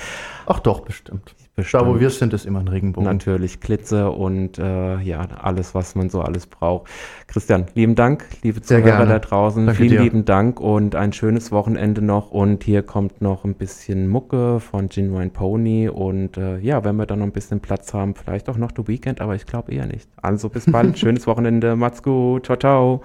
Ach 0.46 0.62
doch, 0.62 0.80
bestimmt. 0.80 1.36
Bestimmt. 1.56 1.84
Da, 1.84 1.88
wo 1.88 2.00
wir 2.00 2.10
sind, 2.10 2.34
ist 2.34 2.46
immer 2.46 2.60
ein 2.60 2.68
Regenbogen. 2.68 3.10
Natürlich, 3.10 3.60
Klitze 3.60 4.12
und 4.12 4.58
äh, 4.58 5.00
ja, 5.00 5.28
alles, 5.42 5.76
was 5.76 5.96
man 5.96 6.10
so 6.10 6.22
alles 6.22 6.48
braucht. 6.48 6.90
Christian, 7.28 7.66
lieben 7.74 7.96
Dank, 7.96 8.26
liebe 8.42 8.62
Zuhörer 8.62 9.06
da 9.06 9.20
draußen. 9.20 9.66
Danke 9.66 9.82
Vielen 9.82 9.98
dir. 9.98 10.02
lieben 10.02 10.26
Dank 10.26 10.60
und 10.60 10.96
ein 10.96 11.14
schönes 11.14 11.42
schönes 11.42 11.52
Wochenende 11.52 12.02
noch 12.02 12.32
und 12.32 12.64
hier 12.64 12.84
kommt 12.84 13.22
noch 13.22 13.46
ein 13.46 13.56
bisschen 13.56 14.08
Mucke 14.08 14.60
von 14.60 14.90
Genuine 14.90 15.30
Pony 15.30 15.90
und 15.90 16.38
äh, 16.38 16.58
ja, 16.60 16.84
wenn 16.84 16.98
wir 16.98 17.06
dann 17.06 17.20
noch 17.20 17.26
ein 17.26 17.32
bisschen 17.32 17.62
Platz 17.62 17.94
haben, 17.94 18.16
vielleicht 18.16 18.50
auch 18.50 18.58
noch 18.58 18.72
The 18.76 18.88
Weekend, 18.88 19.22
aber 19.22 19.36
ich 19.36 19.46
glaube 19.46 19.72
eher 19.72 19.88
nicht. 19.88 20.10
Also 20.22 20.50
bis 20.50 20.66
bald, 20.66 21.00
schönes 21.00 21.26
Wochenende, 21.28 21.76
macht's 21.76 22.04
gut, 22.04 22.46
ciao, 22.46 22.58
ciao. 22.58 23.02